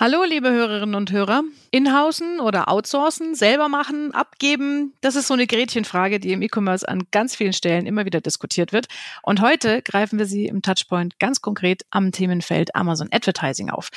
Hallo, 0.00 0.22
liebe 0.22 0.48
Hörerinnen 0.48 0.94
und 0.94 1.10
Hörer. 1.10 1.42
Inhausen 1.72 2.38
oder 2.38 2.68
outsourcen, 2.68 3.34
selber 3.34 3.68
machen, 3.68 4.14
abgeben, 4.14 4.94
das 5.00 5.16
ist 5.16 5.26
so 5.26 5.34
eine 5.34 5.48
Gretchenfrage, 5.48 6.20
die 6.20 6.30
im 6.30 6.40
E-Commerce 6.40 6.88
an 6.88 7.08
ganz 7.10 7.34
vielen 7.34 7.52
Stellen 7.52 7.84
immer 7.84 8.04
wieder 8.04 8.20
diskutiert 8.20 8.72
wird. 8.72 8.86
Und 9.24 9.40
heute 9.40 9.82
greifen 9.82 10.20
wir 10.20 10.26
sie 10.26 10.46
im 10.46 10.62
Touchpoint 10.62 11.18
ganz 11.18 11.40
konkret 11.40 11.82
am 11.90 12.12
Themenfeld 12.12 12.76
Amazon 12.76 13.08
Advertising 13.10 13.70
auf. 13.70 13.88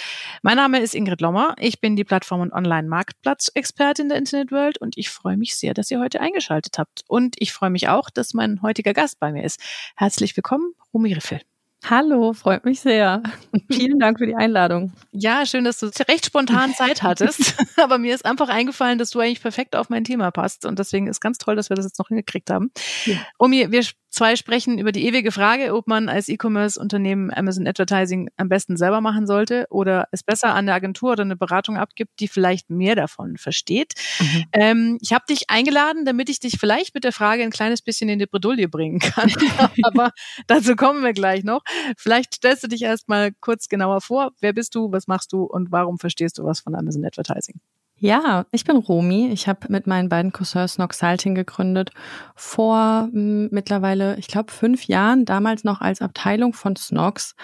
Mein 0.41 0.57
Name 0.57 0.79
ist 0.79 0.95
Ingrid 0.95 1.21
Lommer. 1.21 1.53
Ich 1.59 1.79
bin 1.81 1.95
die 1.95 2.03
Plattform- 2.03 2.41
und 2.41 2.51
Online-Marktplatz-Expertin 2.51 4.09
der 4.09 4.17
Internet 4.17 4.51
World 4.51 4.79
und 4.79 4.97
ich 4.97 5.11
freue 5.11 5.37
mich 5.37 5.55
sehr, 5.55 5.75
dass 5.75 5.91
ihr 5.91 5.99
heute 5.99 6.19
eingeschaltet 6.19 6.79
habt. 6.79 7.03
Und 7.09 7.35
ich 7.37 7.53
freue 7.53 7.69
mich 7.69 7.89
auch, 7.89 8.09
dass 8.09 8.33
mein 8.33 8.63
heutiger 8.63 8.95
Gast 8.95 9.19
bei 9.19 9.31
mir 9.31 9.43
ist. 9.43 9.61
Herzlich 9.95 10.35
willkommen, 10.35 10.73
Rumi 10.95 11.13
Riffel. 11.13 11.41
Hallo, 11.83 12.33
freut 12.33 12.63
mich 12.63 12.79
sehr. 12.79 13.23
Vielen 13.71 13.99
Dank 13.99 14.19
für 14.19 14.27
die 14.27 14.35
Einladung. 14.35 14.93
Ja, 15.11 15.45
schön, 15.45 15.63
dass 15.63 15.79
du 15.79 15.87
recht 16.07 16.25
spontan 16.27 16.73
Zeit 16.73 17.01
hattest. 17.01 17.55
Aber 17.77 17.97
mir 17.97 18.13
ist 18.13 18.23
einfach 18.23 18.49
eingefallen, 18.49 18.99
dass 18.99 19.09
du 19.09 19.19
eigentlich 19.19 19.41
perfekt 19.41 19.75
auf 19.75 19.89
mein 19.89 20.03
Thema 20.03 20.29
passt. 20.31 20.65
Und 20.65 20.77
deswegen 20.77 21.07
ist 21.07 21.21
ganz 21.21 21.39
toll, 21.39 21.55
dass 21.55 21.69
wir 21.69 21.75
das 21.75 21.85
jetzt 21.85 21.97
noch 21.97 22.09
hingekriegt 22.09 22.51
haben. 22.51 22.71
Ja. 23.05 23.17
Omi, 23.39 23.71
wir 23.71 23.83
zwei 24.11 24.35
sprechen 24.35 24.77
über 24.77 24.91
die 24.91 25.05
ewige 25.05 25.31
Frage, 25.31 25.73
ob 25.73 25.87
man 25.87 26.09
als 26.09 26.27
E-Commerce-Unternehmen 26.27 27.33
Amazon 27.33 27.65
Advertising 27.65 28.29
am 28.37 28.49
besten 28.49 28.77
selber 28.77 29.01
machen 29.01 29.25
sollte 29.25 29.65
oder 29.69 30.07
es 30.11 30.21
besser 30.21 30.49
an 30.49 30.65
eine 30.65 30.73
Agentur 30.73 31.13
oder 31.13 31.23
eine 31.23 31.37
Beratung 31.37 31.77
abgibt, 31.77 32.19
die 32.19 32.27
vielleicht 32.27 32.69
mehr 32.69 32.95
davon 32.95 33.37
versteht. 33.37 33.93
Mhm. 34.19 34.43
Ähm, 34.51 34.97
ich 35.01 35.13
habe 35.13 35.23
dich 35.27 35.49
eingeladen, 35.49 36.05
damit 36.05 36.29
ich 36.29 36.39
dich 36.39 36.59
vielleicht 36.59 36.93
mit 36.93 37.03
der 37.03 37.13
Frage 37.13 37.43
ein 37.43 37.51
kleines 37.51 37.81
bisschen 37.81 38.09
in 38.09 38.19
die 38.19 38.27
Bredouille 38.27 38.67
bringen 38.67 38.99
kann. 38.99 39.31
Aber 39.83 40.11
dazu 40.47 40.75
kommen 40.75 41.03
wir 41.03 41.13
gleich 41.13 41.43
noch. 41.43 41.61
Vielleicht 41.97 42.35
stellst 42.35 42.63
du 42.63 42.67
dich 42.67 42.83
erstmal 42.83 43.31
kurz 43.39 43.69
genauer 43.69 44.01
vor. 44.01 44.33
Wer 44.41 44.53
bist 44.53 44.75
du, 44.75 44.91
was 44.91 45.07
machst 45.07 45.31
du 45.31 45.43
und 45.43 45.71
warum 45.71 45.97
verstehst 45.97 46.37
du 46.37 46.43
was 46.43 46.59
von 46.59 46.75
Amazon 46.75 47.05
Advertising? 47.05 47.59
Ja, 48.03 48.47
ich 48.51 48.63
bin 48.63 48.77
Romi. 48.77 49.29
Ich 49.31 49.47
habe 49.47 49.67
mit 49.69 49.85
meinen 49.85 50.09
beiden 50.09 50.31
Cousins 50.31 50.73
Snox 50.73 50.97
Salting 50.97 51.35
gegründet. 51.35 51.91
Vor 52.35 53.09
m, 53.13 53.13
hm, 53.13 53.49
mittlerweile, 53.51 54.17
ich 54.17 54.25
glaube, 54.25 54.51
fünf 54.51 54.85
Jahren, 54.85 55.23
damals 55.23 55.63
noch 55.63 55.81
als 55.81 56.01
Abteilung 56.01 56.53
von 56.53 56.75
Snox. 56.75 57.35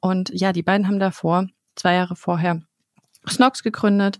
Und 0.00 0.30
ja, 0.32 0.54
die 0.54 0.62
beiden 0.62 0.86
haben 0.88 1.00
davor, 1.00 1.48
zwei 1.74 1.94
Jahre 1.96 2.16
vorher, 2.16 2.62
Snox 3.28 3.62
gegründet, 3.62 4.18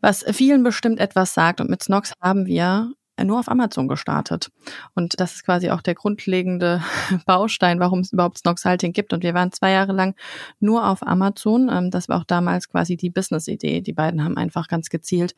was 0.00 0.24
vielen 0.30 0.62
bestimmt 0.62 1.00
etwas 1.00 1.34
sagt. 1.34 1.60
Und 1.60 1.68
mit 1.68 1.82
Snox 1.82 2.12
haben 2.20 2.46
wir 2.46 2.92
nur 3.22 3.38
auf 3.38 3.48
Amazon 3.48 3.86
gestartet. 3.86 4.50
Und 4.94 5.20
das 5.20 5.34
ist 5.34 5.44
quasi 5.44 5.70
auch 5.70 5.82
der 5.82 5.94
grundlegende 5.94 6.82
Baustein, 7.26 7.78
warum 7.78 8.00
es 8.00 8.12
überhaupt 8.12 8.38
Snox 8.38 8.64
Halting 8.64 8.92
gibt. 8.92 9.12
Und 9.12 9.22
wir 9.22 9.34
waren 9.34 9.52
zwei 9.52 9.70
Jahre 9.70 9.92
lang 9.92 10.16
nur 10.58 10.88
auf 10.88 11.06
Amazon. 11.06 11.68
Ähm, 11.70 11.90
das 11.90 12.08
war 12.08 12.20
auch 12.20 12.24
damals 12.24 12.68
quasi 12.68 12.96
die 12.96 13.10
Business-Idee. 13.10 13.82
Die 13.82 13.92
beiden 13.92 14.24
haben 14.24 14.36
einfach 14.36 14.66
ganz 14.66 14.88
gezielt 14.90 15.36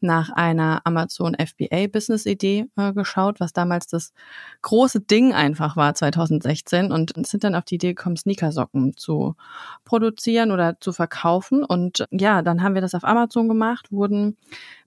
nach 0.00 0.30
einer 0.30 0.82
Amazon 0.84 1.34
FBA 1.34 1.86
Business-Idee 1.86 2.66
äh, 2.76 2.92
geschaut, 2.92 3.40
was 3.40 3.52
damals 3.52 3.86
das 3.86 4.12
große 4.60 5.00
Ding 5.00 5.32
einfach 5.32 5.76
war 5.76 5.94
2016 5.94 6.92
und 6.92 7.14
sind 7.26 7.44
dann 7.44 7.54
auf 7.54 7.64
die 7.64 7.76
Idee 7.76 7.94
gekommen, 7.94 8.16
Sneakersocken 8.16 8.96
zu 8.96 9.34
produzieren 9.84 10.50
oder 10.50 10.78
zu 10.80 10.92
verkaufen. 10.92 11.64
Und 11.64 12.06
ja, 12.10 12.42
dann 12.42 12.62
haben 12.62 12.74
wir 12.74 12.82
das 12.82 12.94
auf 12.94 13.04
Amazon 13.04 13.48
gemacht, 13.48 13.90
wurden 13.90 14.36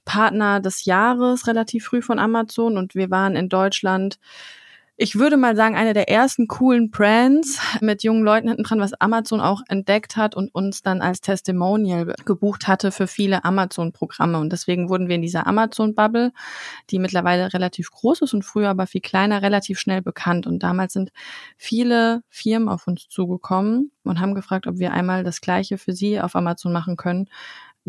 Partner 0.08 0.62
des 0.62 0.86
Jahres 0.86 1.48
relativ 1.48 1.86
früh 1.86 2.02
von 2.02 2.18
Amazon 2.18 2.78
und 2.78 2.96
wir 2.96 3.12
waren 3.12 3.36
in 3.36 3.50
Deutschland 3.50 4.18
ich 5.00 5.20
würde 5.20 5.38
mal 5.38 5.56
sagen, 5.56 5.76
eine 5.76 5.94
der 5.94 6.10
ersten 6.10 6.48
coolen 6.48 6.90
Brands 6.90 7.60
mit 7.82 8.02
jungen 8.02 8.24
Leuten 8.24 8.48
hinten 8.48 8.64
dran, 8.64 8.80
was 8.80 8.96
Amazon 8.96 9.42
auch 9.42 9.62
entdeckt 9.68 10.18
hat 10.18 10.36
und 10.36 10.54
uns 10.56 10.82
dann 10.82 11.04
als 11.04 11.22
Testimonial 11.22 12.16
gebucht 12.26 12.68
hatte 12.68 12.92
für 12.92 13.06
viele 13.06 13.46
Amazon-Programme. 13.46 14.40
Und 14.40 14.52
deswegen 14.52 14.90
wurden 14.90 15.08
wir 15.08 15.16
in 15.16 15.22
dieser 15.22 15.46
Amazon-Bubble, 15.46 16.32
die 16.90 16.98
mittlerweile 16.98 17.54
relativ 17.54 17.92
groß 17.92 18.24
ist 18.24 18.34
und 18.34 18.44
früher 18.44 18.70
aber 18.70 18.88
viel 18.88 19.02
kleiner, 19.02 19.44
relativ 19.44 19.80
schnell 19.80 20.02
bekannt. 20.02 20.48
Und 20.48 20.64
damals 20.64 20.94
sind 20.94 21.12
viele 21.58 22.24
Firmen 22.30 22.68
auf 22.68 22.88
uns 22.88 23.08
zugekommen 23.08 23.92
und 24.04 24.20
haben 24.20 24.34
gefragt, 24.34 24.66
ob 24.66 24.80
wir 24.80 24.94
einmal 24.94 25.24
das 25.24 25.42
Gleiche 25.42 25.78
für 25.78 25.94
sie 25.94 26.20
auf 26.20 26.36
Amazon 26.36 26.74
machen 26.74 26.98
können 26.98 27.30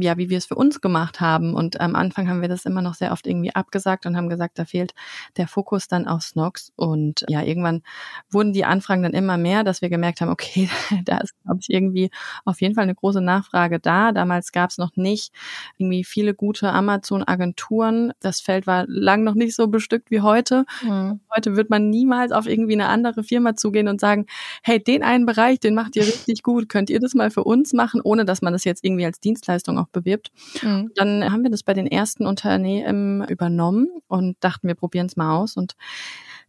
ja, 0.01 0.17
wie 0.17 0.31
wir 0.31 0.39
es 0.39 0.47
für 0.47 0.55
uns 0.55 0.81
gemacht 0.81 1.21
haben. 1.21 1.55
Und 1.55 1.81
am 1.81 1.95
Anfang 1.95 2.29
haben 2.29 2.41
wir 2.41 2.49
das 2.49 2.65
immer 2.65 2.83
noch 2.83 2.95
sehr 2.95 3.13
oft 3.13 3.27
irgendwie 3.27 3.55
abgesagt 3.55 4.07
und 4.07 4.17
haben 4.17 4.29
gesagt, 4.29 4.59
da 4.59 4.65
fehlt 4.65 4.95
der 5.37 5.49
Fokus 5.49 5.89
dann 5.89 6.07
auf 6.07 6.23
Snox. 6.23 6.73
Und 6.77 7.25
ja, 7.29 7.43
irgendwann 7.43 7.83
wurden 8.31 8.53
die 8.53 8.65
Anfragen 8.65 9.03
dann 9.03 9.13
immer 9.13 9.37
mehr, 9.37 9.65
dass 9.65 9.83
wir 9.83 9.89
gemerkt 9.89 10.21
haben, 10.21 10.31
okay, 10.31 10.69
da 11.05 11.19
ist, 11.19 11.35
glaube 11.43 11.59
ich, 11.61 11.71
irgendwie 11.71 12.11
auf 12.45 12.61
jeden 12.61 12.75
Fall 12.75 12.85
eine 12.85 12.95
große 12.95 13.21
Nachfrage 13.21 13.81
da. 13.81 14.13
Damals 14.13 14.53
gab 14.53 14.71
es 14.71 14.79
noch 14.79 14.97
nicht 14.97 15.33
irgendwie 15.79 16.05
viele 16.05 16.35
gute 16.35 16.73
Amazon-Agenturen. 16.73 18.13
Das 18.21 18.41
Feld 18.41 18.67
war 18.67 18.85
lang 18.87 19.25
noch 19.25 19.35
nicht 19.35 19.57
so 19.57 19.67
bestückt 19.67 20.11
wie 20.11 20.21
heute. 20.21 20.65
Mhm. 20.83 21.21
Heute 21.35 21.57
wird 21.57 21.71
man 21.71 21.91
niemals 21.91 22.33
auf 22.33 22.47
irgendwie 22.47 22.75
eine 22.75 22.87
andere 22.87 23.25
Firma 23.25 23.57
zugehen 23.57 23.89
und 23.89 24.01
sagen, 24.01 24.27
hey, 24.63 24.83
den 24.83 25.03
einen 25.03 25.27
Bereich, 25.27 25.59
den 25.61 25.75
macht 25.75 25.97
ihr 25.97 26.03
richtig 26.03 26.43
gut. 26.43 26.69
Könnt 26.69 26.91
ihr 26.91 27.01
das 27.01 27.15
mal 27.15 27.31
für 27.31 27.45
uns 27.45 27.73
machen, 27.73 28.01
ohne 28.03 28.25
dass 28.25 28.43
man 28.43 28.53
das 28.53 28.65
jetzt 28.65 28.85
irgendwie 28.85 29.05
als 29.05 29.21
Dienstleistung 29.21 29.79
auch 29.79 29.88
auch 29.89 29.93
bewirbt. 29.93 30.31
Mhm. 30.63 30.91
Dann 30.95 31.25
haben 31.33 31.43
wir 31.43 31.51
das 31.51 31.63
bei 31.63 31.75
den 31.75 31.87
ersten 31.87 32.27
Unternehmen 32.27 33.27
übernommen 33.29 33.89
und 34.07 34.37
dachten, 34.41 34.69
wir 34.69 34.75
probieren 34.75 35.07
es 35.07 35.17
mal 35.17 35.37
aus 35.37 35.57
und 35.57 35.75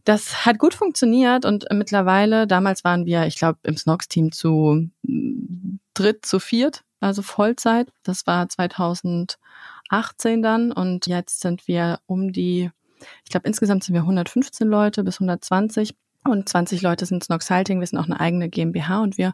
das 0.06 0.46
hat 0.46 0.60
gut 0.60 0.74
funktioniert 0.74 1.46
und 1.46 1.66
mittlerweile, 1.72 2.48
damals 2.48 2.84
waren 2.84 3.06
wir, 3.06 3.26
ich 3.26 3.38
glaube, 3.38 3.60
im 3.64 3.78
Snox-Team 3.78 4.32
zu 4.32 4.90
dritt, 5.94 6.26
zu 6.26 6.40
viert, 6.40 6.84
also 7.00 7.22
Vollzeit. 7.22 7.92
Das 8.04 8.26
war 8.26 8.48
2018 8.48 9.38
dann 10.42 10.72
und 10.72 11.06
jetzt 11.08 11.42
sind 11.42 11.68
wir 11.68 12.00
um 12.06 12.32
die, 12.32 12.72
ich 13.24 13.30
glaube, 13.30 13.48
insgesamt 13.48 13.84
sind 13.84 13.94
wir 13.94 14.02
115 14.02 14.68
Leute 14.68 15.04
bis 15.04 15.16
120 15.16 15.96
und 16.30 16.48
20 16.48 16.82
Leute 16.82 17.06
sind 17.06 17.24
Snox 17.24 17.50
Halting. 17.50 17.80
Wir 17.80 17.88
sind 17.88 18.00
auch 18.00 18.06
eine 18.06 18.20
eigene 18.20 18.50
GmbH 18.50 19.02
und 19.02 19.18
wir 19.18 19.34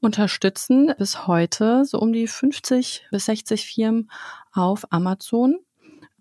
unterstützen 0.00 0.92
bis 0.98 1.26
heute 1.26 1.84
so 1.84 1.98
um 1.98 2.12
die 2.12 2.26
50 2.26 3.06
bis 3.10 3.24
60 3.26 3.66
Firmen 3.66 4.10
auf 4.52 4.92
Amazon 4.92 5.58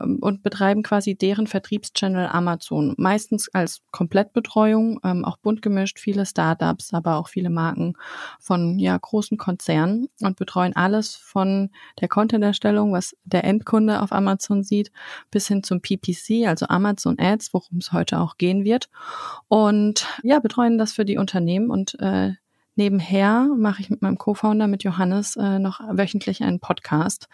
und 0.01 0.43
betreiben 0.43 0.83
quasi 0.83 1.15
deren 1.15 1.47
Vertriebschannel 1.47 2.27
Amazon. 2.27 2.93
Meistens 2.97 3.49
als 3.49 3.81
Komplettbetreuung, 3.91 4.99
ähm, 5.03 5.25
auch 5.25 5.37
bunt 5.37 5.61
gemischt, 5.61 5.99
viele 5.99 6.25
Startups, 6.25 6.93
aber 6.93 7.17
auch 7.17 7.27
viele 7.27 7.49
Marken 7.49 7.93
von 8.39 8.79
ja, 8.79 8.97
großen 8.97 9.37
Konzernen 9.37 10.07
und 10.21 10.37
betreuen 10.37 10.75
alles 10.75 11.15
von 11.15 11.69
der 11.99 12.07
Content-Erstellung, 12.07 12.93
was 12.93 13.15
der 13.23 13.43
Endkunde 13.43 14.01
auf 14.01 14.11
Amazon 14.11 14.63
sieht, 14.63 14.91
bis 15.29 15.47
hin 15.47 15.63
zum 15.63 15.81
PPC, 15.81 16.47
also 16.47 16.67
Amazon 16.67 17.17
Ads, 17.19 17.53
worum 17.53 17.77
es 17.77 17.91
heute 17.91 18.19
auch 18.19 18.37
gehen 18.37 18.63
wird. 18.63 18.89
Und 19.47 20.07
ja, 20.23 20.39
betreuen 20.39 20.77
das 20.77 20.93
für 20.93 21.05
die 21.05 21.17
Unternehmen 21.17 21.69
und 21.69 21.99
äh, 21.99 22.33
Nebenher 22.75 23.47
mache 23.57 23.81
ich 23.81 23.89
mit 23.89 24.01
meinem 24.01 24.17
Co-Founder, 24.17 24.67
mit 24.67 24.83
Johannes, 24.83 25.35
äh, 25.35 25.59
noch 25.59 25.81
wöchentlich 25.91 26.41
einen 26.43 26.59
Podcast, 26.59 27.27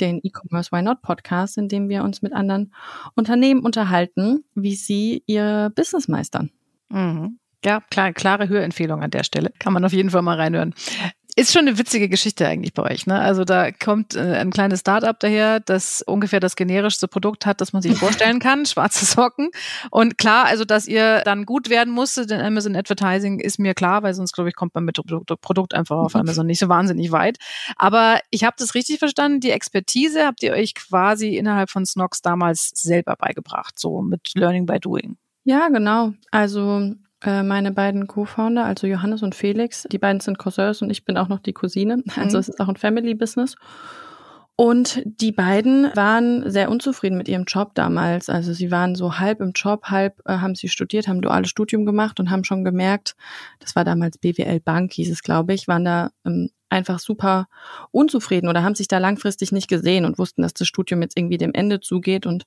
den 0.00 0.20
E-Commerce 0.22 0.70
Why 0.72 0.82
Not 0.82 1.02
Podcast, 1.02 1.58
in 1.58 1.68
dem 1.68 1.88
wir 1.88 2.04
uns 2.04 2.22
mit 2.22 2.32
anderen 2.32 2.72
Unternehmen 3.14 3.60
unterhalten, 3.60 4.44
wie 4.54 4.74
sie 4.74 5.22
ihr 5.26 5.72
Business 5.74 6.08
meistern. 6.08 6.50
Mhm. 6.90 7.38
Ja, 7.64 7.80
klar, 7.90 8.12
klare 8.12 8.48
Hörempfehlung 8.48 9.02
an 9.02 9.10
der 9.10 9.22
Stelle. 9.22 9.52
Kann 9.58 9.72
man 9.72 9.84
auf 9.84 9.92
jeden 9.92 10.10
Fall 10.10 10.22
mal 10.22 10.36
reinhören. 10.36 10.74
Ist 11.34 11.54
schon 11.54 11.66
eine 11.66 11.78
witzige 11.78 12.10
Geschichte 12.10 12.46
eigentlich 12.46 12.74
bei 12.74 12.82
euch. 12.82 13.06
Ne? 13.06 13.18
Also 13.18 13.44
da 13.44 13.72
kommt 13.72 14.14
äh, 14.14 14.20
ein 14.20 14.50
kleines 14.50 14.80
Startup 14.80 15.18
daher, 15.18 15.60
das 15.60 16.02
ungefähr 16.02 16.40
das 16.40 16.56
generischste 16.56 17.08
Produkt 17.08 17.46
hat, 17.46 17.62
das 17.62 17.72
man 17.72 17.80
sich 17.80 17.96
vorstellen 17.96 18.38
kann, 18.38 18.66
schwarze 18.66 19.06
Socken. 19.06 19.48
Und 19.90 20.18
klar, 20.18 20.44
also 20.44 20.66
dass 20.66 20.86
ihr 20.86 21.22
dann 21.24 21.46
gut 21.46 21.70
werden 21.70 21.90
musstet 21.90 22.30
in 22.30 22.38
Amazon 22.38 22.76
Advertising, 22.76 23.40
ist 23.40 23.58
mir 23.58 23.72
klar, 23.72 24.02
weil 24.02 24.12
sonst 24.12 24.34
glaube 24.34 24.50
ich 24.50 24.56
kommt 24.56 24.74
man 24.74 24.84
mit 24.84 25.00
Produkt 25.40 25.72
einfach 25.72 25.96
auf 25.96 26.14
Amazon 26.16 26.46
nicht 26.46 26.58
so 26.58 26.68
wahnsinnig 26.68 27.12
weit. 27.12 27.38
Aber 27.76 28.20
ich 28.28 28.44
habe 28.44 28.56
das 28.58 28.74
richtig 28.74 28.98
verstanden. 28.98 29.40
Die 29.40 29.52
Expertise 29.52 30.26
habt 30.26 30.42
ihr 30.42 30.52
euch 30.52 30.74
quasi 30.74 31.36
innerhalb 31.38 31.70
von 31.70 31.86
Snox 31.86 32.20
damals 32.20 32.72
selber 32.74 33.16
beigebracht, 33.16 33.78
so 33.78 34.02
mit 34.02 34.32
Learning 34.34 34.66
by 34.66 34.78
Doing. 34.78 35.16
Ja, 35.44 35.68
genau. 35.68 36.12
Also 36.30 36.92
meine 37.24 37.72
beiden 37.72 38.06
Co-Founder, 38.06 38.64
also 38.64 38.86
Johannes 38.86 39.22
und 39.22 39.34
Felix, 39.34 39.86
die 39.90 39.98
beiden 39.98 40.20
sind 40.20 40.38
Cousins 40.38 40.82
und 40.82 40.90
ich 40.90 41.04
bin 41.04 41.16
auch 41.16 41.28
noch 41.28 41.40
die 41.40 41.52
Cousine. 41.52 42.02
Also 42.16 42.36
mhm. 42.36 42.40
es 42.40 42.48
ist 42.48 42.60
auch 42.60 42.68
ein 42.68 42.76
Family-Business. 42.76 43.56
Und 44.54 45.02
die 45.04 45.32
beiden 45.32 45.90
waren 45.96 46.48
sehr 46.50 46.70
unzufrieden 46.70 47.16
mit 47.16 47.26
ihrem 47.26 47.44
Job 47.44 47.74
damals. 47.74 48.28
Also 48.28 48.52
sie 48.52 48.70
waren 48.70 48.94
so 48.94 49.18
halb 49.18 49.40
im 49.40 49.52
Job, 49.54 49.86
halb 49.86 50.20
äh, 50.26 50.36
haben 50.38 50.54
sie 50.54 50.68
studiert, 50.68 51.08
haben 51.08 51.22
duales 51.22 51.48
Studium 51.48 51.86
gemacht 51.86 52.20
und 52.20 52.30
haben 52.30 52.44
schon 52.44 52.62
gemerkt, 52.62 53.16
das 53.60 53.74
war 53.74 53.84
damals 53.84 54.18
BWL 54.18 54.60
Bank, 54.60 54.92
hieß 54.92 55.10
es, 55.10 55.22
glaube 55.22 55.54
ich, 55.54 55.68
waren 55.68 55.84
da 55.84 56.10
ähm, 56.26 56.50
einfach 56.68 56.98
super 56.98 57.48
unzufrieden 57.90 58.48
oder 58.48 58.62
haben 58.62 58.74
sich 58.74 58.88
da 58.88 58.98
langfristig 58.98 59.52
nicht 59.52 59.68
gesehen 59.68 60.04
und 60.04 60.18
wussten, 60.18 60.42
dass 60.42 60.54
das 60.54 60.68
Studium 60.68 61.02
jetzt 61.02 61.16
irgendwie 61.16 61.38
dem 61.38 61.54
Ende 61.54 61.80
zugeht 61.80 62.26
und 62.26 62.44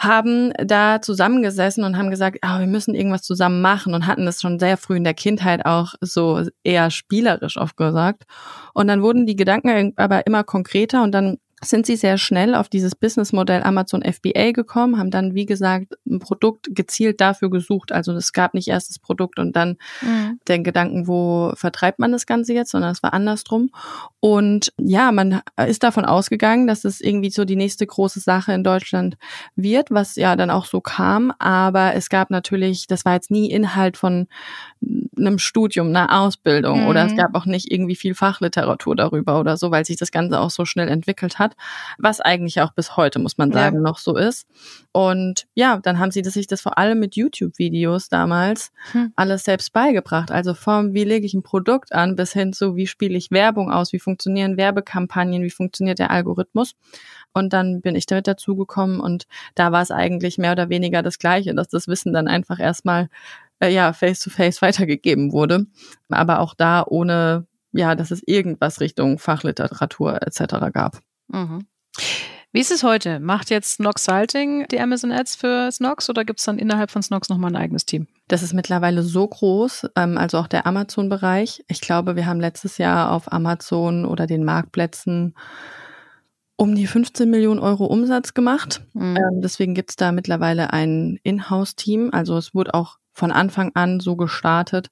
haben 0.00 0.54
da 0.56 1.02
zusammengesessen 1.02 1.84
und 1.84 1.98
haben 1.98 2.10
gesagt, 2.10 2.38
ah, 2.40 2.58
wir 2.58 2.66
müssen 2.66 2.94
irgendwas 2.94 3.20
zusammen 3.20 3.60
machen 3.60 3.92
und 3.92 4.06
hatten 4.06 4.24
das 4.24 4.40
schon 4.40 4.58
sehr 4.58 4.78
früh 4.78 4.96
in 4.96 5.04
der 5.04 5.12
Kindheit 5.12 5.66
auch 5.66 5.92
so 6.00 6.42
eher 6.64 6.90
spielerisch 6.90 7.58
oft 7.58 7.76
gesagt. 7.76 8.24
Und 8.72 8.88
dann 8.88 9.02
wurden 9.02 9.26
die 9.26 9.36
Gedanken 9.36 9.92
aber 9.96 10.26
immer 10.26 10.42
konkreter 10.42 11.02
und 11.02 11.12
dann 11.12 11.36
sind 11.62 11.84
sie 11.84 11.96
sehr 11.96 12.16
schnell 12.16 12.54
auf 12.54 12.70
dieses 12.70 12.94
Businessmodell 12.94 13.62
Amazon 13.62 14.02
FBA 14.02 14.52
gekommen, 14.52 14.98
haben 14.98 15.10
dann, 15.10 15.34
wie 15.34 15.44
gesagt, 15.44 15.94
ein 16.08 16.18
Produkt 16.18 16.68
gezielt 16.74 17.20
dafür 17.20 17.50
gesucht. 17.50 17.92
Also 17.92 18.12
es 18.14 18.32
gab 18.32 18.54
nicht 18.54 18.68
erst 18.68 18.88
das 18.88 18.98
Produkt 18.98 19.38
und 19.38 19.54
dann 19.54 19.76
mhm. 20.00 20.40
den 20.48 20.64
Gedanken, 20.64 21.06
wo 21.06 21.52
vertreibt 21.54 21.98
man 21.98 22.12
das 22.12 22.24
Ganze 22.24 22.54
jetzt, 22.54 22.70
sondern 22.70 22.92
es 22.92 23.02
war 23.02 23.12
andersrum. 23.12 23.70
Und 24.20 24.72
ja, 24.78 25.12
man 25.12 25.42
ist 25.66 25.82
davon 25.82 26.06
ausgegangen, 26.06 26.66
dass 26.66 26.84
es 26.84 27.00
irgendwie 27.00 27.30
so 27.30 27.44
die 27.44 27.56
nächste 27.56 27.86
große 27.86 28.20
Sache 28.20 28.52
in 28.52 28.64
Deutschland 28.64 29.18
wird, 29.54 29.90
was 29.90 30.16
ja 30.16 30.36
dann 30.36 30.50
auch 30.50 30.64
so 30.64 30.80
kam. 30.80 31.30
Aber 31.38 31.94
es 31.94 32.08
gab 32.08 32.30
natürlich, 32.30 32.86
das 32.86 33.04
war 33.04 33.14
jetzt 33.14 33.30
nie 33.30 33.50
Inhalt 33.50 33.98
von 33.98 34.28
einem 35.16 35.38
Studium, 35.38 35.88
einer 35.88 36.22
Ausbildung 36.22 36.82
mhm. 36.82 36.86
oder 36.86 37.04
es 37.04 37.14
gab 37.16 37.34
auch 37.34 37.44
nicht 37.44 37.70
irgendwie 37.70 37.96
viel 37.96 38.14
Fachliteratur 38.14 38.96
darüber 38.96 39.38
oder 39.38 39.58
so, 39.58 39.70
weil 39.70 39.84
sich 39.84 39.96
das 39.96 40.10
Ganze 40.10 40.40
auch 40.40 40.50
so 40.50 40.64
schnell 40.64 40.88
entwickelt 40.88 41.38
hat 41.38 41.49
hat, 41.50 41.56
was 41.98 42.20
eigentlich 42.20 42.60
auch 42.60 42.72
bis 42.72 42.96
heute, 42.96 43.18
muss 43.18 43.38
man 43.38 43.52
sagen, 43.52 43.76
ja. 43.76 43.82
noch 43.82 43.98
so 43.98 44.16
ist. 44.16 44.46
Und 44.92 45.46
ja, 45.54 45.78
dann 45.78 45.98
haben 45.98 46.10
sie 46.10 46.22
das, 46.22 46.34
sich 46.34 46.46
das 46.46 46.60
vor 46.60 46.78
allem 46.78 46.98
mit 46.98 47.16
YouTube-Videos 47.16 48.08
damals 48.08 48.72
hm. 48.92 49.12
alles 49.16 49.44
selbst 49.44 49.72
beigebracht. 49.72 50.30
Also 50.30 50.54
vom, 50.54 50.94
wie 50.94 51.04
lege 51.04 51.26
ich 51.26 51.34
ein 51.34 51.42
Produkt 51.42 51.92
an, 51.92 52.16
bis 52.16 52.32
hin 52.32 52.52
zu, 52.52 52.76
wie 52.76 52.86
spiele 52.86 53.16
ich 53.16 53.30
Werbung 53.30 53.70
aus, 53.70 53.92
wie 53.92 53.98
funktionieren 53.98 54.56
Werbekampagnen, 54.56 55.42
wie 55.42 55.50
funktioniert 55.50 55.98
der 55.98 56.10
Algorithmus. 56.10 56.74
Und 57.32 57.52
dann 57.52 57.80
bin 57.80 57.94
ich 57.94 58.06
damit 58.06 58.26
dazugekommen 58.26 59.00
und 59.00 59.26
da 59.54 59.70
war 59.70 59.82
es 59.82 59.90
eigentlich 59.90 60.38
mehr 60.38 60.52
oder 60.52 60.68
weniger 60.68 61.02
das 61.02 61.18
Gleiche, 61.18 61.54
dass 61.54 61.68
das 61.68 61.86
Wissen 61.86 62.12
dann 62.12 62.26
einfach 62.26 62.58
erstmal 62.58 63.08
äh, 63.60 63.72
ja 63.72 63.92
face 63.92 64.18
to 64.18 64.30
face 64.30 64.62
weitergegeben 64.62 65.30
wurde, 65.30 65.66
aber 66.08 66.40
auch 66.40 66.54
da 66.54 66.84
ohne 66.84 67.46
ja, 67.72 67.94
dass 67.94 68.10
es 68.10 68.22
irgendwas 68.26 68.80
Richtung 68.80 69.18
Fachliteratur 69.18 70.22
etc. 70.22 70.72
gab. 70.72 71.00
Mhm. 71.32 71.66
Wie 72.52 72.60
ist 72.60 72.72
es 72.72 72.82
heute? 72.82 73.20
Macht 73.20 73.50
jetzt 73.50 73.74
Snox 73.74 74.04
Salting 74.04 74.66
die 74.72 74.80
Amazon 74.80 75.12
Ads 75.12 75.36
für 75.36 75.70
Snox 75.70 76.10
oder 76.10 76.24
gibt 76.24 76.40
es 76.40 76.46
dann 76.46 76.58
innerhalb 76.58 76.90
von 76.90 77.02
Snox 77.02 77.28
nochmal 77.28 77.52
ein 77.52 77.56
eigenes 77.56 77.86
Team? 77.86 78.08
Das 78.26 78.42
ist 78.42 78.54
mittlerweile 78.54 79.04
so 79.04 79.26
groß, 79.26 79.86
ähm, 79.96 80.18
also 80.18 80.38
auch 80.38 80.48
der 80.48 80.66
Amazon-Bereich. 80.66 81.64
Ich 81.68 81.80
glaube, 81.80 82.16
wir 82.16 82.26
haben 82.26 82.40
letztes 82.40 82.78
Jahr 82.78 83.12
auf 83.12 83.32
Amazon 83.32 84.04
oder 84.04 84.26
den 84.26 84.44
Marktplätzen 84.44 85.34
um 86.56 86.74
die 86.74 86.88
15 86.88 87.30
Millionen 87.30 87.60
Euro 87.60 87.86
Umsatz 87.86 88.34
gemacht. 88.34 88.82
Mhm. 88.94 89.16
Ähm, 89.16 89.40
deswegen 89.42 89.74
gibt 89.74 89.90
es 89.90 89.96
da 89.96 90.10
mittlerweile 90.10 90.72
ein 90.72 91.20
Inhouse-Team. 91.22 92.10
Also 92.12 92.36
es 92.36 92.52
wurde 92.52 92.74
auch 92.74 92.98
von 93.12 93.30
Anfang 93.30 93.70
an 93.74 94.00
so 94.00 94.16
gestartet, 94.16 94.90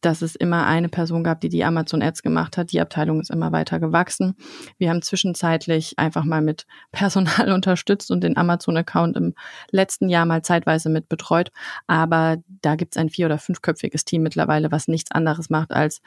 dass 0.00 0.22
es 0.22 0.36
immer 0.36 0.66
eine 0.66 0.88
Person 0.88 1.24
gab, 1.24 1.40
die 1.40 1.48
die 1.48 1.64
Amazon 1.64 2.02
Ads 2.02 2.22
gemacht 2.22 2.56
hat. 2.56 2.72
Die 2.72 2.80
Abteilung 2.80 3.20
ist 3.20 3.30
immer 3.30 3.52
weiter 3.52 3.80
gewachsen. 3.80 4.36
Wir 4.78 4.90
haben 4.90 5.02
zwischenzeitlich 5.02 5.98
einfach 5.98 6.24
mal 6.24 6.40
mit 6.40 6.66
Personal 6.92 7.52
unterstützt 7.52 8.10
und 8.10 8.22
den 8.22 8.36
Amazon-Account 8.36 9.16
im 9.16 9.34
letzten 9.70 10.08
Jahr 10.08 10.26
mal 10.26 10.42
zeitweise 10.42 10.88
mit 10.88 11.08
betreut. 11.08 11.50
Aber 11.86 12.36
da 12.62 12.76
gibt 12.76 12.94
es 12.94 13.00
ein 13.00 13.10
vier- 13.10 13.26
oder 13.26 13.38
fünfköpfiges 13.38 14.04
Team 14.04 14.22
mittlerweile, 14.22 14.70
was 14.70 14.88
nichts 14.88 15.10
anderes 15.10 15.50
macht 15.50 15.72
als 15.72 16.00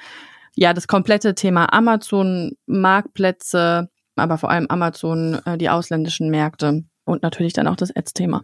ja 0.56 0.74
das 0.74 0.88
komplette 0.88 1.36
Thema 1.36 1.72
Amazon, 1.74 2.52
Marktplätze, 2.66 3.90
aber 4.16 4.38
vor 4.38 4.52
allem 4.52 4.68
Amazon, 4.68 5.40
äh, 5.46 5.58
die 5.58 5.70
ausländischen 5.70 6.30
Märkte 6.30 6.84
und 7.06 7.24
natürlich 7.24 7.54
dann 7.54 7.68
auch 7.68 7.76
das 7.76 7.96
Ads-Thema. 7.96 8.44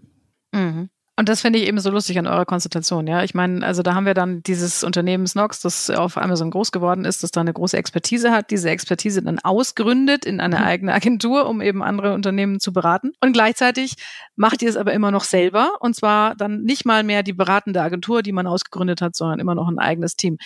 Mhm. 0.53 0.89
Und 1.19 1.29
das 1.29 1.41
finde 1.41 1.57
ich 1.57 1.67
eben 1.67 1.79
so 1.79 1.89
lustig 1.89 2.19
an 2.19 2.27
eurer 2.27 2.45
Konstellation, 2.45 3.07
ja. 3.07 3.23
Ich 3.23 3.33
meine, 3.33 3.65
also 3.65 3.81
da 3.81 3.95
haben 3.95 4.05
wir 4.05 4.13
dann 4.13 4.43
dieses 4.43 4.83
Unternehmen 4.83 5.25
Snox, 5.25 5.59
das 5.61 5.89
auf 5.89 6.15
Amazon 6.15 6.51
groß 6.51 6.71
geworden 6.71 7.05
ist, 7.05 7.23
das 7.23 7.31
da 7.31 7.41
eine 7.41 7.53
große 7.53 7.75
Expertise 7.75 8.31
hat, 8.31 8.51
diese 8.51 8.69
Expertise 8.69 9.23
dann 9.23 9.39
ausgründet 9.39 10.25
in 10.25 10.39
eine 10.39 10.59
mhm. 10.59 10.63
eigene 10.63 10.93
Agentur, 10.93 11.49
um 11.49 11.59
eben 11.59 11.81
andere 11.81 12.13
Unternehmen 12.13 12.59
zu 12.59 12.71
beraten. 12.71 13.13
Und 13.19 13.33
gleichzeitig 13.33 13.95
macht 14.35 14.61
ihr 14.61 14.69
es 14.69 14.77
aber 14.77 14.93
immer 14.93 15.09
noch 15.09 15.23
selber. 15.23 15.71
Und 15.79 15.95
zwar 15.95 16.35
dann 16.35 16.61
nicht 16.61 16.85
mal 16.85 17.03
mehr 17.03 17.23
die 17.23 17.33
beratende 17.33 17.81
Agentur, 17.81 18.21
die 18.21 18.31
man 18.31 18.45
ausgegründet 18.45 19.01
hat, 19.01 19.15
sondern 19.15 19.39
immer 19.39 19.55
noch 19.55 19.67
ein 19.67 19.79
eigenes 19.79 20.17
Team. 20.17 20.37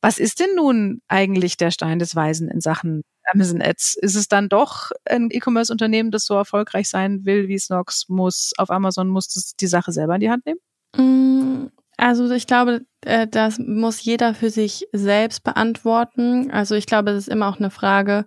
Was 0.00 0.18
ist 0.18 0.40
denn 0.40 0.54
nun 0.56 1.02
eigentlich 1.08 1.58
der 1.58 1.70
Stein 1.70 1.98
des 1.98 2.16
Weisen 2.16 2.48
in 2.48 2.62
Sachen 2.62 3.02
Amazon 3.32 3.62
Ads? 3.62 3.94
Ist 4.00 4.16
es 4.16 4.28
dann 4.28 4.48
doch 4.48 4.90
ein 5.04 5.28
E-Commerce-Unternehmen, 5.30 6.10
das 6.10 6.24
so 6.24 6.34
erfolgreich 6.34 6.88
sein 6.88 7.24
will 7.24 7.48
wie 7.48 7.58
Snox, 7.58 8.08
muss 8.08 8.52
auf 8.58 8.70
Amazon, 8.70 9.08
muss 9.08 9.28
das 9.28 9.54
die 9.56 9.66
Sache 9.66 9.92
selber 9.92 10.14
in 10.14 10.20
die 10.20 10.30
Hand 10.30 10.46
nehmen? 10.46 10.60
Mm, 10.96 11.68
also 11.96 12.30
ich 12.30 12.46
glaube, 12.46 12.82
äh, 13.02 13.26
das 13.26 13.58
muss 13.58 14.02
jeder 14.02 14.34
für 14.34 14.50
sich 14.50 14.86
selbst 14.92 15.44
beantworten. 15.44 16.50
Also 16.50 16.74
ich 16.74 16.86
glaube, 16.86 17.10
es 17.10 17.18
ist 17.18 17.28
immer 17.28 17.48
auch 17.48 17.58
eine 17.58 17.70
Frage, 17.70 18.26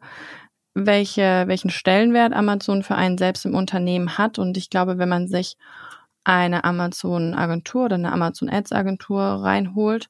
welche, 0.74 1.44
welchen 1.48 1.70
Stellenwert 1.70 2.34
Amazon 2.34 2.84
für 2.84 2.96
einen 2.96 3.18
selbst 3.18 3.46
im 3.46 3.56
Unternehmen 3.56 4.18
hat. 4.18 4.40
Und 4.40 4.58
ich 4.58 4.70
glaube, 4.70 4.98
wenn 4.98 5.10
man 5.10 5.28
sich 5.28 5.58
eine 6.24 6.64
Amazon-Agentur 6.64 7.86
oder 7.86 7.96
eine 7.96 8.12
Amazon-Ads-Agentur 8.12 9.22
reinholt, 9.22 10.10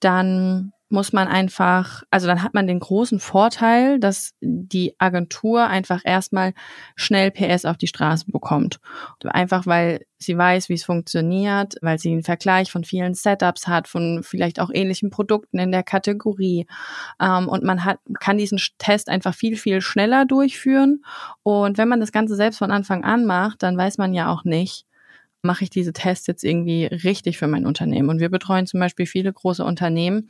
dann 0.00 0.72
muss 0.90 1.12
man 1.12 1.28
einfach, 1.28 2.02
also 2.10 2.26
dann 2.26 2.42
hat 2.42 2.52
man 2.52 2.66
den 2.66 2.80
großen 2.80 3.20
Vorteil, 3.20 4.00
dass 4.00 4.32
die 4.40 4.94
Agentur 4.98 5.66
einfach 5.66 6.02
erstmal 6.04 6.52
schnell 6.96 7.30
PS 7.30 7.64
auf 7.64 7.76
die 7.76 7.86
Straße 7.86 8.26
bekommt. 8.26 8.80
Einfach 9.24 9.66
weil 9.66 10.04
sie 10.18 10.36
weiß, 10.36 10.68
wie 10.68 10.74
es 10.74 10.84
funktioniert, 10.84 11.74
weil 11.80 11.98
sie 11.98 12.10
einen 12.10 12.24
Vergleich 12.24 12.72
von 12.72 12.84
vielen 12.84 13.14
Setups 13.14 13.68
hat, 13.68 13.88
von 13.88 14.22
vielleicht 14.22 14.60
auch 14.60 14.70
ähnlichen 14.72 15.10
Produkten 15.10 15.58
in 15.58 15.72
der 15.72 15.82
Kategorie. 15.84 16.66
Ähm, 17.20 17.48
und 17.48 17.62
man 17.62 17.84
hat, 17.84 17.98
kann 18.18 18.36
diesen 18.36 18.60
Test 18.78 19.08
einfach 19.08 19.34
viel, 19.34 19.56
viel 19.56 19.80
schneller 19.80 20.26
durchführen. 20.26 21.02
Und 21.42 21.78
wenn 21.78 21.88
man 21.88 22.00
das 22.00 22.12
Ganze 22.12 22.34
selbst 22.34 22.58
von 22.58 22.70
Anfang 22.70 23.04
an 23.04 23.26
macht, 23.26 23.62
dann 23.62 23.76
weiß 23.76 23.96
man 23.98 24.12
ja 24.12 24.30
auch 24.30 24.44
nicht, 24.44 24.86
mache 25.42 25.64
ich 25.64 25.70
diese 25.70 25.92
Tests 25.92 26.26
jetzt 26.26 26.44
irgendwie 26.44 26.86
richtig 26.86 27.38
für 27.38 27.46
mein 27.46 27.66
Unternehmen? 27.66 28.08
Und 28.08 28.20
wir 28.20 28.28
betreuen 28.28 28.66
zum 28.66 28.80
Beispiel 28.80 29.06
viele 29.06 29.32
große 29.32 29.64
Unternehmen, 29.64 30.28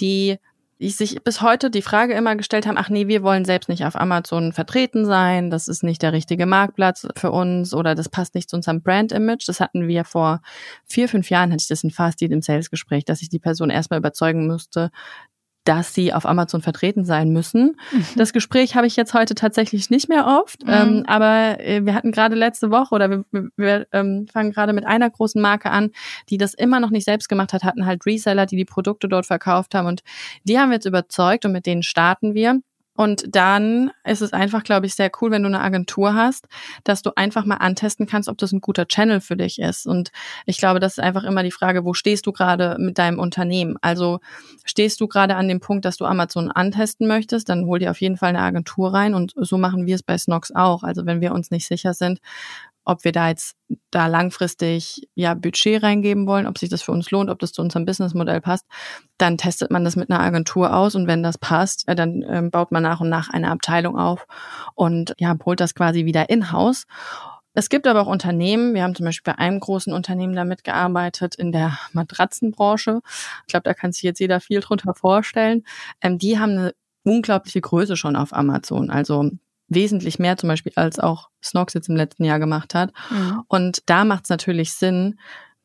die 0.00 0.38
sich 0.80 1.22
bis 1.24 1.42
heute 1.42 1.70
die 1.70 1.82
Frage 1.82 2.14
immer 2.14 2.36
gestellt 2.36 2.66
haben, 2.66 2.78
ach 2.78 2.88
nee, 2.88 3.08
wir 3.08 3.24
wollen 3.24 3.44
selbst 3.44 3.68
nicht 3.68 3.84
auf 3.84 3.96
Amazon 3.96 4.52
vertreten 4.52 5.04
sein, 5.04 5.50
das 5.50 5.66
ist 5.66 5.82
nicht 5.82 6.02
der 6.02 6.12
richtige 6.12 6.46
Marktplatz 6.46 7.08
für 7.16 7.32
uns 7.32 7.74
oder 7.74 7.96
das 7.96 8.08
passt 8.08 8.36
nicht 8.36 8.48
zu 8.48 8.56
unserem 8.56 8.80
Brand-Image. 8.80 9.48
Das 9.48 9.58
hatten 9.58 9.88
wir 9.88 10.04
vor 10.04 10.40
vier, 10.84 11.08
fünf 11.08 11.30
Jahren, 11.30 11.50
hatte 11.50 11.62
ich 11.62 11.68
das 11.68 11.82
in 11.82 11.90
Fast 11.90 12.22
im 12.22 12.42
Sales-Gespräch, 12.42 13.04
dass 13.04 13.22
ich 13.22 13.28
die 13.28 13.40
Person 13.40 13.70
erstmal 13.70 13.98
überzeugen 13.98 14.46
musste, 14.46 14.90
dass 15.68 15.92
sie 15.92 16.14
auf 16.14 16.24
Amazon 16.24 16.62
vertreten 16.62 17.04
sein 17.04 17.28
müssen. 17.28 17.76
Mhm. 17.92 18.06
Das 18.16 18.32
Gespräch 18.32 18.74
habe 18.74 18.86
ich 18.86 18.96
jetzt 18.96 19.12
heute 19.12 19.34
tatsächlich 19.34 19.90
nicht 19.90 20.08
mehr 20.08 20.26
oft, 20.26 20.64
mhm. 20.64 20.72
ähm, 20.72 21.04
aber 21.06 21.60
äh, 21.60 21.84
wir 21.84 21.92
hatten 21.92 22.10
gerade 22.10 22.34
letzte 22.34 22.70
Woche 22.70 22.94
oder 22.94 23.10
wir, 23.10 23.24
wir 23.54 23.86
ähm, 23.92 24.26
fangen 24.32 24.50
gerade 24.50 24.72
mit 24.72 24.86
einer 24.86 25.10
großen 25.10 25.42
Marke 25.42 25.70
an, 25.70 25.90
die 26.30 26.38
das 26.38 26.54
immer 26.54 26.80
noch 26.80 26.88
nicht 26.88 27.04
selbst 27.04 27.28
gemacht 27.28 27.52
hat, 27.52 27.64
hatten 27.64 27.84
halt 27.84 28.06
Reseller, 28.06 28.46
die 28.46 28.56
die 28.56 28.64
Produkte 28.64 29.08
dort 29.08 29.26
verkauft 29.26 29.74
haben 29.74 29.86
und 29.86 30.02
die 30.44 30.58
haben 30.58 30.70
wir 30.70 30.76
jetzt 30.76 30.86
überzeugt 30.86 31.44
und 31.44 31.52
mit 31.52 31.66
denen 31.66 31.82
starten 31.82 32.32
wir. 32.32 32.60
Und 32.98 33.26
dann 33.36 33.92
ist 34.02 34.22
es 34.22 34.32
einfach, 34.32 34.64
glaube 34.64 34.86
ich, 34.86 34.96
sehr 34.96 35.08
cool, 35.20 35.30
wenn 35.30 35.44
du 35.44 35.46
eine 35.46 35.60
Agentur 35.60 36.14
hast, 36.14 36.48
dass 36.82 37.00
du 37.00 37.12
einfach 37.14 37.44
mal 37.44 37.58
antesten 37.58 38.08
kannst, 38.08 38.28
ob 38.28 38.38
das 38.38 38.50
ein 38.50 38.60
guter 38.60 38.88
Channel 38.88 39.20
für 39.20 39.36
dich 39.36 39.60
ist. 39.60 39.86
Und 39.86 40.10
ich 40.46 40.58
glaube, 40.58 40.80
das 40.80 40.94
ist 40.94 41.04
einfach 41.04 41.22
immer 41.22 41.44
die 41.44 41.52
Frage, 41.52 41.84
wo 41.84 41.94
stehst 41.94 42.26
du 42.26 42.32
gerade 42.32 42.74
mit 42.80 42.98
deinem 42.98 43.20
Unternehmen? 43.20 43.76
Also 43.82 44.18
stehst 44.64 45.00
du 45.00 45.06
gerade 45.06 45.36
an 45.36 45.46
dem 45.46 45.60
Punkt, 45.60 45.84
dass 45.84 45.96
du 45.96 46.06
Amazon 46.06 46.50
antesten 46.50 47.06
möchtest, 47.06 47.48
dann 47.48 47.66
hol 47.66 47.78
dir 47.78 47.92
auf 47.92 48.00
jeden 48.00 48.16
Fall 48.16 48.30
eine 48.30 48.40
Agentur 48.40 48.92
rein. 48.92 49.14
Und 49.14 49.32
so 49.36 49.58
machen 49.58 49.86
wir 49.86 49.94
es 49.94 50.02
bei 50.02 50.18
Snox 50.18 50.52
auch. 50.52 50.82
Also 50.82 51.06
wenn 51.06 51.20
wir 51.20 51.30
uns 51.30 51.52
nicht 51.52 51.68
sicher 51.68 51.94
sind, 51.94 52.18
ob 52.88 53.04
wir 53.04 53.12
da 53.12 53.28
jetzt 53.28 53.54
da 53.90 54.06
langfristig 54.06 55.08
ja 55.14 55.34
Budget 55.34 55.82
reingeben 55.82 56.26
wollen, 56.26 56.46
ob 56.46 56.56
sich 56.56 56.70
das 56.70 56.80
für 56.80 56.92
uns 56.92 57.10
lohnt, 57.10 57.28
ob 57.28 57.38
das 57.38 57.52
zu 57.52 57.60
unserem 57.60 57.84
Businessmodell 57.84 58.40
passt, 58.40 58.66
dann 59.18 59.36
testet 59.36 59.70
man 59.70 59.84
das 59.84 59.94
mit 59.94 60.10
einer 60.10 60.20
Agentur 60.20 60.74
aus 60.74 60.94
und 60.94 61.06
wenn 61.06 61.22
das 61.22 61.36
passt, 61.36 61.84
dann 61.86 62.24
ähm, 62.26 62.50
baut 62.50 62.72
man 62.72 62.82
nach 62.82 63.00
und 63.00 63.10
nach 63.10 63.28
eine 63.28 63.50
Abteilung 63.50 63.98
auf 63.98 64.26
und 64.74 65.14
ja, 65.18 65.36
holt 65.44 65.60
das 65.60 65.74
quasi 65.74 66.06
wieder 66.06 66.30
in-house. 66.30 66.86
Es 67.52 67.68
gibt 67.68 67.86
aber 67.86 68.00
auch 68.00 68.06
Unternehmen, 68.06 68.72
wir 68.72 68.84
haben 68.84 68.94
zum 68.94 69.04
Beispiel 69.04 69.34
bei 69.34 69.38
einem 69.38 69.60
großen 69.60 69.92
Unternehmen 69.92 70.34
damit 70.34 70.64
gearbeitet 70.64 71.34
in 71.34 71.52
der 71.52 71.78
Matratzenbranche. 71.92 73.00
Ich 73.46 73.48
glaube, 73.48 73.64
da 73.64 73.74
kann 73.74 73.92
sich 73.92 74.02
jetzt 74.02 74.20
jeder 74.20 74.40
viel 74.40 74.60
drunter 74.60 74.94
vorstellen. 74.94 75.64
Ähm, 76.00 76.16
die 76.16 76.38
haben 76.38 76.52
eine 76.52 76.74
unglaubliche 77.02 77.60
Größe 77.60 77.96
schon 77.96 78.16
auf 78.16 78.32
Amazon. 78.32 78.88
Also 78.88 79.30
wesentlich 79.68 80.18
mehr 80.18 80.36
zum 80.36 80.48
Beispiel 80.48 80.72
als 80.76 80.98
auch 80.98 81.28
Snox 81.42 81.74
jetzt 81.74 81.88
im 81.88 81.96
letzten 81.96 82.24
Jahr 82.24 82.38
gemacht 82.38 82.74
hat. 82.74 82.92
Mhm. 83.10 83.42
Und 83.48 83.82
da 83.86 84.04
macht 84.04 84.24
es 84.24 84.30
natürlich 84.30 84.72
Sinn, 84.72 85.18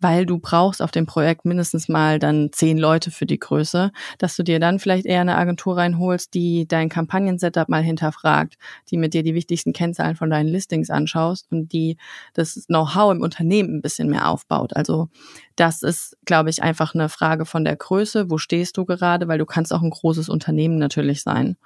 weil 0.04 0.26
du 0.26 0.38
brauchst 0.38 0.82
auf 0.82 0.92
dem 0.92 1.06
Projekt 1.06 1.46
mindestens 1.46 1.88
mal 1.88 2.20
dann 2.20 2.52
zehn 2.52 2.78
Leute 2.78 3.10
für 3.10 3.26
die 3.26 3.40
Größe, 3.40 3.92
dass 4.18 4.36
du 4.36 4.44
dir 4.44 4.60
dann 4.60 4.80
vielleicht 4.80 5.06
eher 5.06 5.22
eine 5.22 5.38
Agentur 5.38 5.78
reinholst, 5.78 6.34
die 6.34 6.68
dein 6.68 6.90
Kampagnen-Setup 6.90 7.70
mal 7.70 7.82
hinterfragt, 7.82 8.56
die 8.92 8.98
mit 8.98 9.14
dir 9.14 9.24
die 9.24 9.34
wichtigsten 9.34 9.72
Kennzahlen 9.74 10.16
von 10.16 10.30
deinen 10.30 10.50
Listings 10.50 10.90
anschaust 10.90 11.48
und 11.50 11.72
die 11.72 11.98
das 12.34 12.66
Know-how 12.68 13.14
im 13.14 13.22
Unternehmen 13.22 13.78
ein 13.78 13.82
bisschen 13.82 14.10
mehr 14.10 14.28
aufbaut. 14.28 14.76
Also 14.76 15.10
das 15.56 15.84
ist, 15.84 16.18
glaube 16.26 16.50
ich, 16.50 16.62
einfach 16.62 16.94
eine 16.94 17.10
Frage 17.10 17.46
von 17.46 17.64
der 17.64 17.76
Größe. 17.76 18.30
Wo 18.30 18.38
stehst 18.38 18.78
du 18.78 18.86
gerade? 18.86 19.28
Weil 19.28 19.38
du 19.38 19.46
kannst 19.46 19.74
auch 19.74 19.82
ein 19.82 19.90
großes 19.90 20.28
Unternehmen 20.28 20.78
natürlich 20.78 21.24
sein, 21.24 21.58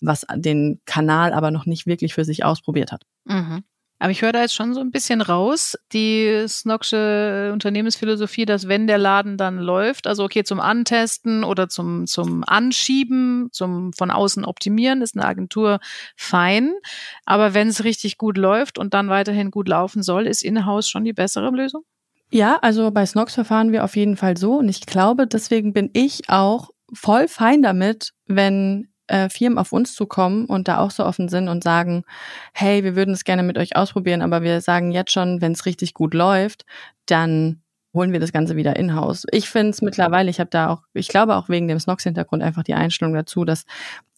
was 0.00 0.26
den 0.34 0.80
Kanal 0.84 1.32
aber 1.32 1.50
noch 1.50 1.66
nicht 1.66 1.86
wirklich 1.86 2.14
für 2.14 2.24
sich 2.24 2.44
ausprobiert 2.44 2.90
hat. 2.90 3.04
Mhm. 3.24 3.64
Aber 4.04 4.10
ich 4.10 4.20
höre 4.20 4.32
da 4.32 4.42
jetzt 4.42 4.54
schon 4.54 4.74
so 4.74 4.80
ein 4.80 4.90
bisschen 4.90 5.22
raus, 5.22 5.78
die 5.94 6.44
Snocksche 6.46 7.48
Unternehmensphilosophie, 7.54 8.44
dass 8.44 8.68
wenn 8.68 8.86
der 8.86 8.98
Laden 8.98 9.38
dann 9.38 9.56
läuft, 9.56 10.06
also 10.06 10.24
okay, 10.24 10.44
zum 10.44 10.60
Antesten 10.60 11.42
oder 11.42 11.70
zum, 11.70 12.06
zum 12.06 12.44
Anschieben, 12.44 13.48
zum 13.50 13.94
von 13.94 14.10
außen 14.10 14.44
optimieren, 14.44 15.00
ist 15.00 15.16
eine 15.16 15.24
Agentur 15.24 15.78
fein. 16.18 16.74
Aber 17.24 17.54
wenn 17.54 17.68
es 17.68 17.84
richtig 17.84 18.18
gut 18.18 18.36
läuft 18.36 18.78
und 18.78 18.92
dann 18.92 19.08
weiterhin 19.08 19.50
gut 19.50 19.68
laufen 19.68 20.02
soll, 20.02 20.26
ist 20.26 20.44
In-house 20.44 20.86
schon 20.86 21.04
die 21.04 21.14
bessere 21.14 21.48
Lösung? 21.48 21.82
Ja, 22.30 22.58
also 22.60 22.90
bei 22.90 23.06
Snox 23.06 23.32
verfahren 23.32 23.72
wir 23.72 23.84
auf 23.84 23.96
jeden 23.96 24.18
Fall 24.18 24.36
so. 24.36 24.58
Und 24.58 24.68
ich 24.68 24.84
glaube, 24.84 25.26
deswegen 25.26 25.72
bin 25.72 25.88
ich 25.94 26.28
auch 26.28 26.68
voll 26.92 27.26
fein 27.26 27.62
damit, 27.62 28.12
wenn 28.26 28.92
äh, 29.14 29.28
Firmen 29.28 29.58
auf 29.58 29.72
uns 29.72 29.94
zukommen 29.94 30.46
und 30.46 30.66
da 30.66 30.78
auch 30.78 30.90
so 30.90 31.04
offen 31.04 31.28
sind 31.28 31.48
und 31.48 31.62
sagen, 31.62 32.02
hey, 32.52 32.82
wir 32.82 32.96
würden 32.96 33.14
es 33.14 33.22
gerne 33.22 33.44
mit 33.44 33.56
euch 33.58 33.76
ausprobieren, 33.76 34.22
aber 34.22 34.42
wir 34.42 34.60
sagen 34.60 34.90
jetzt 34.90 35.12
schon, 35.12 35.40
wenn 35.40 35.52
es 35.52 35.66
richtig 35.66 35.94
gut 35.94 36.14
läuft, 36.14 36.66
dann 37.06 37.60
holen 37.92 38.12
wir 38.12 38.18
das 38.18 38.32
Ganze 38.32 38.56
wieder 38.56 38.74
in-house. 38.74 39.24
Ich 39.30 39.48
finde 39.48 39.70
es 39.70 39.80
mittlerweile, 39.80 40.28
ich 40.28 40.40
habe 40.40 40.50
da 40.50 40.68
auch, 40.68 40.82
ich 40.94 41.06
glaube 41.06 41.36
auch 41.36 41.48
wegen 41.48 41.68
dem 41.68 41.78
Snox-Hintergrund 41.78 42.42
einfach 42.42 42.64
die 42.64 42.74
Einstellung 42.74 43.14
dazu, 43.14 43.44
dass 43.44 43.66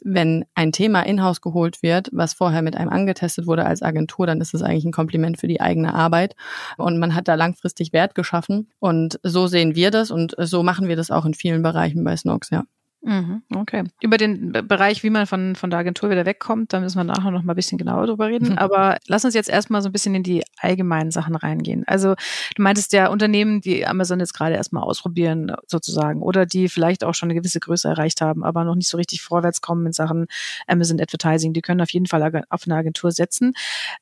wenn 0.02 0.46
ein 0.54 0.72
Thema 0.72 1.02
in-house 1.02 1.42
geholt 1.42 1.82
wird, 1.82 2.08
was 2.12 2.32
vorher 2.32 2.62
mit 2.62 2.74
einem 2.74 2.88
angetestet 2.88 3.46
wurde 3.46 3.66
als 3.66 3.82
Agentur, 3.82 4.26
dann 4.26 4.40
ist 4.40 4.54
es 4.54 4.62
eigentlich 4.62 4.86
ein 4.86 4.92
Kompliment 4.92 5.38
für 5.38 5.46
die 5.46 5.60
eigene 5.60 5.94
Arbeit 5.94 6.36
und 6.78 6.98
man 6.98 7.14
hat 7.14 7.28
da 7.28 7.34
langfristig 7.34 7.92
Wert 7.92 8.14
geschaffen 8.14 8.70
und 8.78 9.20
so 9.22 9.46
sehen 9.46 9.74
wir 9.74 9.90
das 9.90 10.10
und 10.10 10.34
so 10.38 10.62
machen 10.62 10.88
wir 10.88 10.96
das 10.96 11.10
auch 11.10 11.26
in 11.26 11.34
vielen 11.34 11.62
Bereichen 11.62 12.02
bei 12.02 12.16
Snox, 12.16 12.48
ja. 12.48 12.64
Mhm, 13.02 13.42
okay. 13.54 13.84
Über 14.00 14.16
den 14.16 14.52
Bereich, 14.52 15.02
wie 15.04 15.10
man 15.10 15.26
von, 15.26 15.54
von 15.54 15.70
der 15.70 15.78
Agentur 15.78 16.10
wieder 16.10 16.26
wegkommt, 16.26 16.72
da 16.72 16.80
müssen 16.80 16.98
wir 16.98 17.04
nachher 17.04 17.30
noch 17.30 17.42
mal 17.42 17.52
ein 17.52 17.56
bisschen 17.56 17.78
genauer 17.78 18.06
drüber 18.06 18.26
reden. 18.26 18.50
Mhm. 18.50 18.58
Aber 18.58 18.98
lass 19.06 19.24
uns 19.24 19.34
jetzt 19.34 19.48
erstmal 19.48 19.80
so 19.82 19.88
ein 19.88 19.92
bisschen 19.92 20.14
in 20.14 20.24
die 20.24 20.42
allgemeinen 20.58 21.12
Sachen 21.12 21.36
reingehen. 21.36 21.84
Also 21.86 22.14
du 22.56 22.62
meintest 22.62 22.92
ja 22.92 23.08
Unternehmen, 23.08 23.60
die 23.60 23.86
Amazon 23.86 24.18
jetzt 24.18 24.34
gerade 24.34 24.56
erstmal 24.56 24.82
ausprobieren, 24.82 25.52
sozusagen, 25.66 26.20
oder 26.20 26.46
die 26.46 26.68
vielleicht 26.68 27.04
auch 27.04 27.14
schon 27.14 27.28
eine 27.28 27.38
gewisse 27.38 27.60
Größe 27.60 27.88
erreicht 27.88 28.20
haben, 28.20 28.42
aber 28.42 28.64
noch 28.64 28.74
nicht 28.74 28.88
so 28.88 28.96
richtig 28.96 29.22
vorwärts 29.22 29.60
kommen 29.60 29.86
in 29.86 29.92
Sachen 29.92 30.26
Amazon 30.66 31.00
Advertising, 31.00 31.52
die 31.52 31.62
können 31.62 31.80
auf 31.80 31.90
jeden 31.90 32.06
Fall 32.06 32.44
auf 32.48 32.62
eine 32.66 32.74
Agentur 32.74 33.12
setzen. 33.12 33.52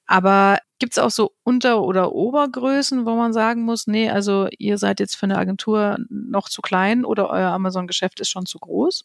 Aber 0.06 0.58
Gibt 0.80 0.92
es 0.94 0.98
auch 0.98 1.10
so 1.10 1.32
Unter- 1.44 1.82
oder 1.82 2.12
Obergrößen, 2.12 3.06
wo 3.06 3.14
man 3.14 3.32
sagen 3.32 3.62
muss, 3.62 3.86
nee, 3.86 4.10
also 4.10 4.48
ihr 4.58 4.76
seid 4.78 4.98
jetzt 5.00 5.14
für 5.16 5.24
eine 5.26 5.38
Agentur 5.38 5.98
noch 6.10 6.48
zu 6.48 6.62
klein 6.62 7.04
oder 7.04 7.30
euer 7.30 7.50
Amazon-Geschäft 7.50 8.20
ist 8.20 8.28
schon 8.30 8.46
zu 8.46 8.58
groß? 8.58 9.04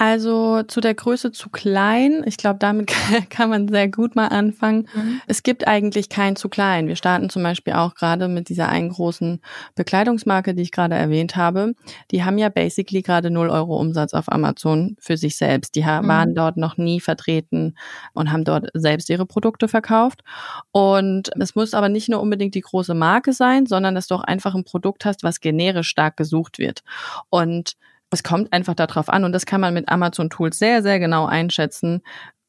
Also 0.00 0.62
zu 0.62 0.80
der 0.80 0.94
Größe 0.94 1.32
zu 1.32 1.50
klein. 1.50 2.22
Ich 2.24 2.36
glaube, 2.36 2.60
damit 2.60 2.86
kann 3.30 3.50
man 3.50 3.66
sehr 3.66 3.88
gut 3.88 4.14
mal 4.14 4.28
anfangen. 4.28 4.86
Mhm. 4.94 5.20
Es 5.26 5.42
gibt 5.42 5.66
eigentlich 5.66 6.08
kein 6.08 6.36
zu 6.36 6.48
klein. 6.48 6.86
Wir 6.86 6.94
starten 6.94 7.28
zum 7.30 7.42
Beispiel 7.42 7.72
auch 7.72 7.96
gerade 7.96 8.28
mit 8.28 8.48
dieser 8.48 8.68
einen 8.68 8.90
großen 8.90 9.40
Bekleidungsmarke, 9.74 10.54
die 10.54 10.62
ich 10.62 10.70
gerade 10.70 10.94
erwähnt 10.94 11.34
habe. 11.34 11.74
Die 12.12 12.22
haben 12.22 12.38
ja 12.38 12.48
basically 12.48 13.02
gerade 13.02 13.32
0 13.32 13.50
Euro 13.50 13.76
Umsatz 13.76 14.14
auf 14.14 14.30
Amazon 14.30 14.94
für 15.00 15.16
sich 15.16 15.36
selbst. 15.36 15.74
Die 15.74 15.82
mhm. 15.82 16.06
waren 16.06 16.32
dort 16.36 16.56
noch 16.58 16.76
nie 16.76 17.00
vertreten 17.00 17.74
und 18.12 18.30
haben 18.30 18.44
dort 18.44 18.68
selbst 18.74 19.10
ihre 19.10 19.26
Produkte 19.26 19.66
verkauft. 19.66 20.22
Und 20.70 21.30
es 21.40 21.56
muss 21.56 21.74
aber 21.74 21.88
nicht 21.88 22.08
nur 22.08 22.20
unbedingt 22.20 22.54
die 22.54 22.60
große 22.60 22.94
Marke 22.94 23.32
sein, 23.32 23.66
sondern 23.66 23.96
dass 23.96 24.06
du 24.06 24.14
auch 24.14 24.22
einfach 24.22 24.54
ein 24.54 24.62
Produkt 24.62 25.04
hast, 25.04 25.24
was 25.24 25.40
generisch 25.40 25.88
stark 25.88 26.16
gesucht 26.16 26.60
wird. 26.60 26.84
Und 27.30 27.74
es 28.10 28.22
kommt 28.22 28.52
einfach 28.52 28.74
darauf 28.74 29.08
an 29.08 29.24
und 29.24 29.32
das 29.32 29.46
kann 29.46 29.60
man 29.60 29.74
mit 29.74 29.88
Amazon 29.88 30.30
Tools 30.30 30.58
sehr, 30.58 30.82
sehr 30.82 30.98
genau 30.98 31.26
einschätzen. 31.26 32.02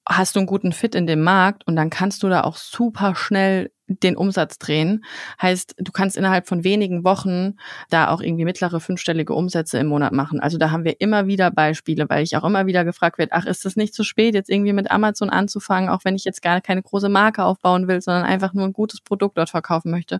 Hast 0.08 0.36
du 0.36 0.39
einen 0.39 0.48
guten 0.48 0.72
Fit 0.72 0.96
in 0.96 1.08
dem 1.08 1.22
Markt 1.22 1.68
und 1.68 1.75
dann 1.75 1.89
kannst 1.89 2.24
du 2.24 2.30
da 2.30 2.42
auch 2.42 2.56
super 2.56 3.16
schnell 3.16 3.72
den 3.89 4.15
Umsatz 4.15 4.60
drehen. 4.60 5.03
Heißt, 5.41 5.75
du 5.77 5.91
kannst 5.91 6.17
innerhalb 6.17 6.48
von 6.48 6.63
wenigen 6.63 7.03
Wochen 7.03 7.55
da 7.89 8.10
auch 8.10 8.22
irgendwie 8.22 8.46
mittlere 8.46 8.79
fünfstellige 8.79 9.34
Umsätze 9.34 9.79
im 9.79 9.88
Monat 9.88 10.13
machen. 10.13 10.39
Also 10.39 10.58
da 10.58 10.72
haben 10.72 10.84
wir 10.84 11.01
immer 11.01 11.27
wieder 11.27 11.51
Beispiele, 11.51 12.08
weil 12.10 12.24
ich 12.24 12.38
auch 12.38 12.43
immer 12.43 12.65
wieder 12.67 12.86
gefragt 12.86 13.17
werde, 13.17 13.34
ach, 13.34 13.46
ist 13.46 13.65
es 13.65 13.75
nicht 13.75 13.93
zu 13.93 14.03
spät, 14.03 14.36
jetzt 14.36 14.50
irgendwie 14.50 14.74
mit 14.74 14.91
Amazon 14.91 15.29
anzufangen, 15.29 15.89
auch 15.89 16.05
wenn 16.05 16.15
ich 16.15 16.24
jetzt 16.24 16.41
gar 16.41 16.62
keine 16.62 16.84
große 16.84 17.10
Marke 17.10 17.43
aufbauen 17.43 17.88
will, 17.88 18.01
sondern 18.01 18.24
einfach 18.24 18.53
nur 18.53 18.65
ein 18.65 18.74
gutes 18.74 19.01
Produkt 19.01 19.38
dort 19.38 19.50
verkaufen 19.50 19.91
möchte. 19.91 20.19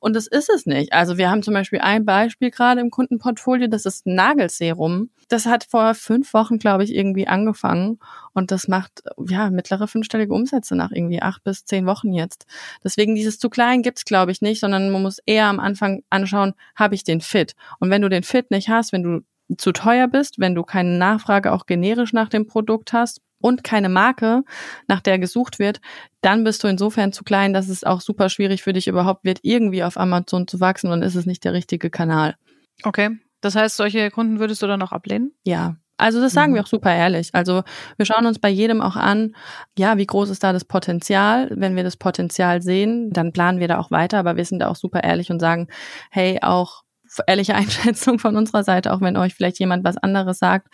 Und 0.00 0.16
das 0.16 0.26
ist 0.26 0.48
es 0.48 0.66
nicht. 0.66 0.92
Also 0.92 1.18
wir 1.18 1.30
haben 1.30 1.42
zum 1.42 1.54
Beispiel 1.54 1.80
ein 1.80 2.04
Beispiel 2.04 2.50
gerade 2.50 2.80
im 2.80 2.90
Kundenportfolio, 2.90 3.68
das 3.68 3.84
ist 3.84 4.06
Nagelserum. 4.06 5.10
Das 5.28 5.46
hat 5.46 5.64
vor 5.64 5.94
fünf 5.94 6.32
Wochen, 6.34 6.58
glaube 6.58 6.84
ich, 6.84 6.94
irgendwie 6.94 7.28
angefangen 7.28 7.98
und 8.32 8.50
das 8.50 8.68
macht 8.68 9.02
ja 9.28 9.50
mittlere 9.50 9.88
fünfstellige 9.88 10.32
Umsätze 10.32 10.76
nach 10.76 10.90
irgendwie 10.90 11.22
acht 11.22 11.42
bis 11.44 11.64
zehn 11.64 11.86
Wochen 11.86 12.12
jetzt. 12.12 12.46
Deswegen 12.84 13.14
dieses 13.14 13.38
zu 13.38 13.50
klein 13.50 13.82
gibt's 13.82 14.04
glaube 14.04 14.32
ich 14.32 14.42
nicht, 14.42 14.60
sondern 14.60 14.90
man 14.90 15.02
muss 15.02 15.18
eher 15.26 15.46
am 15.46 15.60
Anfang 15.60 16.02
anschauen, 16.10 16.54
habe 16.76 16.94
ich 16.94 17.04
den 17.04 17.20
Fit? 17.20 17.54
Und 17.78 17.90
wenn 17.90 18.02
du 18.02 18.08
den 18.08 18.22
Fit 18.22 18.50
nicht 18.50 18.68
hast, 18.68 18.92
wenn 18.92 19.02
du 19.02 19.20
zu 19.58 19.72
teuer 19.72 20.08
bist, 20.08 20.38
wenn 20.38 20.54
du 20.54 20.62
keine 20.62 20.96
Nachfrage 20.96 21.52
auch 21.52 21.66
generisch 21.66 22.12
nach 22.12 22.28
dem 22.28 22.46
Produkt 22.46 22.92
hast 22.92 23.20
und 23.40 23.64
keine 23.64 23.88
Marke, 23.88 24.42
nach 24.86 25.00
der 25.00 25.18
gesucht 25.18 25.58
wird, 25.58 25.80
dann 26.20 26.44
bist 26.44 26.62
du 26.62 26.68
insofern 26.68 27.12
zu 27.12 27.24
klein, 27.24 27.52
dass 27.52 27.68
es 27.68 27.84
auch 27.84 28.00
super 28.00 28.28
schwierig 28.28 28.62
für 28.62 28.72
dich 28.72 28.86
überhaupt 28.86 29.24
wird, 29.24 29.40
irgendwie 29.42 29.82
auf 29.82 29.98
Amazon 29.98 30.46
zu 30.46 30.60
wachsen 30.60 30.90
und 30.90 31.02
ist 31.02 31.14
es 31.14 31.26
nicht 31.26 31.44
der 31.44 31.52
richtige 31.52 31.90
Kanal. 31.90 32.36
Okay. 32.84 33.18
Das 33.40 33.56
heißt, 33.56 33.76
solche 33.76 34.10
Kunden 34.10 34.38
würdest 34.38 34.62
du 34.62 34.66
dann 34.66 34.82
auch 34.82 34.92
ablehnen? 34.92 35.32
Ja, 35.44 35.76
also 36.00 36.20
das 36.20 36.32
sagen 36.32 36.52
mhm. 36.52 36.56
wir 36.56 36.62
auch 36.62 36.66
super 36.66 36.94
ehrlich. 36.94 37.30
Also 37.32 37.62
wir 37.96 38.06
schauen 38.06 38.26
uns 38.26 38.38
bei 38.38 38.48
jedem 38.48 38.80
auch 38.80 38.96
an, 38.96 39.34
ja, 39.78 39.96
wie 39.96 40.06
groß 40.06 40.30
ist 40.30 40.42
da 40.42 40.52
das 40.52 40.64
Potenzial? 40.64 41.48
Wenn 41.54 41.76
wir 41.76 41.84
das 41.84 41.96
Potenzial 41.96 42.62
sehen, 42.62 43.10
dann 43.12 43.32
planen 43.32 43.60
wir 43.60 43.68
da 43.68 43.78
auch 43.78 43.90
weiter, 43.90 44.18
aber 44.18 44.36
wir 44.36 44.44
sind 44.44 44.60
da 44.60 44.68
auch 44.68 44.76
super 44.76 45.04
ehrlich 45.04 45.30
und 45.30 45.40
sagen, 45.40 45.68
hey, 46.10 46.38
auch 46.42 46.82
ehrliche 47.26 47.54
Einschätzung 47.56 48.18
von 48.18 48.36
unserer 48.36 48.64
Seite, 48.64 48.92
auch 48.92 49.00
wenn 49.00 49.16
euch 49.16 49.34
vielleicht 49.34 49.58
jemand 49.58 49.84
was 49.84 49.96
anderes 49.96 50.38
sagt 50.38 50.68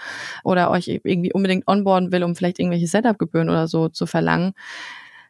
oder 0.45 0.71
euch 0.71 0.89
irgendwie 0.89 1.33
unbedingt 1.33 1.67
onboarden 1.67 2.13
will, 2.13 2.25
um 2.25 2.35
vielleicht 2.35 2.59
irgendwelche 2.59 2.87
Setup-Gebühren 2.87 3.51
oder 3.51 3.69
so 3.69 3.89
zu 3.89 4.07
verlangen 4.07 4.53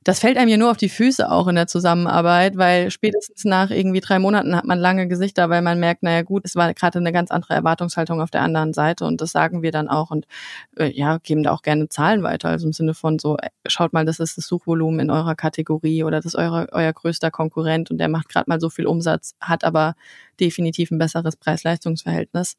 das 0.06 0.20
fällt 0.20 0.36
einem 0.36 0.48
ja 0.48 0.56
nur 0.56 0.70
auf 0.70 0.76
die 0.76 0.88
Füße 0.88 1.28
auch 1.28 1.48
in 1.48 1.56
der 1.56 1.66
Zusammenarbeit, 1.66 2.56
weil 2.56 2.92
spätestens 2.92 3.44
nach 3.44 3.70
irgendwie 3.70 3.98
drei 3.98 4.20
Monaten 4.20 4.54
hat 4.54 4.64
man 4.64 4.78
lange 4.78 5.08
Gesichter, 5.08 5.50
weil 5.50 5.62
man 5.62 5.80
merkt, 5.80 6.04
naja 6.04 6.22
gut, 6.22 6.44
es 6.44 6.54
war 6.54 6.72
gerade 6.74 7.00
eine 7.00 7.10
ganz 7.10 7.32
andere 7.32 7.54
Erwartungshaltung 7.54 8.20
auf 8.20 8.30
der 8.30 8.42
anderen 8.42 8.72
Seite 8.72 9.04
und 9.04 9.20
das 9.20 9.32
sagen 9.32 9.62
wir 9.62 9.72
dann 9.72 9.88
auch 9.88 10.12
und 10.12 10.28
äh, 10.76 10.92
ja, 10.92 11.18
geben 11.18 11.42
da 11.42 11.50
auch 11.50 11.62
gerne 11.62 11.88
Zahlen 11.88 12.22
weiter, 12.22 12.50
also 12.50 12.68
im 12.68 12.72
Sinne 12.72 12.94
von 12.94 13.18
so, 13.18 13.36
äh, 13.36 13.48
schaut 13.66 13.92
mal, 13.92 14.04
das 14.04 14.20
ist 14.20 14.38
das 14.38 14.46
Suchvolumen 14.46 15.00
in 15.00 15.10
eurer 15.10 15.34
Kategorie 15.34 16.04
oder 16.04 16.18
das 16.18 16.26
ist 16.26 16.36
eure, 16.36 16.68
euer 16.70 16.92
größter 16.92 17.32
Konkurrent 17.32 17.90
und 17.90 17.98
der 17.98 18.08
macht 18.08 18.28
gerade 18.28 18.48
mal 18.48 18.60
so 18.60 18.70
viel 18.70 18.86
Umsatz, 18.86 19.34
hat 19.40 19.64
aber 19.64 19.96
definitiv 20.38 20.92
ein 20.92 20.98
besseres 20.98 21.34
Preis-Leistungs-Verhältnis. 21.34 22.56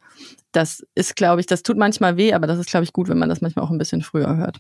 Das 0.51 0.85
ist, 0.95 1.15
glaube 1.15 1.39
ich, 1.39 1.47
das 1.47 1.63
tut 1.63 1.77
manchmal 1.77 2.17
weh, 2.17 2.33
aber 2.33 2.45
das 2.45 2.59
ist, 2.59 2.69
glaube 2.69 2.83
ich, 2.83 2.91
gut, 2.91 3.07
wenn 3.07 3.19
man 3.19 3.29
das 3.29 3.39
manchmal 3.39 3.63
auch 3.63 3.71
ein 3.71 3.77
bisschen 3.77 4.01
früher 4.01 4.35
hört. 4.35 4.59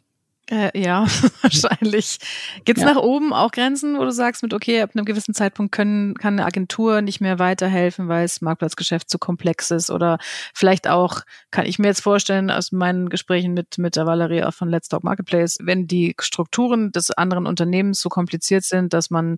Äh, 0.49 0.79
ja, 0.79 1.05
wahrscheinlich. 1.41 2.19
Gibt 2.63 2.77
es 2.77 2.85
ja. 2.85 2.93
nach 2.93 3.01
oben 3.01 3.33
auch 3.33 3.51
Grenzen, 3.51 3.97
wo 3.97 4.03
du 4.05 4.11
sagst, 4.11 4.43
mit 4.43 4.53
okay, 4.53 4.81
ab 4.81 4.91
einem 4.95 5.03
gewissen 5.03 5.33
Zeitpunkt 5.33 5.73
können, 5.73 6.15
kann 6.15 6.35
eine 6.35 6.45
Agentur 6.45 7.01
nicht 7.01 7.19
mehr 7.19 7.37
weiterhelfen, 7.37 8.07
weil 8.07 8.23
das 8.23 8.39
Marktplatzgeschäft 8.39 9.09
zu 9.09 9.19
komplex 9.19 9.71
ist 9.71 9.91
oder 9.91 10.19
vielleicht 10.53 10.87
auch, 10.87 11.21
kann 11.51 11.65
ich 11.65 11.79
mir 11.79 11.87
jetzt 11.87 12.01
vorstellen, 12.01 12.49
aus 12.49 12.71
meinen 12.71 13.09
Gesprächen 13.09 13.53
mit, 13.53 13.77
mit 13.77 13.97
der 13.97 14.05
Valerie 14.05 14.43
auch 14.43 14.53
von 14.53 14.69
Let's 14.69 14.87
Talk 14.87 15.03
Marketplace, 15.03 15.57
wenn 15.61 15.85
die 15.85 16.15
Strukturen 16.19 16.93
des 16.93 17.11
anderen 17.11 17.45
Unternehmens 17.45 17.99
so 17.99 18.07
kompliziert 18.07 18.63
sind, 18.63 18.93
dass 18.93 19.09
man 19.09 19.37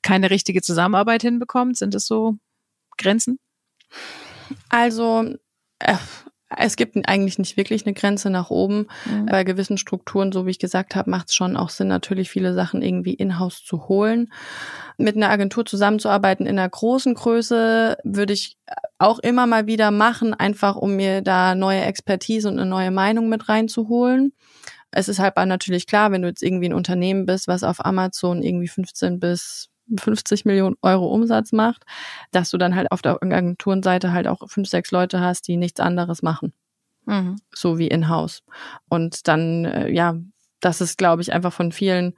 keine 0.00 0.30
richtige 0.30 0.62
Zusammenarbeit 0.62 1.20
hinbekommt, 1.20 1.76
sind 1.76 1.92
das 1.92 2.06
so 2.06 2.36
Grenzen? 2.96 3.38
Also, 4.70 5.34
äh, 5.80 5.96
es 6.56 6.76
gibt 6.76 6.96
eigentlich 7.08 7.38
nicht 7.38 7.56
wirklich 7.56 7.84
eine 7.86 7.94
Grenze 7.94 8.30
nach 8.30 8.50
oben. 8.50 8.88
Mhm. 9.04 9.26
Bei 9.26 9.44
gewissen 9.44 9.78
Strukturen, 9.78 10.32
so 10.32 10.46
wie 10.46 10.50
ich 10.50 10.58
gesagt 10.58 10.96
habe, 10.96 11.10
macht 11.10 11.28
es 11.28 11.34
schon 11.34 11.56
auch 11.56 11.70
Sinn, 11.70 11.88
natürlich 11.88 12.30
viele 12.30 12.54
Sachen 12.54 12.82
irgendwie 12.82 13.14
in-house 13.14 13.62
zu 13.64 13.88
holen. 13.88 14.32
Mit 14.96 15.16
einer 15.16 15.30
Agentur 15.30 15.66
zusammenzuarbeiten 15.66 16.46
in 16.46 16.58
einer 16.58 16.68
großen 16.68 17.14
Größe 17.14 17.98
würde 18.02 18.32
ich 18.32 18.56
auch 18.98 19.18
immer 19.18 19.46
mal 19.46 19.66
wieder 19.66 19.90
machen, 19.90 20.32
einfach 20.32 20.76
um 20.76 20.96
mir 20.96 21.20
da 21.20 21.54
neue 21.54 21.82
Expertise 21.82 22.48
und 22.48 22.58
eine 22.58 22.68
neue 22.68 22.90
Meinung 22.90 23.28
mit 23.28 23.48
reinzuholen. 23.48 24.32
Es 24.90 25.08
ist 25.08 25.18
halt 25.18 25.36
natürlich 25.36 25.86
klar, 25.86 26.10
wenn 26.10 26.22
du 26.22 26.28
jetzt 26.28 26.42
irgendwie 26.42 26.70
ein 26.70 26.74
Unternehmen 26.74 27.26
bist, 27.26 27.48
was 27.48 27.62
auf 27.62 27.84
Amazon 27.84 28.42
irgendwie 28.42 28.68
15 28.68 29.20
bis 29.20 29.68
50 29.98 30.44
Millionen 30.44 30.76
Euro 30.82 31.06
Umsatz 31.06 31.52
macht, 31.52 31.84
dass 32.32 32.50
du 32.50 32.58
dann 32.58 32.74
halt 32.74 32.90
auf 32.90 33.02
der 33.02 33.22
Agenturenseite 33.22 34.12
halt 34.12 34.26
auch 34.26 34.48
fünf, 34.48 34.68
sechs 34.68 34.90
Leute 34.90 35.20
hast, 35.20 35.48
die 35.48 35.56
nichts 35.56 35.80
anderes 35.80 36.22
machen. 36.22 36.52
Mhm. 37.06 37.36
So 37.54 37.78
wie 37.78 37.88
in-house. 37.88 38.42
Und 38.88 39.28
dann, 39.28 39.64
äh, 39.64 39.90
ja, 39.90 40.16
das 40.60 40.80
ist, 40.80 40.98
glaube 40.98 41.22
ich, 41.22 41.32
einfach 41.32 41.52
von 41.52 41.72
vielen, 41.72 42.14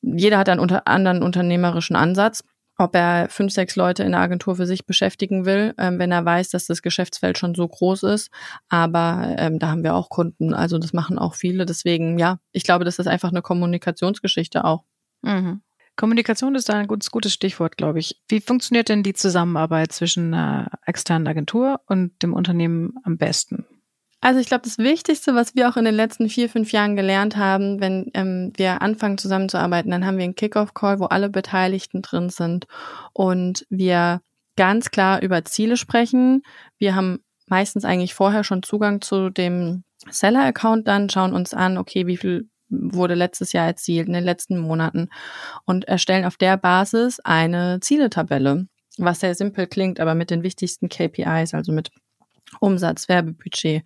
jeder 0.00 0.38
hat 0.38 0.48
einen 0.48 0.60
unter 0.60 0.86
anderen 0.86 1.22
unternehmerischen 1.22 1.96
Ansatz 1.96 2.42
ob 2.80 2.96
er 2.96 3.28
fünf, 3.28 3.52
sechs 3.52 3.76
Leute 3.76 4.02
in 4.04 4.12
der 4.12 4.22
Agentur 4.22 4.56
für 4.56 4.66
sich 4.66 4.86
beschäftigen 4.86 5.44
will, 5.44 5.74
ähm, 5.76 5.98
wenn 5.98 6.10
er 6.12 6.24
weiß, 6.24 6.48
dass 6.48 6.64
das 6.64 6.80
Geschäftsfeld 6.80 7.36
schon 7.36 7.54
so 7.54 7.68
groß 7.68 8.04
ist. 8.04 8.30
Aber 8.70 9.34
ähm, 9.38 9.58
da 9.58 9.68
haben 9.68 9.84
wir 9.84 9.94
auch 9.94 10.08
Kunden, 10.08 10.54
also 10.54 10.78
das 10.78 10.94
machen 10.94 11.18
auch 11.18 11.34
viele. 11.34 11.66
Deswegen, 11.66 12.18
ja, 12.18 12.38
ich 12.52 12.64
glaube, 12.64 12.86
das 12.86 12.98
ist 12.98 13.06
einfach 13.06 13.30
eine 13.30 13.42
Kommunikationsgeschichte 13.42 14.64
auch. 14.64 14.84
Mhm. 15.20 15.60
Kommunikation 16.00 16.54
ist 16.54 16.70
da 16.70 16.78
ein 16.78 16.86
gutes, 16.86 17.10
gutes 17.10 17.34
Stichwort, 17.34 17.76
glaube 17.76 17.98
ich. 17.98 18.18
Wie 18.26 18.40
funktioniert 18.40 18.88
denn 18.88 19.02
die 19.02 19.12
Zusammenarbeit 19.12 19.92
zwischen 19.92 20.32
einer 20.32 20.70
externen 20.86 21.28
Agentur 21.28 21.82
und 21.88 22.22
dem 22.22 22.32
Unternehmen 22.32 22.94
am 23.04 23.18
besten? 23.18 23.66
Also 24.22 24.40
ich 24.40 24.46
glaube, 24.46 24.62
das 24.64 24.78
Wichtigste, 24.78 25.34
was 25.34 25.54
wir 25.54 25.68
auch 25.68 25.76
in 25.76 25.84
den 25.84 25.94
letzten 25.94 26.30
vier, 26.30 26.48
fünf 26.48 26.72
Jahren 26.72 26.96
gelernt 26.96 27.36
haben, 27.36 27.82
wenn 27.82 28.10
ähm, 28.14 28.50
wir 28.56 28.80
anfangen 28.80 29.18
zusammenzuarbeiten, 29.18 29.90
dann 29.90 30.06
haben 30.06 30.16
wir 30.16 30.24
einen 30.24 30.34
Kickoff-Call, 30.34 31.00
wo 31.00 31.04
alle 31.04 31.28
Beteiligten 31.28 32.00
drin 32.00 32.30
sind 32.30 32.66
und 33.12 33.66
wir 33.68 34.22
ganz 34.56 34.90
klar 34.90 35.20
über 35.20 35.44
Ziele 35.44 35.76
sprechen. 35.76 36.40
Wir 36.78 36.94
haben 36.94 37.18
meistens 37.46 37.84
eigentlich 37.84 38.14
vorher 38.14 38.42
schon 38.42 38.62
Zugang 38.62 39.02
zu 39.02 39.28
dem 39.28 39.84
Seller-Account 40.08 40.88
dann, 40.88 41.10
schauen 41.10 41.34
uns 41.34 41.52
an, 41.52 41.76
okay, 41.76 42.06
wie 42.06 42.16
viel 42.16 42.48
wurde 42.70 43.14
letztes 43.14 43.52
Jahr 43.52 43.66
erzielt 43.66 44.06
in 44.06 44.14
den 44.14 44.24
letzten 44.24 44.58
Monaten 44.58 45.08
und 45.64 45.86
erstellen 45.86 46.24
auf 46.24 46.36
der 46.36 46.56
Basis 46.56 47.20
eine 47.20 47.80
Zieletabelle, 47.80 48.66
was 48.98 49.20
sehr 49.20 49.34
simpel 49.34 49.66
klingt, 49.66 50.00
aber 50.00 50.14
mit 50.14 50.30
den 50.30 50.42
wichtigsten 50.42 50.88
KPIs, 50.88 51.54
also 51.54 51.72
mit 51.72 51.90
Umsatz, 52.60 53.08
Werbebudget, 53.08 53.84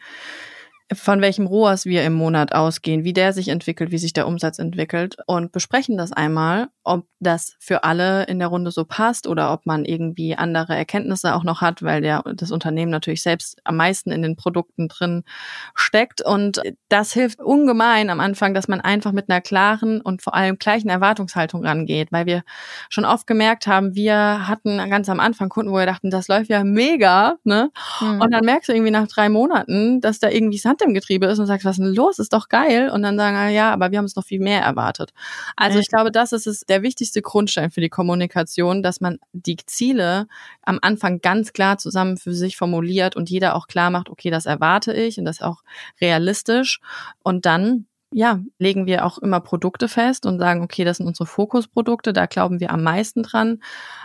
von 0.92 1.22
welchem 1.22 1.46
ROAS 1.46 1.86
wir 1.86 2.04
im 2.04 2.12
Monat 2.12 2.54
ausgehen, 2.54 3.04
wie 3.04 3.14
der 3.14 3.32
sich 3.32 3.48
entwickelt, 3.48 3.90
wie 3.90 3.98
sich 3.98 4.12
der 4.12 4.26
Umsatz 4.26 4.58
entwickelt 4.58 5.16
und 5.26 5.50
besprechen 5.50 5.96
das 5.96 6.12
einmal, 6.12 6.68
ob 6.82 7.06
das 7.20 7.56
für 7.58 7.84
alle 7.84 8.24
in 8.24 8.38
der 8.38 8.48
Runde 8.48 8.70
so 8.70 8.84
passt 8.84 9.26
oder 9.26 9.50
ob 9.52 9.64
man 9.64 9.86
irgendwie 9.86 10.36
andere 10.36 10.76
Erkenntnisse 10.76 11.34
auch 11.34 11.42
noch 11.42 11.62
hat, 11.62 11.82
weil 11.82 12.02
der, 12.02 12.22
das 12.34 12.50
Unternehmen 12.50 12.90
natürlich 12.90 13.22
selbst 13.22 13.58
am 13.64 13.76
meisten 13.76 14.12
in 14.12 14.20
den 14.20 14.36
Produkten 14.36 14.88
drin 14.88 15.24
steckt. 15.74 16.20
Und 16.20 16.60
das 16.90 17.14
hilft 17.14 17.40
ungemein 17.40 18.10
am 18.10 18.20
Anfang, 18.20 18.52
dass 18.52 18.68
man 18.68 18.82
einfach 18.82 19.12
mit 19.12 19.30
einer 19.30 19.40
klaren 19.40 20.02
und 20.02 20.20
vor 20.20 20.34
allem 20.34 20.58
gleichen 20.58 20.90
Erwartungshaltung 20.90 21.64
rangeht, 21.64 22.12
weil 22.12 22.26
wir 22.26 22.42
schon 22.90 23.06
oft 23.06 23.26
gemerkt 23.26 23.66
haben, 23.66 23.94
wir 23.94 24.46
hatten 24.46 24.76
ganz 24.90 25.08
am 25.08 25.20
Anfang 25.20 25.48
Kunden, 25.48 25.72
wo 25.72 25.76
wir 25.76 25.86
dachten, 25.86 26.10
das 26.10 26.28
läuft 26.28 26.50
ja 26.50 26.62
mega, 26.62 27.36
ne? 27.44 27.70
Mhm. 28.02 28.20
Und 28.20 28.30
dann 28.30 28.44
merkst 28.44 28.68
du 28.68 28.74
irgendwie 28.74 28.90
nach 28.90 29.08
drei 29.08 29.30
Monaten, 29.30 30.02
dass 30.02 30.18
da 30.18 30.28
irgendwie 30.28 30.58
Sand 30.58 30.82
im 30.84 30.94
Getriebe 30.94 31.26
ist 31.26 31.38
und 31.38 31.46
sagst, 31.46 31.64
was 31.64 31.78
ist 31.78 31.84
denn 31.84 31.94
los? 31.94 32.18
Ist 32.18 32.32
doch 32.32 32.48
geil. 32.48 32.90
Und 32.90 33.02
dann 33.02 33.16
sagen, 33.16 33.52
ja, 33.54 33.72
aber 33.72 33.90
wir 33.90 33.98
haben 33.98 34.04
es 34.04 34.16
noch 34.16 34.24
viel 34.24 34.40
mehr 34.40 34.60
erwartet. 34.62 35.12
Also 35.56 35.78
ich 35.78 35.88
glaube, 35.88 36.10
das 36.10 36.32
ist 36.32 36.46
es, 36.46 36.60
der 36.60 36.82
wichtigste 36.82 37.22
Grundstein 37.22 37.70
für 37.70 37.80
die 37.80 37.88
Kommunikation, 37.88 38.82
dass 38.82 39.00
man 39.00 39.18
die 39.32 39.56
Ziele 39.66 40.26
am 40.62 40.78
Anfang 40.82 41.20
ganz 41.20 41.52
klar 41.52 41.78
zusammen 41.78 42.16
für 42.16 42.34
sich 42.34 42.56
formuliert 42.56 43.16
und 43.16 43.30
jeder 43.30 43.54
auch 43.56 43.66
klar 43.66 43.90
macht, 43.90 44.10
okay, 44.10 44.30
das 44.30 44.46
erwarte 44.46 44.92
ich 44.92 45.18
und 45.18 45.24
das 45.24 45.36
ist 45.36 45.42
auch 45.42 45.62
realistisch. 46.00 46.80
Und 47.22 47.46
dann 47.46 47.86
ja, 48.16 48.40
legen 48.60 48.86
wir 48.86 49.04
auch 49.04 49.18
immer 49.18 49.40
Produkte 49.40 49.88
fest 49.88 50.24
und 50.24 50.38
sagen, 50.38 50.62
okay, 50.62 50.84
das 50.84 50.98
sind 50.98 51.06
unsere 51.08 51.26
Fokusprodukte, 51.26 52.12
da 52.12 52.26
glauben 52.26 52.60
wir 52.60 52.70
am 52.70 52.84
meisten 52.84 53.24
dran. 53.24 53.58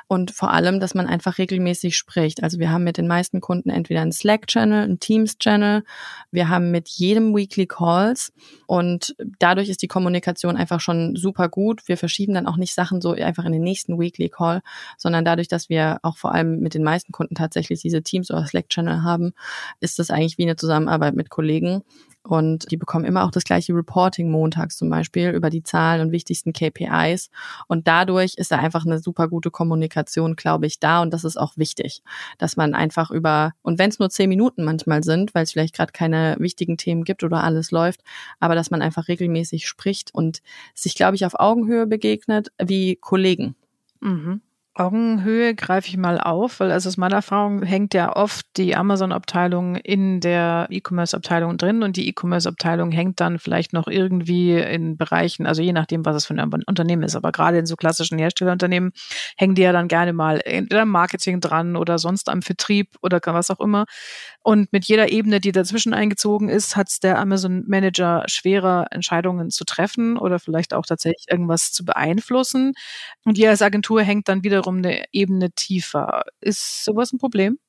Und 0.08 0.32
vor 0.32 0.52
allem, 0.52 0.80
dass 0.80 0.96
man 0.96 1.06
einfach 1.06 1.38
regelmäßig 1.38 1.96
spricht. 1.96 2.42
Also 2.42 2.58
wir 2.58 2.72
haben 2.72 2.84
mit 2.84 2.98
den 2.98 3.08
meisten 3.08 3.40
Kunden 3.40 3.70
entweder 3.70 4.02
einen 4.02 4.12
Slack-Channel, 4.12 4.84
einen 4.84 5.00
Teams-Channel. 5.00 5.84
Wir 6.32 6.50
haben 6.50 6.72
mit 6.72 6.90
jedem 6.90 7.36
Weekly 7.36 7.68
Calls 7.68 8.34
und 8.66 9.16
dadurch 9.38 9.70
ist 9.70 9.84
die 9.84 9.88
Kommunikation 9.88 10.58
einfach 10.58 10.80
schon 10.80 11.16
super 11.16 11.48
gut. 11.48 11.88
Wir 11.88 11.96
verschieben 11.96 12.34
dann 12.34 12.48
auch 12.48 12.58
nicht 12.58 12.74
Sachen 12.74 13.02
so 13.02 13.12
einfach 13.12 13.46
in 13.46 13.52
den 13.52 13.62
nächsten 13.62 14.00
Weekly 14.00 14.30
Call, 14.30 14.62
sondern 14.98 15.24
dadurch, 15.24 15.50
dass 15.50 15.70
wir 15.70 16.00
auch 16.02 16.18
vor 16.18 16.34
allem 16.34 16.62
mit 16.62 16.74
den 16.74 16.84
meisten 16.84 17.12
Kunden 17.12 17.36
tatsächlich 17.36 17.80
diese 17.82 18.02
Teams 18.02 18.32
oder 18.32 18.48
Slack-Channel 18.48 19.04
haben, 19.04 19.34
ist 19.82 20.00
das 20.00 20.10
eigentlich 20.10 20.40
wie 20.40 20.44
eine 20.46 20.56
Zusammenarbeit 20.56 21.14
mit 21.14 21.30
Kollegen. 21.30 21.84
Und 22.24 22.70
die 22.70 22.78
bekommen 22.78 23.06
immer 23.06 23.24
auch 23.24 23.32
das 23.32 23.44
gleiche 23.44 23.74
Reporting 23.74 24.30
montags 24.30 24.78
zum 24.78 24.90
Beispiel 24.90 25.30
über 25.30 25.50
die 25.50 25.64
Zahlen 25.64 26.02
und 26.02 26.12
wichtigsten 26.12 26.54
KPIs. 26.54 27.30
Und 27.68 27.88
dadurch 27.88 28.36
ist 28.36 28.52
da 28.52 28.58
einfach 28.58 28.86
eine 28.86 29.00
super 29.00 29.28
gute 29.30 29.52
Kommunikation, 29.52 30.36
glaube 30.36 30.68
ich, 30.68 30.80
da. 30.80 31.02
Und 31.02 31.14
das 31.14 31.24
ist 31.24 31.38
auch 31.38 31.56
wichtig, 31.56 32.04
dass 32.38 32.58
man 32.58 32.74
einfach 32.74 33.10
über, 33.10 33.54
und 33.62 33.80
wenn 33.80 33.90
es 33.90 34.00
nur 34.00 34.10
zehn 34.10 34.30
Minuten 34.30 34.64
manchmal 34.64 35.04
sind, 35.04 35.34
weil 35.34 35.44
es 35.44 35.54
vielleicht 35.54 35.76
gerade 35.76 35.94
keine 35.94 36.36
wichtigen 36.40 36.78
Themen 36.78 37.04
gibt 37.04 37.24
oder 37.24 37.44
alles 37.44 37.72
läuft, 37.72 38.04
aber 38.40 38.56
dass 38.56 38.70
man 38.70 38.82
einfach 38.82 39.08
regelmäßig 39.08 39.68
spricht 39.68 40.14
und 40.14 40.42
sich, 40.76 40.96
glaube 40.96 41.16
ich, 41.16 41.26
auf 41.26 41.40
Augenhöhe 41.40 41.88
begegnet 41.88 42.52
wie 42.62 42.98
Kollegen. 42.98 43.56
Mhm. 44.02 44.42
Augenhöhe 44.80 45.56
greife 45.56 45.88
ich 45.90 45.98
mal 45.98 46.20
auf, 46.20 46.60
weil 46.60 46.72
also 46.72 46.90
aus 46.90 46.98
meiner 46.98 47.18
Erfahrung 47.18 47.64
hängt 47.64 47.94
ja 47.94 48.16
oft 48.16 48.46
die 48.58 48.76
Amazon-Abteilung 48.76 49.76
in 49.76 50.22
der 50.22 50.68
E-Commerce-Abteilung 50.70 51.58
drin 51.58 51.84
und 51.84 51.98
die 51.98 52.08
E-Commerce-Abteilung 52.08 52.92
hängt 52.92 53.20
dann 53.20 53.40
vielleicht 53.40 53.74
noch 53.74 53.88
irgendwie 53.88 54.58
in 54.58 54.98
Bereichen, 54.98 55.46
also 55.46 55.62
je 55.62 55.74
nachdem, 55.74 56.06
was 56.06 56.16
es 56.16 56.26
für 56.26 56.34
ein 56.34 56.64
Unternehmen 56.66 57.04
ist, 57.04 57.16
aber 57.16 57.32
gerade 57.32 57.60
in 57.60 57.66
so 57.66 57.76
klassischen 57.76 58.18
Herstellerunternehmen 58.18 58.92
hängen 59.38 59.56
die 59.56 59.62
ja 59.64 59.72
dann 59.74 59.88
gerne 59.88 60.14
mal 60.14 60.42
entweder 60.46 60.84
am 60.84 60.90
Marketing 60.90 61.42
dran 61.42 61.76
oder 61.76 61.98
sonst 62.00 62.30
am 62.30 62.42
Vertrieb 62.42 62.96
oder 63.02 63.20
was 63.26 63.52
auch 63.52 63.60
immer. 63.60 63.86
Und 64.42 64.72
mit 64.72 64.86
jeder 64.86 65.12
Ebene, 65.12 65.40
die 65.42 65.52
dazwischen 65.52 65.94
eingezogen 65.94 66.50
ist, 66.50 66.76
hat 66.76 66.88
es 66.90 67.00
der 67.00 67.20
Amazon-Manager 67.20 68.24
schwerer, 68.28 68.88
Entscheidungen 68.92 69.50
zu 69.52 69.66
treffen 69.66 70.18
oder 70.18 70.40
vielleicht 70.40 70.74
auch 70.74 70.86
tatsächlich 70.86 71.26
irgendwas 71.30 71.72
zu 71.72 71.84
beeinflussen. 71.86 72.74
Und 73.26 73.38
ihr 73.38 73.50
als 73.50 73.62
Agentur 73.62 74.02
hängt 74.02 74.30
dann 74.30 74.44
wiederum 74.70 74.78
eine 74.78 75.06
Ebene 75.12 75.52
tiefer. 75.52 76.24
Ist 76.42 76.86
sowas 76.86 77.14
ein 77.14 77.20
Problem? 77.20 77.60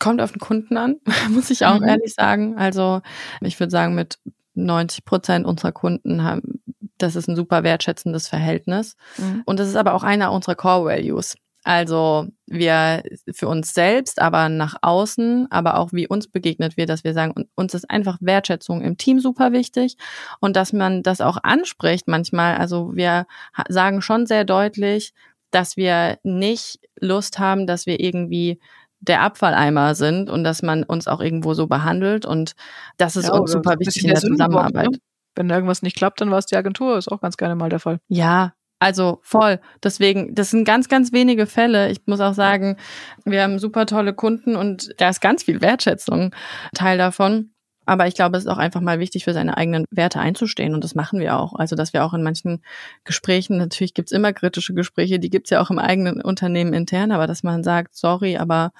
Kommt 0.00 0.20
auf 0.20 0.32
den 0.32 0.40
Kunden 0.40 0.76
an, 0.76 0.96
muss 1.30 1.50
ich 1.50 1.64
auch 1.64 1.80
mhm. 1.80 1.88
ehrlich 1.88 2.14
sagen. 2.14 2.56
Also 2.56 3.00
ich 3.40 3.58
würde 3.58 3.70
sagen, 3.70 3.94
mit 3.94 4.18
90 4.54 5.04
Prozent 5.04 5.46
unserer 5.46 5.72
Kunden 5.72 6.22
haben, 6.22 6.62
das 6.98 7.16
ist 7.16 7.28
ein 7.28 7.36
super 7.36 7.62
wertschätzendes 7.62 8.28
Verhältnis. 8.28 8.96
Mhm. 9.18 9.42
Und 9.44 9.60
das 9.60 9.68
ist 9.68 9.76
aber 9.76 9.94
auch 9.94 10.02
einer 10.02 10.32
unserer 10.32 10.54
Core 10.54 10.86
Values. 10.86 11.36
Also 11.64 12.28
wir 12.46 13.02
für 13.32 13.48
uns 13.48 13.74
selbst, 13.74 14.22
aber 14.22 14.48
nach 14.48 14.76
außen, 14.80 15.48
aber 15.50 15.76
auch 15.76 15.92
wie 15.92 16.06
uns 16.06 16.28
begegnet 16.28 16.76
wird, 16.76 16.88
dass 16.88 17.04
wir 17.04 17.12
sagen, 17.12 17.46
uns 17.56 17.74
ist 17.74 17.90
einfach 17.90 18.16
Wertschätzung 18.20 18.80
im 18.80 18.96
Team 18.96 19.20
super 19.20 19.52
wichtig 19.52 19.96
und 20.40 20.56
dass 20.56 20.72
man 20.72 21.02
das 21.02 21.20
auch 21.20 21.36
anspricht 21.42 22.08
manchmal. 22.08 22.56
Also 22.56 22.94
wir 22.94 23.26
sagen 23.68 24.00
schon 24.00 24.26
sehr 24.26 24.44
deutlich, 24.44 25.12
dass 25.50 25.76
wir 25.76 26.18
nicht 26.22 26.80
Lust 27.00 27.38
haben, 27.38 27.66
dass 27.66 27.86
wir 27.86 28.00
irgendwie 28.00 28.60
der 29.00 29.22
Abfalleimer 29.22 29.94
sind 29.94 30.28
und 30.28 30.44
dass 30.44 30.62
man 30.62 30.82
uns 30.82 31.06
auch 31.06 31.20
irgendwo 31.20 31.54
so 31.54 31.66
behandelt 31.66 32.26
und 32.26 32.54
das 32.96 33.16
ist 33.16 33.28
ja, 33.28 33.34
uns 33.34 33.52
super 33.52 33.78
wichtig 33.78 34.02
in 34.02 34.10
der, 34.10 34.20
der 34.20 34.30
Zusammenarbeit. 34.30 34.90
Ne? 34.90 34.98
Wenn 35.36 35.50
irgendwas 35.50 35.82
nicht 35.82 35.96
klappt, 35.96 36.20
dann 36.20 36.30
war 36.30 36.38
es 36.38 36.46
die 36.46 36.56
Agentur, 36.56 36.98
ist 36.98 37.10
auch 37.10 37.20
ganz 37.20 37.36
gerne 37.36 37.54
mal 37.54 37.70
der 37.70 37.78
Fall. 37.78 38.00
Ja, 38.08 38.54
also 38.80 39.18
voll. 39.22 39.60
Deswegen, 39.82 40.34
das 40.34 40.50
sind 40.50 40.64
ganz, 40.64 40.88
ganz 40.88 41.12
wenige 41.12 41.46
Fälle. 41.46 41.90
Ich 41.90 42.00
muss 42.06 42.20
auch 42.20 42.34
sagen, 42.34 42.76
wir 43.24 43.42
haben 43.42 43.58
super 43.58 43.86
tolle 43.86 44.14
Kunden 44.14 44.56
und 44.56 44.92
da 44.98 45.08
ist 45.08 45.20
ganz 45.20 45.44
viel 45.44 45.60
Wertschätzung 45.60 46.34
Teil 46.74 46.98
davon. 46.98 47.50
Aber 47.88 48.06
ich 48.06 48.14
glaube, 48.14 48.36
es 48.36 48.44
ist 48.44 48.50
auch 48.50 48.58
einfach 48.58 48.82
mal 48.82 49.00
wichtig, 49.00 49.24
für 49.24 49.32
seine 49.32 49.56
eigenen 49.56 49.86
Werte 49.90 50.20
einzustehen. 50.20 50.74
Und 50.74 50.84
das 50.84 50.94
machen 50.94 51.20
wir 51.20 51.38
auch. 51.38 51.54
Also, 51.54 51.74
dass 51.74 51.94
wir 51.94 52.04
auch 52.04 52.12
in 52.12 52.22
manchen 52.22 52.62
Gesprächen, 53.04 53.56
natürlich 53.56 53.94
gibt's 53.94 54.12
immer 54.12 54.34
kritische 54.34 54.74
Gespräche, 54.74 55.18
die 55.18 55.30
gibt's 55.30 55.48
ja 55.48 55.62
auch 55.62 55.70
im 55.70 55.78
eigenen 55.78 56.20
Unternehmen 56.20 56.74
intern, 56.74 57.12
aber 57.12 57.26
dass 57.26 57.42
man 57.42 57.64
sagt, 57.64 57.96
sorry, 57.96 58.36
aber 58.36 58.72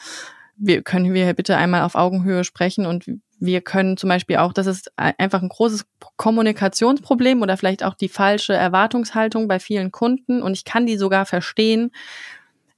wir 0.59 0.83
können 0.83 1.15
wir 1.15 1.33
bitte 1.33 1.57
einmal 1.57 1.83
auf 1.83 1.95
Augenhöhe 1.95 2.45
sprechen 2.45 2.85
und 2.85 3.07
wir 3.41 3.63
können 3.63 3.97
zum 3.97 4.09
Beispiel 4.09 4.37
auch, 4.37 4.53
das 4.53 4.67
ist 4.67 4.93
einfach 4.97 5.41
ein 5.41 5.49
großes 5.49 5.87
Kommunikationsproblem 6.17 7.41
oder 7.41 7.57
vielleicht 7.57 7.85
auch 7.85 7.95
die 7.95 8.11
falsche 8.11 8.53
Erwartungshaltung 8.53 9.49
bei 9.49 9.59
vielen 9.59 9.91
Kunden 9.91 10.43
und 10.43 10.53
ich 10.53 10.65
kann 10.67 10.85
die 10.85 10.99
sogar 10.99 11.25
verstehen, 11.25 11.93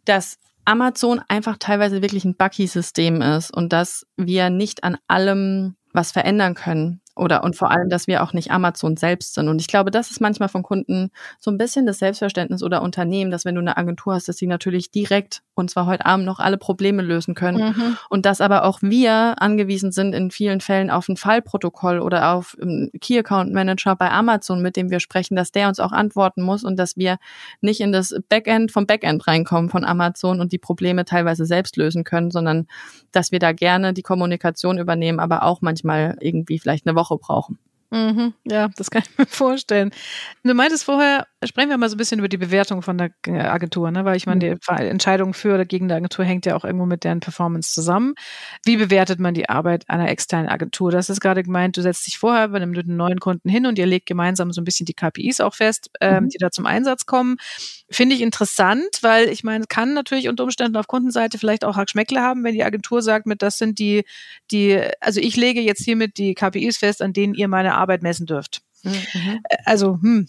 dass 0.05 0.39
Amazon 0.65 1.21
einfach 1.27 1.57
teilweise 1.59 2.03
wirklich 2.03 2.25
ein 2.25 2.37
Bucky-System 2.37 3.21
ist 3.21 3.51
und 3.51 3.73
dass 3.73 4.07
wir 4.17 4.51
nicht 4.51 4.85
an 4.85 4.97
allem 5.09 5.75
was 5.93 6.13
verändern 6.13 6.55
können 6.55 7.01
oder 7.21 7.45
und 7.45 7.57
vor 7.57 7.71
allem, 7.71 7.89
dass 7.89 8.07
wir 8.07 8.23
auch 8.23 8.33
nicht 8.33 8.51
Amazon 8.51 8.97
selbst 8.97 9.35
sind. 9.35 9.49
Und 9.49 9.61
ich 9.61 9.69
glaube, 9.69 9.91
das 9.91 10.11
ist 10.11 10.21
manchmal 10.21 10.49
von 10.49 10.63
Kunden 10.63 11.11
so 11.39 11.51
ein 11.51 11.59
bisschen 11.59 11.87
das 11.87 11.99
Selbstverständnis 11.99 12.63
oder 12.63 12.83
Unternehmen, 12.83 13.31
dass 13.31 13.45
wenn 13.45 13.55
du 13.55 13.61
eine 13.61 13.77
Agentur 13.77 14.15
hast, 14.15 14.29
dass 14.29 14.37
sie 14.37 14.47
natürlich 14.47 14.91
direkt 14.91 15.43
und 15.61 15.71
zwar 15.71 15.87
heute 15.87 16.07
Abend 16.07 16.27
noch 16.27 16.41
alle 16.41 16.59
Probleme 16.59 17.03
lösen 17.03 17.35
können. 17.35 17.69
Mhm. 17.69 17.97
Und 18.09 18.27
dass 18.27 18.41
aber 18.41 18.65
auch 18.65 18.81
wir 18.83 19.41
angewiesen 19.41 19.93
sind 19.93 20.15
in 20.15 20.31
vielen 20.31 20.61
Fällen 20.61 20.91
auf 20.91 21.09
ein 21.09 21.17
Fallprotokoll 21.17 22.01
oder 22.01 22.33
auf 22.33 22.57
einen 22.61 22.91
Key 23.01 23.19
Account 23.19 23.53
Manager 23.53 23.95
bei 23.95 24.11
Amazon, 24.11 24.63
mit 24.63 24.77
dem 24.77 24.91
wir 24.91 25.01
sprechen, 25.01 25.37
dass 25.37 25.53
der 25.53 25.69
uns 25.69 25.79
auch 25.79 25.93
antworten 25.93 26.43
muss 26.43 26.65
und 26.65 26.77
dass 26.77 26.97
wir 26.97 27.19
nicht 27.61 27.81
in 27.81 27.93
das 27.93 28.15
Backend 28.29 28.73
vom 28.73 28.87
Backend 28.87 29.27
reinkommen 29.27 29.71
von 29.71 29.85
Amazon 29.85 30.41
und 30.41 30.53
die 30.53 30.59
Probleme 30.59 31.05
teilweise 31.05 31.45
selbst 31.45 31.77
lösen 31.77 32.05
können, 32.05 32.31
sondern 32.31 32.67
dass 33.13 33.31
wir 33.31 33.39
da 33.39 33.53
gerne 33.53 33.93
die 33.93 34.03
Kommunikation 34.03 34.79
übernehmen, 34.79 35.21
aber 35.21 35.43
auch 35.43 35.61
manchmal 35.61 36.17
irgendwie 36.21 36.59
vielleicht 36.59 36.87
eine 36.87 36.97
Woche 36.97 37.10
brauchen. 37.19 37.59
Mhm, 37.91 38.35
ja, 38.45 38.69
das 38.77 38.91
kann 38.91 39.03
ich 39.03 39.19
mir 39.19 39.27
vorstellen. 39.27 39.91
Du 40.45 40.55
meintest 40.55 40.85
vorher, 40.85 41.27
sprechen 41.47 41.71
wir 41.71 41.79
mal 41.79 41.89
so 41.89 41.95
ein 41.95 41.99
bisschen 41.99 42.19
über 42.19 42.29
die 42.29 42.37
Bewertung 42.37 42.83
von 42.83 42.99
der 42.99 43.13
Agentur, 43.27 43.91
ne? 43.91 44.05
weil 44.05 44.17
ich 44.17 44.27
meine, 44.27 44.45
mhm. 44.45 44.59
die 44.59 44.85
Entscheidung 44.85 45.33
für 45.33 45.55
oder 45.55 45.65
gegen 45.65 45.89
die 45.89 45.95
Agentur 45.95 46.25
hängt 46.25 46.45
ja 46.45 46.55
auch 46.55 46.65
irgendwo 46.65 46.85
mit 46.85 47.03
deren 47.03 47.21
Performance 47.21 47.73
zusammen. 47.73 48.15
Wie 48.65 48.77
bewertet 48.77 49.21
man 49.21 49.33
die 49.33 49.49
Arbeit 49.49 49.89
einer 49.89 50.11
externen 50.11 50.49
Agentur? 50.49 50.91
Das 50.91 51.09
ist 51.09 51.21
gerade 51.21 51.43
gemeint, 51.43 51.79
du 51.79 51.83
setzt 51.83 52.07
dich 52.07 52.19
vorher 52.19 52.49
bei 52.49 52.57
einem 52.57 52.73
neuen 52.73 53.21
Kunden 53.21 53.49
hin 53.49 53.65
und 53.65 53.79
ihr 53.79 53.87
legt 53.87 54.05
gemeinsam 54.07 54.53
so 54.53 54.61
ein 54.61 54.65
bisschen 54.65 54.85
die 54.85 54.93
KPIs 54.93 55.41
auch 55.41 55.55
fest, 55.55 55.91
ähm, 56.01 56.25
mhm. 56.25 56.29
die 56.29 56.39
da 56.39 56.51
zum 56.51 56.67
Einsatz 56.67 57.07
kommen. 57.07 57.37
Finde 57.91 58.15
ich 58.15 58.21
interessant, 58.21 58.99
weil 59.01 59.29
ich 59.31 59.43
meine, 59.43 59.65
kann 59.67 59.95
natürlich 59.95 60.29
unter 60.29 60.45
Umständen 60.45 60.77
auf 60.77 60.89
Kundenseite 60.89 61.39
vielleicht 61.39 61.65
auch 61.65 61.77
Hackschmeckle 61.77 62.21
haben, 62.21 62.45
wenn 62.45 62.55
die 62.55 62.65
Agentur 62.65 63.01
sagt, 63.01 63.27
mit 63.27 63.41
das 63.41 63.57
sind 63.57 63.79
die, 63.79 64.05
die, 64.51 64.79
also 65.01 65.21
ich 65.21 65.37
lege 65.37 65.63
jetzt 65.63 65.85
hiermit 65.85 66.19
die 66.19 66.35
KPIs 66.35 66.77
fest, 66.77 67.01
an 67.01 67.15
denen 67.15 67.33
ihr 67.33 67.49
meine 67.49 67.75
Arbeit 67.75 68.03
messen 68.03 68.27
dürft. 68.27 68.63
Mhm. 68.85 69.41
Also, 69.65 69.99
hm. 70.01 70.27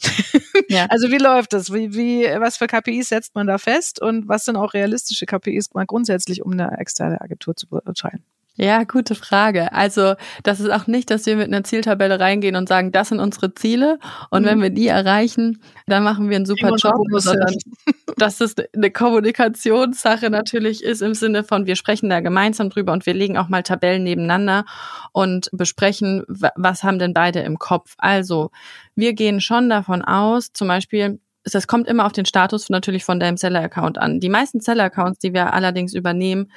Ja. 0.70 0.86
also 0.90 1.10
wie 1.10 1.18
läuft 1.18 1.54
das? 1.54 1.72
Wie, 1.74 1.94
wie, 1.94 2.24
was 2.40 2.58
für 2.58 2.68
KPIs 2.68 3.10
setzt 3.10 3.36
man 3.36 3.48
da 3.48 3.58
fest 3.58 4.02
und 4.02 4.28
was 4.28 4.46
sind 4.46 4.56
auch 4.56 4.74
realistische 4.74 5.26
KPIs 5.26 5.74
mal 5.74 5.86
grundsätzlich, 5.86 6.44
um 6.44 6.52
eine 6.52 6.78
externe 6.80 7.22
Agentur 7.22 7.56
zu 7.56 7.68
beurteilen? 7.68 8.24
Ja, 8.56 8.84
gute 8.84 9.16
Frage. 9.16 9.72
Also, 9.72 10.16
das 10.44 10.60
ist 10.60 10.70
auch 10.70 10.86
nicht, 10.86 11.10
dass 11.10 11.26
wir 11.26 11.38
mit 11.38 11.48
einer 11.48 11.64
Zieltabelle 11.64 12.20
reingehen 12.20 12.58
und 12.58 12.68
sagen, 12.68 12.92
das 12.92 13.10
sind 13.10 13.22
unsere 13.22 13.54
Ziele 13.56 13.98
und 14.30 14.44
mhm. 14.44 14.46
wenn 14.46 14.62
wir 14.62 14.70
die 14.70 14.88
erreichen, 14.88 15.62
dann 15.88 16.04
machen 16.04 16.30
wir 16.30 16.36
einen 16.36 16.46
super 16.46 16.76
Job, 16.76 17.02
sondern 17.14 17.56
dass 18.18 18.42
es 18.42 18.56
eine 18.76 18.92
Kommunikationssache 18.92 20.30
natürlich 20.30 20.84
ist 20.84 21.02
im 21.02 21.14
Sinne 21.14 21.46
von, 21.46 21.66
wir 21.66 21.78
sprechen 21.78 22.10
da 22.10 22.20
gemeinsam 22.20 22.70
drüber 22.70 22.92
und 22.92 23.06
wir 23.06 23.14
legen 23.14 23.38
auch 23.38 23.48
mal 23.48 23.64
Tabellen 23.64 24.04
nebeneinander 24.04 24.66
und 25.14 25.50
besprechen, 25.54 26.24
was 26.28 26.84
haben 26.84 27.00
denn 27.00 27.14
beide 27.14 27.40
im 27.40 27.58
Kopf. 27.58 27.96
Also, 27.98 28.52
wir 28.96 29.14
gehen 29.14 29.40
schon 29.40 29.70
davon 29.70 30.02
aus, 30.02 30.52
zum 30.52 30.68
Beispiel, 30.68 31.20
das 31.46 31.68
kommt 31.68 31.88
immer 31.88 32.06
auf 32.06 32.12
den 32.12 32.26
Status 32.26 32.70
natürlich 32.70 33.06
von 33.06 33.20
deinem 33.20 33.38
Seller-Account 33.38 33.98
an. 33.98 34.20
Die 34.20 34.30
meisten 34.30 34.60
Seller-Accounts, 34.60 35.20
die 35.20 35.34
wir 35.34 35.54
allerdings 35.54 35.94
übernehmen, 35.94 36.52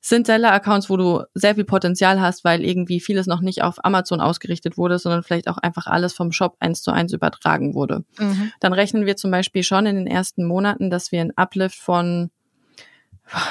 sind 0.00 0.26
Seller-Accounts, 0.26 0.88
wo 0.90 0.96
du 0.96 1.22
sehr 1.34 1.54
viel 1.54 1.64
Potenzial 1.64 2.20
hast, 2.20 2.44
weil 2.44 2.64
irgendwie 2.64 3.00
vieles 3.00 3.26
noch 3.26 3.40
nicht 3.40 3.62
auf 3.62 3.84
Amazon 3.84 4.20
ausgerichtet 4.20 4.76
wurde, 4.78 4.98
sondern 4.98 5.22
vielleicht 5.22 5.48
auch 5.48 5.58
einfach 5.58 5.86
alles 5.86 6.12
vom 6.12 6.32
Shop 6.32 6.56
eins 6.60 6.82
zu 6.82 6.92
eins 6.92 7.12
übertragen 7.12 7.74
wurde. 7.74 8.04
Mhm. 8.18 8.52
Dann 8.60 8.72
rechnen 8.72 9.06
wir 9.06 9.16
zum 9.16 9.30
Beispiel 9.30 9.62
schon 9.62 9.86
in 9.86 9.96
den 9.96 10.06
ersten 10.06 10.44
Monaten, 10.44 10.90
dass 10.90 11.10
wir 11.10 11.20
einen 11.20 11.36
Uplift 11.36 11.78
von 11.78 12.30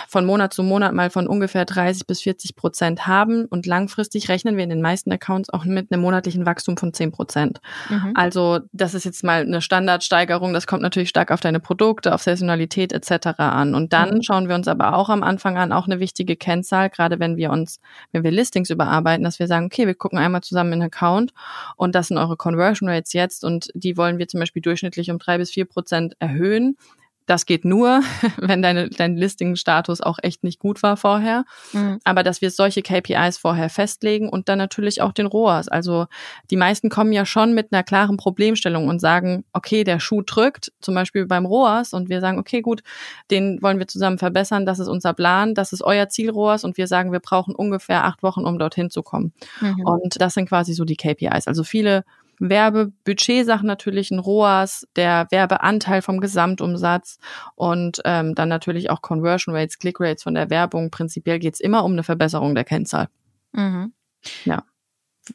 von 0.07 0.25
Monat 0.25 0.53
zu 0.53 0.63
Monat 0.63 0.93
mal 0.93 1.09
von 1.09 1.27
ungefähr 1.27 1.65
30 1.65 2.07
bis 2.07 2.21
40 2.21 2.55
Prozent 2.55 3.07
haben 3.07 3.45
und 3.45 3.65
langfristig 3.65 4.29
rechnen 4.29 4.57
wir 4.57 4.63
in 4.63 4.69
den 4.69 4.81
meisten 4.81 5.11
Accounts 5.11 5.49
auch 5.49 5.65
mit 5.65 5.91
einem 5.91 6.01
monatlichen 6.01 6.45
Wachstum 6.45 6.77
von 6.77 6.93
10 6.93 7.11
Prozent. 7.11 7.59
Mhm. 7.89 8.13
Also 8.15 8.59
das 8.71 8.93
ist 8.93 9.05
jetzt 9.05 9.23
mal 9.23 9.41
eine 9.41 9.61
Standardsteigerung, 9.61 10.53
das 10.53 10.67
kommt 10.67 10.81
natürlich 10.81 11.09
stark 11.09 11.31
auf 11.31 11.39
deine 11.39 11.59
Produkte, 11.59 12.13
auf 12.13 12.21
Saisonalität 12.21 12.93
etc. 12.93 13.39
an. 13.39 13.75
Und 13.75 13.93
dann 13.93 14.15
mhm. 14.15 14.23
schauen 14.23 14.47
wir 14.47 14.55
uns 14.55 14.67
aber 14.67 14.95
auch 14.95 15.09
am 15.09 15.23
Anfang 15.23 15.57
an 15.57 15.71
auch 15.71 15.85
eine 15.85 15.99
wichtige 15.99 16.35
Kennzahl, 16.35 16.89
gerade 16.89 17.19
wenn 17.19 17.37
wir 17.37 17.51
uns, 17.51 17.79
wenn 18.11 18.23
wir 18.23 18.31
Listings 18.31 18.69
überarbeiten, 18.69 19.23
dass 19.23 19.39
wir 19.39 19.47
sagen, 19.47 19.67
okay, 19.67 19.87
wir 19.87 19.95
gucken 19.95 20.19
einmal 20.19 20.41
zusammen 20.41 20.73
in 20.73 20.79
den 20.79 20.87
Account 20.87 21.33
und 21.75 21.95
das 21.95 22.07
sind 22.07 22.17
eure 22.17 22.37
Conversion 22.37 22.89
Rates 22.89 23.13
jetzt 23.13 23.43
und 23.43 23.69
die 23.73 23.97
wollen 23.97 24.17
wir 24.17 24.27
zum 24.27 24.39
Beispiel 24.39 24.61
durchschnittlich 24.61 25.11
um 25.11 25.19
drei 25.19 25.37
bis 25.37 25.51
vier 25.51 25.65
Prozent 25.65 26.15
erhöhen 26.19 26.77
das 27.27 27.45
geht 27.45 27.65
nur, 27.65 28.01
wenn 28.37 28.61
deine, 28.61 28.89
dein 28.89 29.15
Listing-Status 29.15 30.01
auch 30.01 30.17
echt 30.23 30.43
nicht 30.43 30.59
gut 30.59 30.81
war 30.81 30.97
vorher. 30.97 31.43
Mhm. 31.73 31.99
Aber 32.03 32.23
dass 32.23 32.41
wir 32.41 32.49
solche 32.49 32.81
KPIs 32.81 33.37
vorher 33.37 33.69
festlegen 33.69 34.29
und 34.29 34.49
dann 34.49 34.57
natürlich 34.57 35.01
auch 35.01 35.11
den 35.11 35.27
ROAS. 35.27 35.67
Also 35.67 36.07
die 36.49 36.55
meisten 36.55 36.89
kommen 36.89 37.11
ja 37.11 37.25
schon 37.25 37.53
mit 37.53 37.71
einer 37.71 37.83
klaren 37.83 38.17
Problemstellung 38.17 38.87
und 38.87 38.99
sagen, 38.99 39.43
okay, 39.53 39.83
der 39.83 39.99
Schuh 39.99 40.21
drückt, 40.21 40.71
zum 40.81 40.95
Beispiel 40.95 41.27
beim 41.27 41.45
ROAS 41.45 41.93
und 41.93 42.09
wir 42.09 42.21
sagen, 42.21 42.39
okay, 42.39 42.61
gut, 42.61 42.81
den 43.29 43.61
wollen 43.61 43.77
wir 43.77 43.87
zusammen 43.87 44.17
verbessern, 44.17 44.65
das 44.65 44.79
ist 44.79 44.87
unser 44.87 45.13
Plan, 45.13 45.53
das 45.53 45.73
ist 45.73 45.83
euer 45.83 46.07
Ziel 46.07 46.29
ROAS 46.29 46.63
und 46.63 46.77
wir 46.77 46.87
sagen, 46.87 47.11
wir 47.11 47.19
brauchen 47.19 47.53
ungefähr 47.53 48.05
acht 48.05 48.23
Wochen, 48.23 48.45
um 48.45 48.57
dorthin 48.57 48.89
zu 48.89 49.03
kommen. 49.03 49.33
Mhm. 49.59 49.85
Und 49.85 50.21
das 50.21 50.33
sind 50.33 50.47
quasi 50.47 50.73
so 50.73 50.85
die 50.85 50.95
KPIs. 50.95 51.47
Also 51.47 51.65
viele 51.65 52.05
Werbebudgetsachen 52.39 53.65
natürlich 53.65 54.12
ein 54.12 54.19
ROAS, 54.19 54.88
der 54.95 55.28
Werbeanteil 55.32 56.02
vom 56.02 56.19
Gesamtumsatz 56.19 57.17
und 57.56 58.02
ähm, 58.06 58.36
dann 58.36 58.50
natürlich 58.50 58.89
auch 58.89 59.02
Conversion 59.02 59.56
Rates, 59.56 59.80
Click 59.80 60.00
Rates 60.00 60.23
von 60.23 60.36
der 60.36 60.50
Werbung. 60.50 60.91
Prinzipiell 60.91 61.39
geht's 61.39 61.60
immer 61.60 61.84
um 61.84 61.93
eine 61.93 62.04
Verbesserung 62.04 62.56
der 62.56 62.63
Kennzahl. 62.63 63.10
Mhm. 63.54 63.93
Ja. 64.45 64.63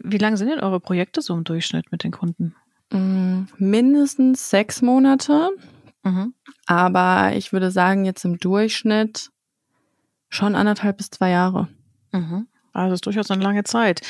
Wie 0.00 0.18
lange 0.18 0.36
sind 0.36 0.48
denn 0.48 0.60
eure 0.60 0.80
Projekte 0.80 1.20
so 1.20 1.34
im 1.34 1.44
Durchschnitt 1.44 1.92
mit 1.92 2.04
den 2.04 2.12
Kunden? 2.12 2.54
Mm, 2.92 3.44
mindestens 3.58 4.48
sechs 4.48 4.82
Monate. 4.82 5.50
Mhm. 6.02 6.34
Aber 6.66 7.32
ich 7.34 7.52
würde 7.52 7.70
sagen, 7.70 8.04
jetzt 8.04 8.24
im 8.24 8.38
Durchschnitt 8.38 9.30
schon 10.28 10.54
anderthalb 10.54 10.96
bis 10.96 11.10
zwei 11.10 11.30
Jahre. 11.30 11.68
Mhm. 12.12 12.46
Also 12.72 12.94
ist 12.94 13.06
durchaus 13.06 13.30
eine 13.30 13.42
lange 13.42 13.64
Zeit. 13.64 14.00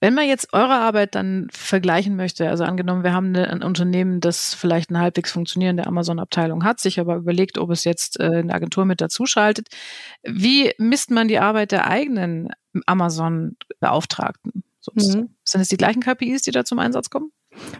Wenn 0.00 0.14
man 0.14 0.26
jetzt 0.26 0.52
eure 0.54 0.74
Arbeit 0.74 1.14
dann 1.14 1.48
vergleichen 1.52 2.16
möchte, 2.16 2.48
also 2.48 2.64
angenommen, 2.64 3.04
wir 3.04 3.12
haben 3.12 3.36
ein 3.36 3.62
Unternehmen, 3.62 4.20
das 4.20 4.54
vielleicht 4.54 4.90
eine 4.90 5.00
halbwegs 5.00 5.30
funktionierende 5.30 5.86
Amazon-Abteilung 5.86 6.64
hat, 6.64 6.80
sich 6.80 6.98
aber 6.98 7.16
überlegt, 7.16 7.58
ob 7.58 7.70
es 7.70 7.84
jetzt 7.84 8.18
äh, 8.18 8.24
eine 8.24 8.54
Agentur 8.54 8.86
mit 8.86 9.00
dazu 9.00 9.26
schaltet, 9.26 9.68
wie 10.22 10.72
misst 10.78 11.10
man 11.10 11.28
die 11.28 11.38
Arbeit 11.38 11.72
der 11.72 11.86
eigenen 11.86 12.48
Amazon-Beauftragten? 12.86 14.64
Mhm. 14.94 15.34
Sind 15.44 15.60
es 15.60 15.68
die 15.68 15.76
gleichen 15.76 16.00
KPIs, 16.00 16.42
die 16.42 16.50
da 16.50 16.64
zum 16.64 16.78
Einsatz 16.78 17.10
kommen? 17.10 17.30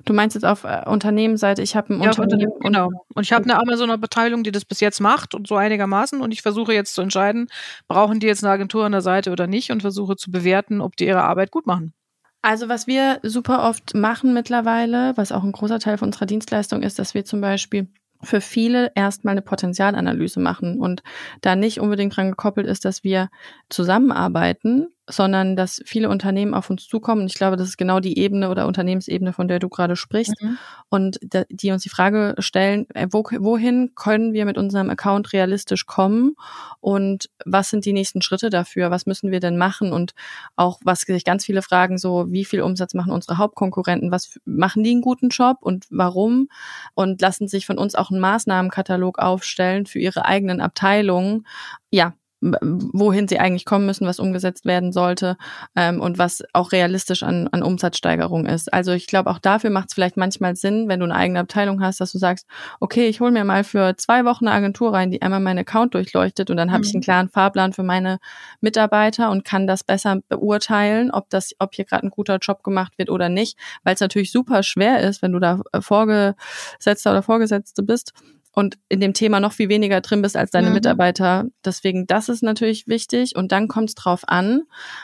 Du 0.05 0.13
meinst 0.13 0.35
jetzt 0.35 0.45
auf 0.45 0.65
äh, 0.65 0.83
Unternehmensseite, 0.87 1.63
ich 1.63 1.77
habe 1.77 1.95
ein 1.95 2.03
ja, 2.03 2.11
Unternehmen. 2.11 2.53
Genau. 2.61 2.91
Und 3.15 3.23
ich 3.23 3.33
habe 3.33 3.45
eine 3.45 3.59
Amazon-Abteilung, 3.59 4.43
die 4.43 4.53
das 4.53 4.65
bis 4.65 4.81
jetzt 4.81 5.01
macht 5.01 5.35
und 5.35 5.47
so 5.47 5.57
einigermaßen. 5.57 6.21
Und 6.21 6.33
ich 6.33 6.43
versuche 6.43 6.75
jetzt 6.75 6.95
zu 6.95 7.03
entscheiden, 7.03 7.49
brauchen 7.89 8.21
die 8.21 8.27
jetzt 8.27 8.45
eine 8.45 8.53
Agentur 8.53 8.85
an 8.85 8.93
der 8.93 9.01
Seite 9.01 9.31
oder 9.31 9.47
nicht 9.47 9.71
und 9.71 9.81
versuche 9.81 10.17
zu 10.17 10.31
bewerten, 10.31 10.81
ob 10.81 10.97
die 10.97 11.07
ihre 11.07 11.23
Arbeit 11.23 11.51
gut 11.51 11.67
machen. 11.67 11.95
Also 12.43 12.69
was 12.69 12.87
wir 12.87 13.21
super 13.23 13.69
oft 13.69 13.95
machen 13.95 14.33
mittlerweile, 14.33 15.17
was 15.17 15.33
auch 15.33 15.45
ein 15.45 15.53
großer 15.53 15.79
Teil 15.79 15.99
von 15.99 16.09
unserer 16.09 16.27
Dienstleistung 16.27 16.83
ist, 16.83 16.99
dass 16.99 17.13
wir 17.15 17.25
zum 17.25 17.41
Beispiel 17.41 17.89
für 18.23 18.41
viele 18.41 18.93
erstmal 18.95 19.33
eine 19.33 19.43
Potenzialanalyse 19.43 20.41
machen 20.41 20.79
und 20.79 21.03
da 21.41 21.57
nicht 21.57 21.81
unbedingt 21.81 22.17
dran 22.17 22.31
gekoppelt 22.31 22.67
ist, 22.67 22.85
dass 22.85 23.05
wir 23.05 23.31
zusammenarbeiten, 23.69 24.89
sondern 25.11 25.57
dass 25.57 25.81
viele 25.85 26.09
Unternehmen 26.09 26.55
auf 26.55 26.71
uns 26.71 26.87
zukommen. 26.87 27.27
Ich 27.27 27.35
glaube, 27.35 27.57
das 27.57 27.69
ist 27.69 27.77
genau 27.77 28.01
die 28.01 28.19
Ebene 28.19 28.51
oder 28.51 28.67
Unternehmensebene, 28.67 29.33
von 29.33 29.49
der 29.49 29.59
du 29.59 29.69
gerade 29.69 29.97
sprichst. 29.97 30.41
Mhm. 30.41 30.59
Und 30.89 31.19
die 31.51 31.71
uns 31.71 31.83
die 31.83 31.89
Frage 31.89 32.35
stellen, 32.39 32.87
äh, 32.95 33.07
wo, 33.11 33.23
wohin 33.39 33.93
können 33.95 34.33
wir 34.33 34.45
mit 34.45 34.59
unserem 34.59 34.91
Account 34.91 35.33
realistisch 35.33 35.87
kommen? 35.87 36.35
Und 36.81 37.31
was 37.45 37.71
sind 37.71 37.85
die 37.85 37.93
nächsten 37.93 38.23
Schritte 38.23 38.51
dafür? 38.51 38.91
Was 38.91 39.07
müssen 39.07 39.31
wir 39.31 39.41
denn 39.41 39.57
machen? 39.57 39.93
Und 39.93 40.15
auch, 40.57 40.81
was 40.85 41.03
sich 41.03 41.25
ganz 41.25 41.45
viele 41.45 41.63
fragen, 41.63 41.99
so, 41.99 42.27
wie 42.31 42.45
viel 42.45 42.63
Umsatz 42.63 42.95
machen 42.95 43.13
unsere 43.13 43.39
Hauptkonkurrenten? 43.39 44.11
Was 44.11 44.39
machen 44.45 44.85
die 44.85 44.91
einen 44.91 45.03
guten 45.03 45.29
Job 45.29 45.59
und 45.61 45.87
warum? 45.91 46.49
Und 46.95 47.21
lassen 47.21 47.49
sich 47.49 47.67
von 47.67 47.79
uns 47.79 47.95
auch 47.95 48.11
einen 48.11 48.21
Maßnahmenkatalog 48.21 49.19
aufstellen 49.19 49.87
für 49.87 49.99
ihre 49.99 50.25
eigenen 50.25 50.61
Abteilungen. 50.61 51.47
Ja, 51.91 52.15
wohin 52.41 53.29
sie 53.29 53.39
eigentlich 53.39 53.67
kommen 53.67 53.87
müssen, 53.87 54.07
was 54.07 54.19
umgesetzt 54.19 54.65
werden 54.65 54.93
sollte 54.93 55.37
ähm, 55.77 56.01
und 56.01 56.19
was 56.19 56.43
auch 56.55 56.73
realistisch 56.73 57.23
an, 57.23 57.49
an 57.49 57.63
Umsatzsteigerung 57.63 58.47
ist. 58.47 58.73
Also 58.73 58.93
ich 58.93 59.07
glaube, 59.07 59.31
auch 59.31 59.39
dafür 59.39 59.71
macht 59.71 59.89
es 59.89 59.95
vielleicht 59.95 60.17
manchmal 60.17 60.57
Sinn, 60.57 60.89
wenn 60.89 61.01
du 61.01 61.05
eine 61.05 61.15
eigene 61.15 61.41
Abteilung 61.41 61.83
hast, 61.83 62.01
dass 62.01 62.13
du 62.13 62.19
sagst, 62.19 62.47
okay, 62.81 63.09
ich 63.09 63.21
hole 63.21 63.31
mir 63.31 63.45
mal 63.45 63.63
für 63.63 63.97
zwei 63.97 64.25
Wochen 64.25 64.49
eine 64.49 64.57
Agentur 64.57 64.95
rein, 64.95 65.11
die 65.11 65.21
einmal 65.21 65.41
meinen 65.41 65.59
Account 65.59 65.95
durchleuchtet 65.95 66.51
und 66.51 66.57
dann 66.57 66.71
habe 66.71 66.81
mhm. 66.81 66.87
ich 66.87 66.95
einen 66.95 67.03
klaren 67.03 67.29
Fahrplan 67.29 67.75
für 67.75 67.83
meine 67.83 68.19
Mitarbeiter 68.61 69.31
und 69.31 69.45
kann 69.45 69.67
das 69.67 69.85
besser 69.85 70.21
beurteilen, 70.29 71.11
ob 71.11 71.29
das, 71.29 71.55
ob 71.59 71.75
hier 71.75 71.85
gerade 71.85 72.07
ein 72.07 72.11
guter 72.11 72.39
Job 72.39 72.63
gemacht 72.63 72.95
wird 72.97 73.11
oder 73.11 73.29
nicht, 73.29 73.59
weil 73.85 73.95
es 73.95 74.01
natürlich 74.01 74.33
super 74.33 74.63
schwer 74.63 75.01
ist, 75.01 75.21
wenn 75.21 75.33
du 75.33 75.41
da 75.41 75.61
äh, 75.73 75.83
Vorgesetzter 75.83 77.11
oder 77.11 77.23
Vorgesetzte 77.23 77.83
bist 77.83 78.15
und 78.53 78.79
in 78.89 79.01
dem 79.01 79.15
Thema 79.15 79.39
noch 79.39 79.53
viel 79.53 79.69
weniger 79.69 80.01
drin 80.01 80.23
bist 80.23 80.37
als 80.37 80.51
deine 80.51 80.69
mhm. 80.69 80.75
Mitarbeiter. 80.75 81.47
Deswegen, 81.65 82.07
das 82.07 82.29
ist 82.29 82.43
natürlich 82.43 82.89
wichtig. 82.89 83.37
Und 83.37 83.53
dann 83.53 83.69
kommt 83.69 83.91
es 83.91 83.95
drauf 83.95 84.23
an. 84.27 84.63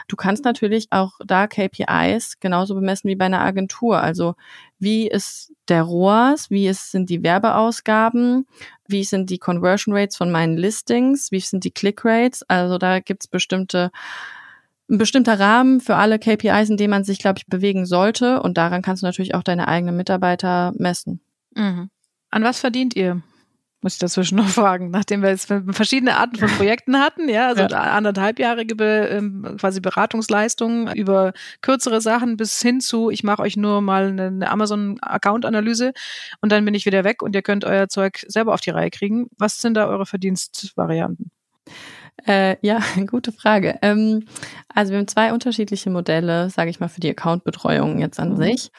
Du 0.09 0.17
kannst 0.17 0.45
natürlich 0.45 0.89
auch 0.91 1.13
da 1.25 1.47
KPIs 1.47 2.41
genauso 2.41 2.75
bemessen 2.75 3.09
wie 3.09 3.15
bei 3.15 3.27
einer 3.27 3.41
Agentur. 3.41 4.01
Also 4.01 4.35
wie 4.79 5.07
ist 5.07 5.53
der 5.69 5.83
ROAS, 5.83 6.51
wie 6.51 6.67
ist, 6.67 6.91
sind 6.91 7.09
die 7.09 7.23
Werbeausgaben, 7.23 8.47
wie 8.89 9.05
sind 9.05 9.31
die 9.31 9.39
Conversion 9.39 9.95
Rates 9.95 10.17
von 10.17 10.31
meinen 10.31 10.57
Listings, 10.57 11.31
wie 11.31 11.41
sind 11.41 11.63
die 11.63 11.71
Click 11.71 12.05
Rates. 12.05 12.43
Also 12.49 12.79
da 12.79 12.99
gibt's 12.99 13.29
bestimmte 13.29 13.91
ein 14.89 14.99
bestimmter 14.99 15.41
Rahmen 15.41 15.81
für 15.81 15.97
alle 15.97 16.19
KPIs, 16.19 16.71
in 16.71 16.77
dem 16.77 16.91
man 16.91 17.03
sich, 17.03 17.19
glaube 17.19 17.39
ich, 17.39 17.47
bewegen 17.47 17.87
sollte. 17.87 18.41
Und 18.41 18.57
daran 18.57 18.83
kannst 18.83 19.03
du 19.03 19.07
natürlich 19.07 19.35
auch 19.35 19.43
deine 19.43 19.67
eigenen 19.67 19.97
Mitarbeiter 19.97 20.73
messen. 20.77 21.21
Mhm. 21.55 21.91
An 22.31 22.45
was 22.45 22.61
verdient 22.61 22.95
ihr? 22.95 23.23
Muss 23.83 23.95
ich 23.95 23.99
dazwischen 23.99 24.37
noch 24.37 24.49
fragen, 24.49 24.91
nachdem 24.91 25.23
wir 25.23 25.31
jetzt 25.31 25.53
verschiedene 25.71 26.17
Arten 26.17 26.37
von 26.37 26.49
Projekten 26.49 26.99
hatten, 26.99 27.29
ja, 27.29 27.49
also 27.49 27.63
ja. 27.63 27.79
anderthalbjährige 27.79 28.75
ähm, 28.85 29.57
quasi 29.59 29.81
Beratungsleistungen 29.81 30.95
über 30.95 31.33
kürzere 31.61 32.01
Sachen 32.01 32.37
bis 32.37 32.61
hin 32.61 32.81
zu, 32.81 33.11
ich 33.11 33.23
mache 33.23 33.43
euch 33.43 33.57
nur 33.57 33.81
mal 33.81 34.19
eine 34.19 34.51
Amazon-Account-Analyse 34.51 35.93
und 36.41 36.53
dann 36.53 36.65
bin 36.65 36.75
ich 36.75 36.87
wieder 36.87 37.05
weg 37.05 37.23
und 37.23 37.35
ihr 37.35 37.43
könnt 37.43 37.65
euer 37.65 37.89
Zeug 37.89 38.25
selber 38.27 38.55
auf 38.55 38.61
die 38.61 38.71
Reihe 38.71 38.91
kriegen. 38.91 39.29
Was 39.39 39.59
sind 39.59 39.75
da 39.75 39.87
eure 39.87 40.07
Verdienstvarianten? 40.07 41.31
Äh, 42.25 42.57
ja, 42.63 42.81
gute 43.07 43.33
Frage. 43.33 43.79
Ähm, 43.83 44.27
also 44.75 44.93
wir 44.93 44.99
haben 44.99 45.09
zwei 45.09 45.33
unterschiedliche 45.33 45.91
Modelle, 45.91 46.51
sage 46.51 46.71
ich 46.71 46.81
mal, 46.81 46.89
für 46.89 47.01
die 47.01 47.11
Accountbetreuung 47.11 47.99
jetzt 47.99 48.19
an 48.19 48.33
mhm. 48.33 48.37
sich. 48.37 48.71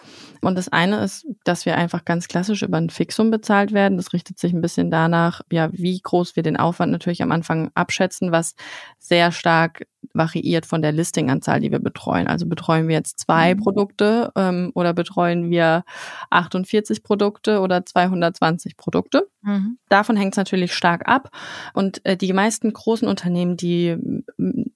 Und 0.41 0.55
das 0.55 0.69
eine 0.69 1.03
ist, 1.03 1.25
dass 1.43 1.65
wir 1.65 1.75
einfach 1.77 2.05
ganz 2.05 2.27
klassisch 2.27 2.61
über 2.61 2.77
ein 2.77 2.89
Fixum 2.89 3.31
bezahlt 3.31 3.73
werden. 3.73 3.97
Das 3.97 4.13
richtet 4.13 4.39
sich 4.39 4.53
ein 4.53 4.61
bisschen 4.61 4.91
danach, 4.91 5.41
ja, 5.51 5.69
wie 5.71 5.99
groß 5.99 6.35
wir 6.35 6.43
den 6.43 6.57
Aufwand 6.57 6.91
natürlich 6.91 7.23
am 7.23 7.31
Anfang 7.31 7.71
abschätzen, 7.73 8.31
was 8.31 8.55
sehr 8.99 9.31
stark 9.31 9.87
variiert 10.13 10.65
von 10.65 10.81
der 10.81 10.91
Listinganzahl, 10.91 11.59
die 11.59 11.71
wir 11.71 11.79
betreuen. 11.79 12.27
Also 12.27 12.45
betreuen 12.45 12.87
wir 12.87 12.95
jetzt 12.95 13.19
zwei 13.19 13.55
mhm. 13.55 13.59
Produkte 13.59 14.31
ähm, 14.35 14.71
oder 14.73 14.93
betreuen 14.93 15.49
wir 15.49 15.83
48 16.29 17.03
Produkte 17.03 17.59
oder 17.59 17.85
220 17.85 18.77
Produkte. 18.77 19.27
Mhm. 19.41 19.77
Davon 19.89 20.17
hängt 20.17 20.33
es 20.33 20.37
natürlich 20.37 20.73
stark 20.73 21.07
ab. 21.07 21.31
Und 21.73 22.03
äh, 22.05 22.17
die 22.17 22.33
meisten 22.33 22.71
großen 22.71 23.07
Unternehmen, 23.07 23.57
die 23.57 23.95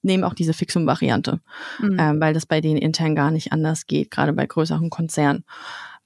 nehmen 0.02 0.24
auch 0.24 0.34
diese 0.34 0.54
Fixum-Variante, 0.54 1.40
mhm. 1.80 1.98
ähm, 2.00 2.22
weil 2.22 2.34
das 2.34 2.46
bei 2.46 2.62
denen 2.62 2.78
intern 2.78 3.16
gar 3.16 3.32
nicht 3.32 3.52
anders 3.52 3.88
geht, 3.88 4.12
gerade 4.12 4.34
bei 4.34 4.46
größeren 4.46 4.90
Konzernen. 4.90 5.44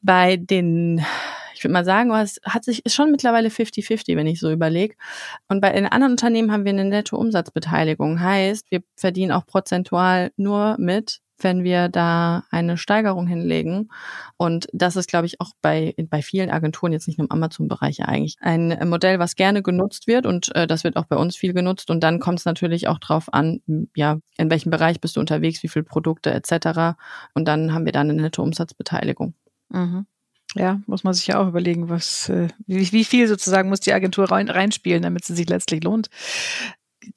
Bei 0.01 0.37
den 0.37 1.03
würde 1.65 1.73
mal 1.73 1.85
sagen, 1.85 2.11
es 2.11 2.39
hat 2.45 2.63
sich, 2.63 2.85
ist 2.85 2.95
schon 2.95 3.11
mittlerweile 3.11 3.49
50-50, 3.49 4.15
wenn 4.15 4.27
ich 4.27 4.39
so 4.39 4.51
überlege. 4.51 4.95
Und 5.49 5.61
bei 5.61 5.71
den 5.71 5.87
anderen 5.87 6.13
Unternehmen 6.13 6.51
haben 6.51 6.63
wir 6.63 6.71
eine 6.71 6.85
Netto-Umsatzbeteiligung. 6.85 8.19
Heißt, 8.19 8.71
wir 8.71 8.81
verdienen 8.95 9.31
auch 9.31 9.45
prozentual 9.45 10.31
nur 10.37 10.77
mit, 10.79 11.21
wenn 11.39 11.63
wir 11.63 11.89
da 11.89 12.43
eine 12.51 12.77
Steigerung 12.77 13.27
hinlegen. 13.27 13.89
Und 14.37 14.67
das 14.73 14.95
ist, 14.95 15.09
glaube 15.09 15.25
ich, 15.25 15.41
auch 15.41 15.51
bei, 15.61 15.93
bei 16.09 16.21
vielen 16.21 16.49
Agenturen, 16.49 16.93
jetzt 16.93 17.07
nicht 17.07 17.17
nur 17.17 17.25
im 17.25 17.31
Amazon-Bereich 17.31 18.03
eigentlich, 18.03 18.37
ein 18.39 18.77
Modell, 18.87 19.19
was 19.19 19.35
gerne 19.35 19.61
genutzt 19.61 20.07
wird 20.07 20.25
und 20.25 20.55
äh, 20.55 20.67
das 20.67 20.83
wird 20.83 20.95
auch 20.95 21.05
bei 21.05 21.17
uns 21.17 21.35
viel 21.35 21.53
genutzt. 21.53 21.89
Und 21.89 22.01
dann 22.03 22.19
kommt 22.19 22.39
es 22.39 22.45
natürlich 22.45 22.87
auch 22.87 22.99
drauf 22.99 23.33
an, 23.33 23.61
ja, 23.95 24.19
in 24.37 24.49
welchem 24.49 24.69
Bereich 24.69 25.01
bist 25.01 25.15
du 25.15 25.19
unterwegs, 25.19 25.63
wie 25.63 25.67
viele 25.67 25.83
Produkte 25.83 26.31
etc. 26.31 26.95
Und 27.33 27.47
dann 27.47 27.73
haben 27.73 27.85
wir 27.85 27.91
da 27.91 28.01
eine 28.01 28.13
nette 28.13 28.41
Umsatzbeteiligung. 28.41 29.33
Mhm. 29.69 30.05
Ja, 30.57 30.79
muss 30.87 31.03
man 31.03 31.13
sich 31.13 31.27
ja 31.27 31.37
auch 31.37 31.49
überlegen, 31.49 31.89
was, 31.89 32.29
äh, 32.29 32.47
wie, 32.65 32.89
wie 32.93 33.03
viel 33.03 33.27
sozusagen 33.27 33.67
muss 33.67 33.81
die 33.81 33.91
Agentur 33.91 34.31
rein, 34.31 34.49
reinspielen, 34.49 35.03
damit 35.03 35.25
sie 35.25 35.35
sich 35.35 35.49
letztlich 35.49 35.83
lohnt 35.83 36.09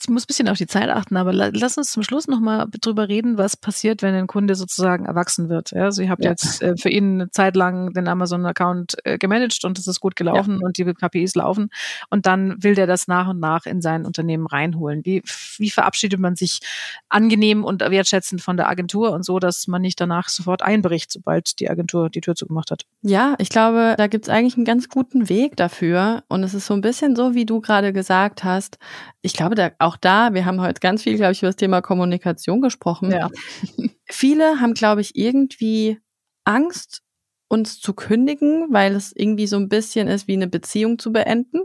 ich 0.00 0.08
muss 0.08 0.24
ein 0.24 0.26
bisschen 0.26 0.48
auf 0.48 0.58
die 0.58 0.66
Zeit 0.66 0.88
achten, 0.88 1.16
aber 1.16 1.32
lass 1.32 1.78
uns 1.78 1.90
zum 1.90 2.02
Schluss 2.02 2.26
nochmal 2.28 2.66
drüber 2.80 3.08
reden, 3.08 3.38
was 3.38 3.56
passiert, 3.56 4.02
wenn 4.02 4.14
ein 4.14 4.26
Kunde 4.26 4.54
sozusagen 4.54 5.06
erwachsen 5.06 5.48
wird. 5.48 5.72
Ja, 5.72 5.84
also 5.84 6.02
ihr 6.02 6.10
habt 6.10 6.24
ja. 6.24 6.30
jetzt 6.30 6.62
äh, 6.62 6.76
für 6.76 6.88
ihn 6.88 7.14
eine 7.14 7.30
Zeit 7.30 7.56
lang 7.56 7.92
den 7.92 8.08
Amazon-Account 8.08 8.96
äh, 9.04 9.18
gemanagt 9.18 9.64
und 9.64 9.78
es 9.78 9.86
ist 9.86 10.00
gut 10.00 10.16
gelaufen 10.16 10.58
ja. 10.60 10.66
und 10.66 10.78
die 10.78 10.84
KPIs 10.84 11.34
laufen 11.34 11.70
und 12.10 12.26
dann 12.26 12.62
will 12.62 12.74
der 12.74 12.86
das 12.86 13.08
nach 13.08 13.28
und 13.28 13.40
nach 13.40 13.66
in 13.66 13.80
sein 13.80 14.04
Unternehmen 14.04 14.46
reinholen. 14.46 15.04
Wie, 15.04 15.22
wie 15.56 15.70
verabschiedet 15.70 16.20
man 16.20 16.36
sich 16.36 16.60
angenehm 17.08 17.64
und 17.64 17.80
wertschätzend 17.80 18.42
von 18.42 18.56
der 18.56 18.68
Agentur 18.68 19.12
und 19.12 19.24
so, 19.24 19.38
dass 19.38 19.66
man 19.66 19.82
nicht 19.82 20.00
danach 20.00 20.28
sofort 20.28 20.62
einbricht, 20.62 21.12
sobald 21.12 21.60
die 21.60 21.70
Agentur 21.70 22.10
die 22.10 22.20
Tür 22.20 22.34
zugemacht 22.34 22.70
hat? 22.70 22.84
Ja, 23.02 23.34
ich 23.38 23.48
glaube, 23.48 23.94
da 23.96 24.06
gibt 24.06 24.26
es 24.26 24.28
eigentlich 24.28 24.56
einen 24.56 24.64
ganz 24.64 24.88
guten 24.88 25.28
Weg 25.28 25.56
dafür 25.56 26.24
und 26.28 26.42
es 26.42 26.54
ist 26.54 26.66
so 26.66 26.74
ein 26.74 26.80
bisschen 26.80 27.16
so, 27.16 27.34
wie 27.34 27.46
du 27.46 27.60
gerade 27.60 27.92
gesagt 27.92 28.44
hast. 28.44 28.78
Ich 29.22 29.32
glaube, 29.32 29.54
da 29.54 29.70
auch 29.78 29.96
da, 29.96 30.34
wir 30.34 30.44
haben 30.44 30.60
heute 30.60 30.80
ganz 30.80 31.02
viel, 31.02 31.16
glaube 31.16 31.32
ich, 31.32 31.42
über 31.42 31.48
das 31.48 31.56
Thema 31.56 31.80
Kommunikation 31.80 32.60
gesprochen. 32.60 33.10
Ja. 33.10 33.28
Viele 34.06 34.60
haben, 34.60 34.74
glaube 34.74 35.00
ich, 35.00 35.16
irgendwie 35.16 35.98
Angst, 36.44 37.02
uns 37.48 37.80
zu 37.80 37.94
kündigen, 37.94 38.66
weil 38.70 38.94
es 38.94 39.12
irgendwie 39.14 39.46
so 39.46 39.56
ein 39.56 39.68
bisschen 39.68 40.08
ist, 40.08 40.28
wie 40.28 40.34
eine 40.34 40.48
Beziehung 40.48 40.98
zu 40.98 41.12
beenden. 41.12 41.62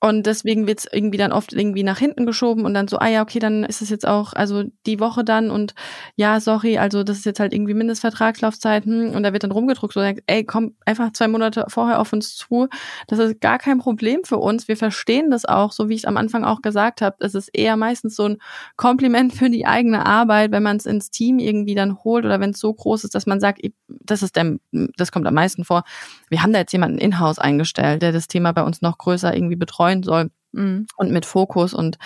Und 0.00 0.26
deswegen 0.26 0.68
wird 0.68 0.78
es 0.78 0.86
irgendwie 0.92 1.18
dann 1.18 1.32
oft 1.32 1.52
irgendwie 1.52 1.82
nach 1.82 1.98
hinten 1.98 2.24
geschoben 2.24 2.64
und 2.64 2.72
dann 2.72 2.86
so, 2.86 2.98
ah 2.98 3.08
ja, 3.08 3.20
okay, 3.20 3.40
dann 3.40 3.64
ist 3.64 3.82
es 3.82 3.90
jetzt 3.90 4.06
auch, 4.06 4.32
also 4.32 4.62
die 4.86 5.00
Woche 5.00 5.24
dann 5.24 5.50
und 5.50 5.74
ja, 6.14 6.38
sorry, 6.38 6.78
also 6.78 7.02
das 7.02 7.18
ist 7.18 7.26
jetzt 7.26 7.40
halt 7.40 7.52
irgendwie 7.52 7.74
Mindestvertragslaufzeit 7.74 8.84
hm, 8.84 9.10
und 9.10 9.24
da 9.24 9.32
wird 9.32 9.42
dann 9.42 9.50
rumgedruckt 9.50 9.94
so, 9.94 10.00
ey, 10.00 10.44
komm 10.44 10.76
einfach 10.86 11.12
zwei 11.14 11.26
Monate 11.26 11.64
vorher 11.68 11.98
auf 11.98 12.12
uns 12.12 12.36
zu. 12.36 12.68
Das 13.08 13.18
ist 13.18 13.40
gar 13.40 13.58
kein 13.58 13.78
Problem 13.78 14.20
für 14.22 14.38
uns. 14.38 14.68
Wir 14.68 14.76
verstehen 14.76 15.32
das 15.32 15.44
auch, 15.44 15.72
so 15.72 15.88
wie 15.88 15.94
ich 15.94 16.02
es 16.02 16.04
am 16.04 16.16
Anfang 16.16 16.44
auch 16.44 16.62
gesagt 16.62 17.02
habe. 17.02 17.16
Es 17.18 17.34
ist 17.34 17.50
eher 17.52 17.76
meistens 17.76 18.14
so 18.14 18.26
ein 18.26 18.38
Kompliment 18.76 19.32
für 19.34 19.50
die 19.50 19.66
eigene 19.66 20.06
Arbeit, 20.06 20.52
wenn 20.52 20.62
man 20.62 20.76
es 20.76 20.86
ins 20.86 21.10
Team 21.10 21.40
irgendwie 21.40 21.74
dann 21.74 21.98
holt 22.04 22.24
oder 22.24 22.38
wenn 22.38 22.50
es 22.50 22.60
so 22.60 22.72
groß 22.72 23.02
ist, 23.02 23.16
dass 23.16 23.26
man 23.26 23.40
sagt, 23.40 23.62
das 23.88 24.22
ist 24.22 24.36
der, 24.36 24.58
das 24.96 25.10
kommt 25.10 25.26
am 25.26 25.34
meisten 25.34 25.64
vor. 25.64 25.82
Wir 26.28 26.44
haben 26.44 26.52
da 26.52 26.60
jetzt 26.60 26.72
jemanden 26.72 26.98
in-house 26.98 27.40
eingestellt, 27.40 28.02
der 28.02 28.12
das 28.12 28.28
Thema 28.28 28.52
bei 28.52 28.62
uns 28.62 28.80
noch 28.80 28.96
größer 28.98 29.34
irgendwie 29.34 29.56
betreut 29.56 29.87
betreuen 29.88 30.02
soll. 30.04 30.30
Mhm. 30.52 30.86
Und 30.96 31.10
mit 31.10 31.26
Fokus. 31.26 31.74
Und 31.74 31.98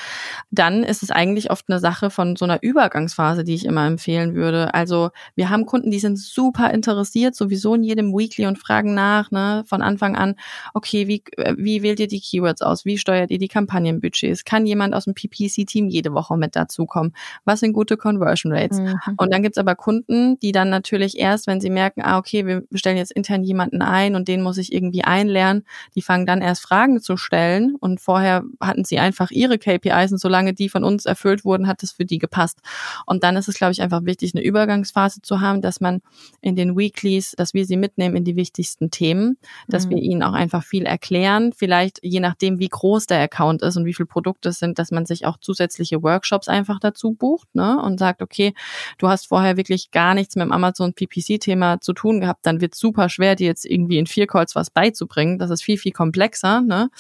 dann 0.50 0.82
ist 0.82 1.02
es 1.02 1.10
eigentlich 1.10 1.50
oft 1.50 1.66
eine 1.68 1.78
Sache 1.78 2.10
von 2.10 2.34
so 2.36 2.44
einer 2.44 2.62
Übergangsphase, 2.62 3.44
die 3.44 3.54
ich 3.54 3.64
immer 3.64 3.86
empfehlen 3.86 4.34
würde. 4.34 4.74
Also 4.74 5.10
wir 5.36 5.48
haben 5.48 5.64
Kunden, 5.64 5.90
die 5.90 6.00
sind 6.00 6.18
super 6.18 6.70
interessiert, 6.72 7.36
sowieso 7.36 7.74
in 7.74 7.84
jedem 7.84 8.12
Weekly 8.12 8.46
und 8.46 8.58
fragen 8.58 8.94
nach, 8.94 9.30
ne, 9.30 9.62
von 9.66 9.80
Anfang 9.80 10.16
an, 10.16 10.34
okay, 10.74 11.06
wie, 11.06 11.22
wie 11.56 11.82
wählt 11.82 12.00
ihr 12.00 12.08
die 12.08 12.20
Keywords 12.20 12.62
aus? 12.62 12.84
Wie 12.84 12.98
steuert 12.98 13.30
ihr 13.30 13.38
die 13.38 13.48
Kampagnenbudgets? 13.48 14.44
Kann 14.44 14.66
jemand 14.66 14.94
aus 14.94 15.04
dem 15.04 15.14
PPC-Team 15.14 15.88
jede 15.88 16.12
Woche 16.12 16.36
mit 16.36 16.56
dazukommen? 16.56 17.14
Was 17.44 17.60
sind 17.60 17.72
gute 17.72 17.96
Conversion 17.96 18.52
Rates? 18.52 18.80
Mhm. 18.80 18.98
Und 19.16 19.32
dann 19.32 19.42
gibt's 19.42 19.58
aber 19.58 19.76
Kunden, 19.76 20.38
die 20.40 20.52
dann 20.52 20.68
natürlich 20.68 21.18
erst, 21.18 21.46
wenn 21.46 21.60
sie 21.60 21.70
merken, 21.70 22.02
ah, 22.02 22.18
okay, 22.18 22.44
wir 22.46 22.64
stellen 22.74 22.96
jetzt 22.96 23.12
intern 23.12 23.44
jemanden 23.44 23.82
ein 23.82 24.16
und 24.16 24.26
den 24.26 24.42
muss 24.42 24.58
ich 24.58 24.72
irgendwie 24.72 25.04
einlernen, 25.04 25.64
die 25.94 26.02
fangen 26.02 26.26
dann 26.26 26.42
erst 26.42 26.62
Fragen 26.62 27.00
zu 27.00 27.16
stellen 27.16 27.76
und 27.78 28.00
vorher 28.00 28.31
vorher 28.32 28.44
hatten 28.60 28.84
sie 28.84 28.98
einfach 28.98 29.30
ihre 29.30 29.58
KPIs 29.58 30.12
und 30.12 30.18
solange 30.18 30.54
die 30.54 30.68
von 30.68 30.84
uns 30.84 31.06
erfüllt 31.06 31.44
wurden, 31.44 31.66
hat 31.66 31.82
es 31.82 31.92
für 31.92 32.04
die 32.04 32.18
gepasst. 32.18 32.60
Und 33.06 33.24
dann 33.24 33.36
ist 33.36 33.48
es, 33.48 33.56
glaube 33.56 33.72
ich, 33.72 33.82
einfach 33.82 34.04
wichtig, 34.04 34.32
eine 34.34 34.44
Übergangsphase 34.44 35.22
zu 35.22 35.40
haben, 35.40 35.60
dass 35.60 35.80
man 35.80 36.00
in 36.40 36.56
den 36.56 36.76
Weeklies, 36.76 37.32
dass 37.36 37.54
wir 37.54 37.66
sie 37.66 37.76
mitnehmen 37.76 38.16
in 38.16 38.24
die 38.24 38.36
wichtigsten 38.36 38.90
Themen, 38.90 39.36
dass 39.68 39.86
mhm. 39.86 39.90
wir 39.90 39.98
ihnen 39.98 40.22
auch 40.22 40.32
einfach 40.32 40.64
viel 40.64 40.84
erklären, 40.84 41.52
vielleicht 41.52 42.00
je 42.02 42.20
nachdem, 42.20 42.58
wie 42.58 42.68
groß 42.68 43.06
der 43.06 43.20
Account 43.20 43.62
ist 43.62 43.76
und 43.76 43.84
wie 43.84 43.94
viele 43.94 44.06
Produkte 44.06 44.50
es 44.50 44.58
sind, 44.58 44.78
dass 44.78 44.90
man 44.90 45.06
sich 45.06 45.26
auch 45.26 45.38
zusätzliche 45.38 46.02
Workshops 46.02 46.48
einfach 46.48 46.78
dazu 46.80 47.12
bucht 47.12 47.54
ne? 47.54 47.80
und 47.82 47.98
sagt, 47.98 48.22
okay, 48.22 48.54
du 48.98 49.08
hast 49.08 49.26
vorher 49.26 49.56
wirklich 49.56 49.90
gar 49.90 50.14
nichts 50.14 50.36
mit 50.36 50.44
dem 50.44 50.52
Amazon 50.52 50.94
PPC-Thema 50.94 51.80
zu 51.80 51.92
tun 51.92 52.20
gehabt, 52.20 52.46
dann 52.46 52.60
wird 52.60 52.74
super 52.74 53.08
schwer, 53.08 53.36
dir 53.36 53.46
jetzt 53.46 53.64
irgendwie 53.64 53.98
in 53.98 54.06
vier 54.06 54.26
Calls 54.26 54.54
was 54.54 54.70
beizubringen. 54.70 55.38
Das 55.38 55.50
ist 55.50 55.62
viel, 55.62 55.78
viel 55.78 55.92
komplexer. 55.92 56.60
Ne? 56.60 56.90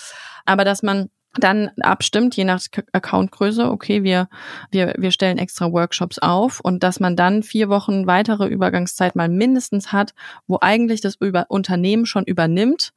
Aber 0.44 0.64
dass 0.64 0.82
man 0.82 1.08
dann 1.38 1.70
abstimmt, 1.80 2.36
je 2.36 2.44
nach 2.44 2.60
Accountgröße, 2.92 3.70
okay, 3.70 4.02
wir, 4.02 4.28
wir, 4.70 4.94
wir 4.98 5.10
stellen 5.10 5.38
extra 5.38 5.72
Workshops 5.72 6.18
auf 6.18 6.60
und 6.60 6.82
dass 6.82 7.00
man 7.00 7.16
dann 7.16 7.42
vier 7.42 7.68
Wochen 7.68 8.06
weitere 8.06 8.46
Übergangszeit 8.46 9.16
mal 9.16 9.28
mindestens 9.28 9.92
hat, 9.92 10.14
wo 10.46 10.58
eigentlich 10.60 11.00
das 11.00 11.16
über 11.20 11.46
Unternehmen 11.48 12.04
schon 12.04 12.24
übernimmt, 12.24 12.92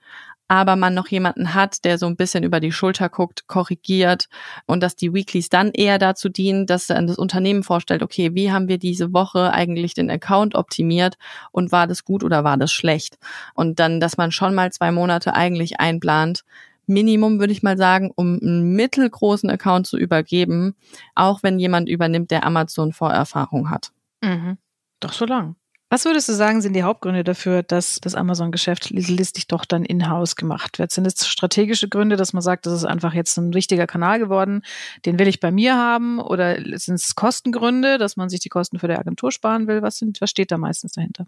aber 0.48 0.76
man 0.76 0.94
noch 0.94 1.08
jemanden 1.08 1.54
hat, 1.54 1.86
der 1.86 1.98
so 1.98 2.06
ein 2.06 2.18
bisschen 2.18 2.44
über 2.44 2.60
die 2.60 2.72
Schulter 2.72 3.10
guckt, 3.10 3.48
korrigiert 3.48 4.28
und 4.66 4.84
dass 4.84 4.96
die 4.96 5.14
Weeklies 5.14 5.50
dann 5.50 5.72
eher 5.72 5.98
dazu 5.98 6.30
dienen, 6.30 6.66
dass 6.68 6.88
dann 6.88 7.08
das 7.08 7.18
Unternehmen 7.18 7.64
vorstellt, 7.64 8.04
okay, 8.04 8.36
wie 8.36 8.52
haben 8.52 8.68
wir 8.68 8.78
diese 8.78 9.14
Woche 9.14 9.52
eigentlich 9.54 9.94
den 9.94 10.12
Account 10.12 10.56
optimiert 10.56 11.16
und 11.52 11.72
war 11.72 11.88
das 11.88 12.04
gut 12.04 12.24
oder 12.24 12.44
war 12.44 12.58
das 12.58 12.72
schlecht? 12.72 13.18
Und 13.56 13.80
dann, 13.80 14.00
dass 14.00 14.18
man 14.18 14.32
schon 14.32 14.54
mal 14.54 14.72
zwei 14.72 14.92
Monate 14.92 15.34
eigentlich 15.34 15.80
einplant, 15.80 16.44
Minimum, 16.88 17.40
würde 17.40 17.54
ich 17.54 17.64
mal 17.64 17.78
sagen, 17.78 18.12
um 18.16 18.40
einen 18.42 18.74
mittelgroßen 18.76 19.50
Account 19.50 19.88
zu 19.88 19.98
übergeben, 19.98 20.76
auch 21.16 21.44
wenn 21.44 21.60
jemand 21.60 21.90
übernimmt, 21.90 22.32
der 22.32 22.46
Amazon 22.46 22.94
Vorerfahrung 22.94 23.70
hat. 23.70 23.92
Mhm. 24.22 24.58
Doch 25.00 25.14
so 25.14 25.26
lang. 25.26 25.56
Was 25.90 26.04
würdest 26.04 26.28
du 26.28 26.34
sagen, 26.34 26.62
sind 26.62 26.74
die 26.74 26.84
Hauptgründe 26.84 27.24
dafür, 27.24 27.62
dass 27.62 28.00
das 28.02 28.16
Amazon-Geschäft 28.16 28.90
listig 28.90 29.48
doch 29.48 29.66
dann 29.66 29.86
in-house 29.86 30.36
gemacht 30.36 30.80
wird? 30.80 30.92
Sind 30.92 31.06
es 31.06 31.28
strategische 31.28 31.88
Gründe, 31.88 32.16
dass 32.18 32.34
man 32.34 32.42
sagt, 32.42 32.66
das 32.66 32.74
ist 32.74 32.86
einfach 32.86 33.14
jetzt 33.14 33.38
ein 33.38 33.54
wichtiger 33.54 33.86
Kanal 33.86 34.18
geworden, 34.18 34.64
den 35.06 35.20
will 35.20 35.28
ich 35.28 35.40
bei 35.40 35.52
mir 35.52 35.78
haben? 35.78 36.20
Oder 36.20 36.56
sind 36.80 36.96
es 36.96 37.14
Kostengründe, 37.16 38.00
dass 38.00 38.18
man 38.18 38.30
sich 38.30 38.40
die 38.40 38.50
Kosten 38.50 38.80
für 38.80 38.88
die 38.88 38.96
Agentur 38.96 39.32
sparen 39.32 39.68
will? 39.68 39.84
Was, 39.84 39.98
sind, 39.98 40.20
was 40.22 40.32
steht 40.32 40.52
da 40.52 40.58
meistens 40.58 40.94
dahinter? 40.94 41.28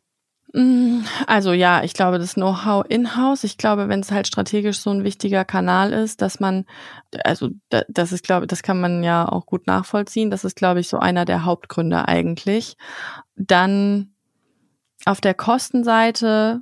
Mm, 0.53 1.01
also 1.27 1.51
ja, 1.51 1.83
ich 1.83 1.93
glaube, 1.93 2.19
das 2.19 2.35
Know-how 2.35 2.85
in-house. 2.87 3.43
Ich 3.43 3.57
glaube, 3.57 3.89
wenn 3.89 3.99
es 3.99 4.11
halt 4.11 4.27
strategisch 4.27 4.79
so 4.79 4.89
ein 4.91 5.03
wichtiger 5.03 5.43
Kanal 5.45 5.91
ist, 5.93 6.21
dass 6.21 6.39
man, 6.39 6.65
also 7.23 7.49
das 7.89 8.11
ist, 8.11 8.23
glaube 8.23 8.47
das 8.47 8.63
kann 8.63 8.79
man 8.79 9.03
ja 9.03 9.27
auch 9.27 9.45
gut 9.45 9.67
nachvollziehen. 9.67 10.31
Das 10.31 10.45
ist, 10.45 10.55
glaube 10.55 10.79
ich, 10.79 10.87
so 10.87 10.99
einer 10.99 11.25
der 11.25 11.43
Hauptgründe 11.45 12.07
eigentlich. 12.07 12.77
Dann 13.35 14.13
auf 15.05 15.21
der 15.21 15.33
Kostenseite 15.33 16.61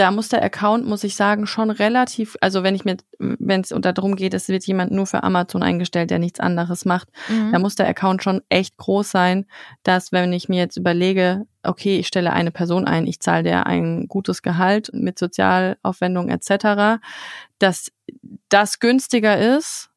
da 0.00 0.10
muss 0.10 0.30
der 0.30 0.42
Account, 0.42 0.86
muss 0.86 1.04
ich 1.04 1.14
sagen, 1.14 1.46
schon 1.46 1.70
relativ, 1.70 2.34
also 2.40 2.62
wenn 2.62 2.74
ich 2.74 2.86
mir, 2.86 2.96
wenn 3.18 3.60
es 3.60 3.68
darum 3.68 4.16
geht, 4.16 4.32
es 4.32 4.48
wird 4.48 4.64
jemand 4.64 4.92
nur 4.92 5.06
für 5.06 5.22
Amazon 5.22 5.62
eingestellt, 5.62 6.10
der 6.10 6.18
nichts 6.18 6.40
anderes 6.40 6.86
macht, 6.86 7.08
mhm. 7.28 7.52
da 7.52 7.58
muss 7.58 7.74
der 7.74 7.86
Account 7.86 8.22
schon 8.22 8.40
echt 8.48 8.78
groß 8.78 9.10
sein, 9.10 9.44
dass 9.82 10.10
wenn 10.10 10.32
ich 10.32 10.48
mir 10.48 10.56
jetzt 10.56 10.78
überlege, 10.78 11.44
okay, 11.62 11.98
ich 11.98 12.06
stelle 12.06 12.32
eine 12.32 12.50
Person 12.50 12.86
ein, 12.86 13.06
ich 13.06 13.20
zahle 13.20 13.42
der 13.42 13.66
ein 13.66 14.08
gutes 14.08 14.40
Gehalt 14.40 14.88
mit 14.94 15.18
Sozialaufwendungen 15.18 16.30
etc., 16.30 17.02
dass 17.58 17.92
das 18.48 18.78
günstiger 18.78 19.38
ist, 19.58 19.89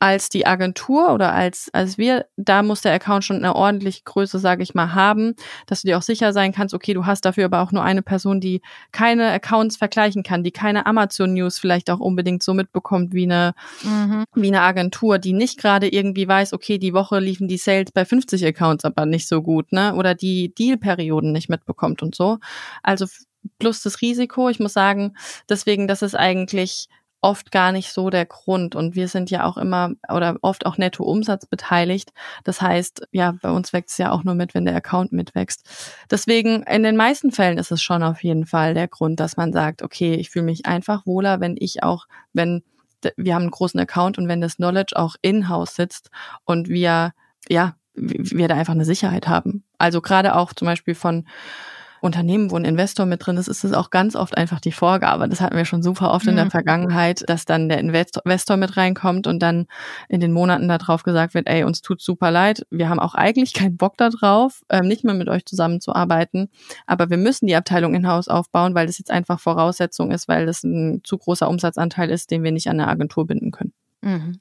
als 0.00 0.28
die 0.28 0.46
Agentur 0.46 1.12
oder 1.12 1.32
als, 1.32 1.70
als 1.72 1.98
wir, 1.98 2.26
da 2.36 2.62
muss 2.62 2.82
der 2.82 2.92
Account 2.92 3.24
schon 3.24 3.36
eine 3.36 3.56
ordentliche 3.56 4.02
Größe, 4.04 4.38
sage 4.38 4.62
ich 4.62 4.74
mal, 4.74 4.94
haben, 4.94 5.34
dass 5.66 5.82
du 5.82 5.88
dir 5.88 5.98
auch 5.98 6.02
sicher 6.02 6.32
sein 6.32 6.52
kannst, 6.52 6.72
okay, 6.72 6.94
du 6.94 7.04
hast 7.04 7.24
dafür 7.24 7.46
aber 7.46 7.62
auch 7.62 7.72
nur 7.72 7.82
eine 7.82 8.02
Person, 8.02 8.40
die 8.40 8.62
keine 8.92 9.30
Accounts 9.32 9.76
vergleichen 9.76 10.22
kann, 10.22 10.44
die 10.44 10.52
keine 10.52 10.86
Amazon 10.86 11.34
News 11.34 11.58
vielleicht 11.58 11.90
auch 11.90 11.98
unbedingt 11.98 12.42
so 12.42 12.54
mitbekommt 12.54 13.12
wie 13.12 13.24
eine, 13.24 13.54
mhm. 13.82 14.24
wie 14.34 14.48
eine 14.48 14.62
Agentur, 14.62 15.18
die 15.18 15.32
nicht 15.32 15.58
gerade 15.58 15.88
irgendwie 15.88 16.28
weiß, 16.28 16.52
okay, 16.52 16.78
die 16.78 16.94
Woche 16.94 17.18
liefen 17.18 17.48
die 17.48 17.58
Sales 17.58 17.90
bei 17.92 18.04
50 18.04 18.46
Accounts 18.46 18.84
aber 18.84 19.04
nicht 19.04 19.26
so 19.26 19.42
gut, 19.42 19.72
ne? 19.72 19.94
Oder 19.94 20.14
die 20.14 20.54
Deal-Perioden 20.54 21.32
nicht 21.32 21.48
mitbekommt 21.48 22.02
und 22.02 22.14
so. 22.14 22.38
Also 22.82 23.06
plus 23.58 23.82
das 23.82 24.00
Risiko, 24.00 24.48
ich 24.48 24.60
muss 24.60 24.72
sagen, 24.72 25.16
deswegen, 25.48 25.88
das 25.88 26.02
ist 26.02 26.14
eigentlich 26.14 26.88
oft 27.20 27.50
gar 27.50 27.72
nicht 27.72 27.92
so 27.92 28.10
der 28.10 28.26
Grund. 28.26 28.74
Und 28.74 28.94
wir 28.94 29.08
sind 29.08 29.30
ja 29.30 29.44
auch 29.44 29.56
immer 29.56 29.92
oder 30.08 30.36
oft 30.42 30.66
auch 30.66 30.78
Netto-Umsatz 30.78 31.46
beteiligt. 31.46 32.12
Das 32.44 32.62
heißt, 32.62 33.08
ja, 33.10 33.34
bei 33.42 33.50
uns 33.50 33.72
wächst 33.72 33.92
es 33.92 33.98
ja 33.98 34.12
auch 34.12 34.24
nur 34.24 34.34
mit, 34.34 34.54
wenn 34.54 34.64
der 34.64 34.76
Account 34.76 35.12
mitwächst. 35.12 35.68
Deswegen, 36.10 36.62
in 36.62 36.82
den 36.82 36.96
meisten 36.96 37.32
Fällen 37.32 37.58
ist 37.58 37.72
es 37.72 37.82
schon 37.82 38.02
auf 38.02 38.22
jeden 38.22 38.46
Fall 38.46 38.74
der 38.74 38.88
Grund, 38.88 39.20
dass 39.20 39.36
man 39.36 39.52
sagt, 39.52 39.82
okay, 39.82 40.14
ich 40.14 40.30
fühle 40.30 40.44
mich 40.44 40.66
einfach 40.66 41.06
wohler, 41.06 41.40
wenn 41.40 41.56
ich 41.58 41.82
auch, 41.82 42.06
wenn 42.32 42.62
wir 43.16 43.34
haben 43.34 43.42
einen 43.42 43.50
großen 43.50 43.78
Account 43.78 44.18
und 44.18 44.28
wenn 44.28 44.40
das 44.40 44.56
Knowledge 44.56 44.96
auch 44.96 45.14
in-house 45.22 45.76
sitzt 45.76 46.10
und 46.44 46.68
wir, 46.68 47.12
ja, 47.48 47.76
wir 47.94 48.48
da 48.48 48.56
einfach 48.56 48.74
eine 48.74 48.84
Sicherheit 48.84 49.28
haben. 49.28 49.64
Also 49.78 50.00
gerade 50.00 50.36
auch 50.36 50.52
zum 50.52 50.66
Beispiel 50.66 50.94
von 50.94 51.26
Unternehmen, 52.00 52.50
wo 52.50 52.56
ein 52.56 52.64
Investor 52.64 53.06
mit 53.06 53.24
drin 53.24 53.36
ist, 53.36 53.48
ist 53.48 53.64
es 53.64 53.72
auch 53.72 53.90
ganz 53.90 54.16
oft 54.16 54.36
einfach 54.36 54.60
die 54.60 54.72
Vorgabe. 54.72 55.28
Das 55.28 55.40
hatten 55.40 55.56
wir 55.56 55.64
schon 55.64 55.82
super 55.82 56.12
oft 56.12 56.26
mhm. 56.26 56.30
in 56.30 56.36
der 56.36 56.44
mhm. 56.46 56.50
Vergangenheit, 56.50 57.24
dass 57.28 57.44
dann 57.44 57.68
der 57.68 57.78
Investor 57.78 58.56
mit 58.56 58.76
reinkommt 58.76 59.26
und 59.26 59.40
dann 59.40 59.66
in 60.08 60.20
den 60.20 60.32
Monaten 60.32 60.68
darauf 60.68 61.02
gesagt 61.02 61.34
wird, 61.34 61.48
ey, 61.48 61.64
uns 61.64 61.82
tut 61.82 62.00
super 62.00 62.30
leid, 62.30 62.66
wir 62.70 62.88
haben 62.88 63.00
auch 63.00 63.14
eigentlich 63.14 63.54
keinen 63.54 63.76
Bock 63.76 63.96
darauf, 63.96 64.62
ähm, 64.68 64.86
nicht 64.86 65.04
mehr 65.04 65.14
mit 65.14 65.28
euch 65.28 65.44
zusammenzuarbeiten, 65.44 66.48
aber 66.86 67.10
wir 67.10 67.16
müssen 67.16 67.46
die 67.46 67.56
Abteilung 67.56 67.94
in-house 67.94 68.28
aufbauen, 68.28 68.74
weil 68.74 68.86
das 68.86 68.98
jetzt 68.98 69.10
einfach 69.10 69.40
Voraussetzung 69.40 70.10
ist, 70.10 70.28
weil 70.28 70.46
das 70.46 70.64
ein 70.64 71.00
zu 71.04 71.18
großer 71.18 71.48
Umsatzanteil 71.48 72.10
ist, 72.10 72.30
den 72.30 72.42
wir 72.42 72.52
nicht 72.52 72.68
an 72.68 72.80
eine 72.80 72.88
Agentur 72.88 73.26
binden 73.26 73.50
können. 73.50 73.72
Mhm. 74.02 74.40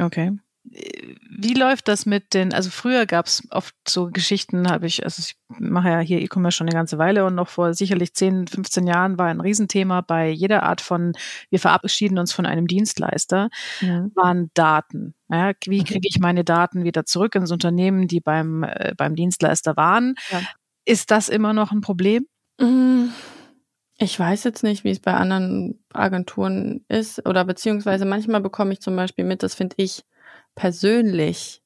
Okay 0.00 0.32
wie 0.70 1.54
läuft 1.54 1.88
das 1.88 2.06
mit 2.06 2.34
den, 2.34 2.52
also 2.52 2.70
früher 2.70 3.06
gab 3.06 3.26
es 3.26 3.46
oft 3.50 3.74
so 3.86 4.10
Geschichten, 4.10 4.68
habe 4.70 4.86
ich, 4.86 5.04
also 5.04 5.20
ich 5.20 5.36
mache 5.48 5.88
ja 5.88 6.00
hier 6.00 6.20
E-Commerce 6.20 6.56
schon 6.56 6.68
eine 6.68 6.76
ganze 6.76 6.98
Weile 6.98 7.24
und 7.24 7.34
noch 7.34 7.48
vor 7.48 7.74
sicherlich 7.74 8.14
10, 8.14 8.48
15 8.48 8.86
Jahren 8.86 9.18
war 9.18 9.26
ein 9.26 9.40
Riesenthema 9.40 10.00
bei 10.00 10.28
jeder 10.28 10.64
Art 10.64 10.80
von, 10.80 11.12
wir 11.50 11.58
verabschieden 11.58 12.18
uns 12.18 12.32
von 12.32 12.46
einem 12.46 12.66
Dienstleister, 12.66 13.50
ja. 13.80 14.08
waren 14.14 14.50
Daten. 14.54 15.14
Ja, 15.30 15.52
wie 15.66 15.84
kriege 15.84 16.08
ich 16.08 16.18
meine 16.18 16.44
Daten 16.44 16.84
wieder 16.84 17.04
zurück 17.04 17.34
ins 17.34 17.52
Unternehmen, 17.52 18.08
die 18.08 18.20
beim, 18.20 18.62
äh, 18.62 18.94
beim 18.96 19.14
Dienstleister 19.14 19.76
waren? 19.76 20.14
Ja. 20.30 20.40
Ist 20.84 21.10
das 21.10 21.28
immer 21.28 21.52
noch 21.52 21.70
ein 21.70 21.82
Problem? 21.82 22.26
Mm, 22.58 23.08
ich 23.98 24.18
weiß 24.18 24.44
jetzt 24.44 24.62
nicht, 24.62 24.84
wie 24.84 24.90
es 24.90 25.00
bei 25.00 25.12
anderen 25.12 25.82
Agenturen 25.92 26.84
ist 26.88 27.26
oder 27.26 27.44
beziehungsweise 27.44 28.04
manchmal 28.04 28.40
bekomme 28.40 28.72
ich 28.72 28.80
zum 28.80 28.96
Beispiel 28.96 29.24
mit, 29.24 29.42
das 29.42 29.54
finde 29.54 29.74
ich 29.78 30.04
persönlich 30.58 31.62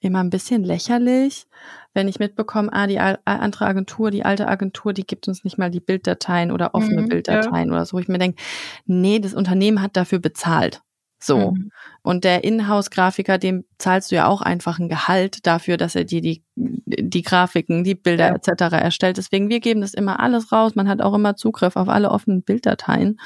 immer 0.00 0.22
ein 0.22 0.30
bisschen 0.30 0.62
lächerlich, 0.62 1.46
wenn 1.94 2.08
ich 2.08 2.18
mitbekomme, 2.18 2.72
ah, 2.72 2.86
die 2.86 3.00
andere 3.00 3.66
Agentur, 3.66 4.10
die 4.10 4.24
alte 4.24 4.46
Agentur, 4.46 4.92
die 4.92 5.06
gibt 5.06 5.26
uns 5.28 5.42
nicht 5.44 5.58
mal 5.58 5.70
die 5.70 5.80
Bilddateien 5.80 6.52
oder 6.52 6.74
offene 6.74 7.02
mhm, 7.02 7.08
Bilddateien 7.08 7.68
ja. 7.68 7.74
oder 7.74 7.86
so. 7.86 7.98
Ich 7.98 8.08
mir 8.08 8.18
denke, 8.18 8.40
nee, 8.84 9.18
das 9.18 9.34
Unternehmen 9.34 9.82
hat 9.82 9.96
dafür 9.96 10.18
bezahlt. 10.18 10.82
So. 11.18 11.52
Mhm. 11.52 11.70
Und 12.02 12.24
der 12.24 12.44
Inhouse-Grafiker, 12.44 13.38
dem 13.38 13.64
zahlst 13.78 14.10
du 14.10 14.16
ja 14.16 14.26
auch 14.26 14.42
einfach 14.42 14.78
ein 14.78 14.88
Gehalt 14.88 15.46
dafür, 15.46 15.76
dass 15.76 15.96
er 15.96 16.04
dir 16.04 16.20
die, 16.20 16.44
die 16.54 17.22
Grafiken, 17.22 17.82
die 17.82 17.94
Bilder 17.94 18.28
ja. 18.28 18.34
etc. 18.34 18.74
erstellt. 18.74 19.16
Deswegen, 19.16 19.48
wir 19.48 19.60
geben 19.60 19.80
das 19.80 19.94
immer 19.94 20.20
alles 20.20 20.52
raus. 20.52 20.74
Man 20.74 20.88
hat 20.88 21.00
auch 21.00 21.14
immer 21.14 21.34
Zugriff 21.36 21.76
auf 21.76 21.88
alle 21.88 22.10
offenen 22.10 22.42
Bilddateien. 22.42 23.18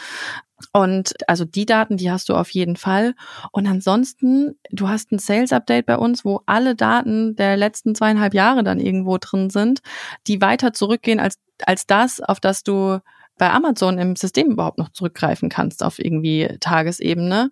Und 0.73 1.13
also 1.27 1.45
die 1.45 1.67
Daten, 1.67 1.97
die 1.97 2.11
hast 2.11 2.29
du 2.29 2.35
auf 2.35 2.51
jeden 2.51 2.77
Fall. 2.77 3.15
Und 3.53 3.67
ansonsten, 3.67 4.59
du 4.71 4.89
hast 4.89 5.13
ein 5.13 5.19
Sales 5.19 5.53
Update 5.53 5.87
bei 5.87 5.97
uns, 5.97 6.25
wo 6.25 6.41
alle 6.47 6.75
Daten 6.75 7.37
der 7.37 7.57
letzten 7.57 7.95
zweieinhalb 7.95 8.35
Jahre 8.35 8.63
dann 8.63 8.81
irgendwo 8.81 9.19
drin 9.19 9.51
sind, 9.51 9.81
die 10.27 10.41
weiter 10.41 10.73
zurückgehen 10.73 11.21
als, 11.21 11.39
als 11.65 11.87
das, 11.87 12.21
auf 12.21 12.41
das 12.41 12.63
du 12.63 12.99
bei 13.39 13.51
Amazon 13.51 13.99
im 13.99 14.17
System 14.17 14.51
überhaupt 14.51 14.79
noch 14.79 14.91
zurückgreifen 14.91 15.49
kannst 15.49 15.83
auf 15.83 15.99
irgendwie 15.99 16.57
Tagesebene. 16.61 17.51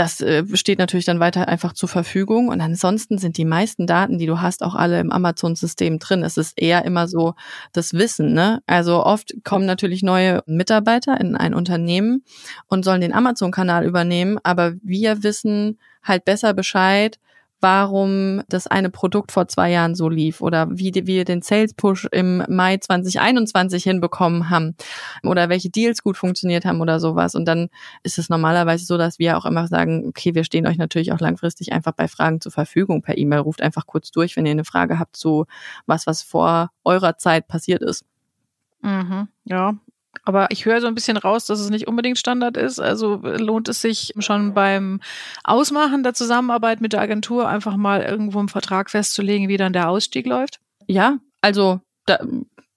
Das 0.00 0.22
äh, 0.22 0.44
steht 0.56 0.78
natürlich 0.78 1.04
dann 1.04 1.20
weiter 1.20 1.46
einfach 1.48 1.74
zur 1.74 1.90
Verfügung. 1.90 2.48
Und 2.48 2.62
ansonsten 2.62 3.18
sind 3.18 3.36
die 3.36 3.44
meisten 3.44 3.86
Daten, 3.86 4.16
die 4.16 4.24
du 4.24 4.40
hast, 4.40 4.62
auch 4.62 4.74
alle 4.74 4.98
im 4.98 5.12
Amazon-System 5.12 5.98
drin. 5.98 6.22
Es 6.22 6.38
ist 6.38 6.58
eher 6.58 6.86
immer 6.86 7.06
so 7.06 7.34
das 7.74 7.92
Wissen. 7.92 8.32
Ne? 8.32 8.62
Also 8.66 9.04
oft 9.04 9.34
kommen 9.44 9.66
natürlich 9.66 10.02
neue 10.02 10.42
Mitarbeiter 10.46 11.20
in 11.20 11.36
ein 11.36 11.52
Unternehmen 11.52 12.24
und 12.66 12.82
sollen 12.82 13.02
den 13.02 13.12
Amazon-Kanal 13.12 13.84
übernehmen, 13.84 14.38
aber 14.42 14.72
wir 14.82 15.22
wissen 15.22 15.78
halt 16.02 16.24
besser 16.24 16.54
Bescheid, 16.54 17.18
warum 17.60 18.42
das 18.48 18.66
eine 18.66 18.90
Produkt 18.90 19.32
vor 19.32 19.48
zwei 19.48 19.70
Jahren 19.70 19.94
so 19.94 20.08
lief 20.08 20.40
oder 20.40 20.68
wie 20.70 20.92
wir 21.06 21.24
den 21.24 21.42
Sales 21.42 21.74
Push 21.74 22.08
im 22.12 22.44
Mai 22.48 22.78
2021 22.78 23.84
hinbekommen 23.84 24.50
haben 24.50 24.76
oder 25.22 25.48
welche 25.48 25.70
Deals 25.70 26.02
gut 26.02 26.16
funktioniert 26.16 26.64
haben 26.64 26.80
oder 26.80 27.00
sowas. 27.00 27.34
Und 27.34 27.44
dann 27.46 27.68
ist 28.02 28.18
es 28.18 28.28
normalerweise 28.28 28.84
so, 28.84 28.98
dass 28.98 29.18
wir 29.18 29.36
auch 29.36 29.44
immer 29.44 29.68
sagen, 29.68 30.06
okay, 30.08 30.34
wir 30.34 30.44
stehen 30.44 30.66
euch 30.66 30.78
natürlich 30.78 31.12
auch 31.12 31.20
langfristig 31.20 31.72
einfach 31.72 31.92
bei 31.92 32.08
Fragen 32.08 32.40
zur 32.40 32.52
Verfügung 32.52 33.02
per 33.02 33.18
E-Mail. 33.18 33.40
Ruft 33.40 33.62
einfach 33.62 33.86
kurz 33.86 34.10
durch, 34.10 34.36
wenn 34.36 34.46
ihr 34.46 34.52
eine 34.52 34.64
Frage 34.64 34.98
habt 34.98 35.16
zu 35.16 35.46
was, 35.86 36.06
was 36.06 36.22
vor 36.22 36.70
eurer 36.84 37.18
Zeit 37.18 37.48
passiert 37.48 37.82
ist. 37.82 38.04
Mhm, 38.82 39.28
ja, 39.44 39.74
aber 40.24 40.48
ich 40.50 40.64
höre 40.64 40.80
so 40.80 40.86
ein 40.86 40.94
bisschen 40.94 41.16
raus, 41.16 41.46
dass 41.46 41.60
es 41.60 41.70
nicht 41.70 41.88
unbedingt 41.88 42.18
Standard 42.18 42.56
ist. 42.56 42.78
Also 42.80 43.16
lohnt 43.22 43.68
es 43.68 43.80
sich 43.80 44.12
schon 44.18 44.54
beim 44.54 45.00
Ausmachen 45.44 46.02
der 46.02 46.14
Zusammenarbeit 46.14 46.80
mit 46.80 46.92
der 46.92 47.00
Agentur 47.00 47.48
einfach 47.48 47.76
mal 47.76 48.02
irgendwo 48.02 48.40
im 48.40 48.48
Vertrag 48.48 48.90
festzulegen, 48.90 49.48
wie 49.48 49.56
dann 49.56 49.72
der 49.72 49.88
Ausstieg 49.88 50.26
läuft? 50.26 50.60
Ja, 50.86 51.18
also 51.40 51.80
da, 52.06 52.18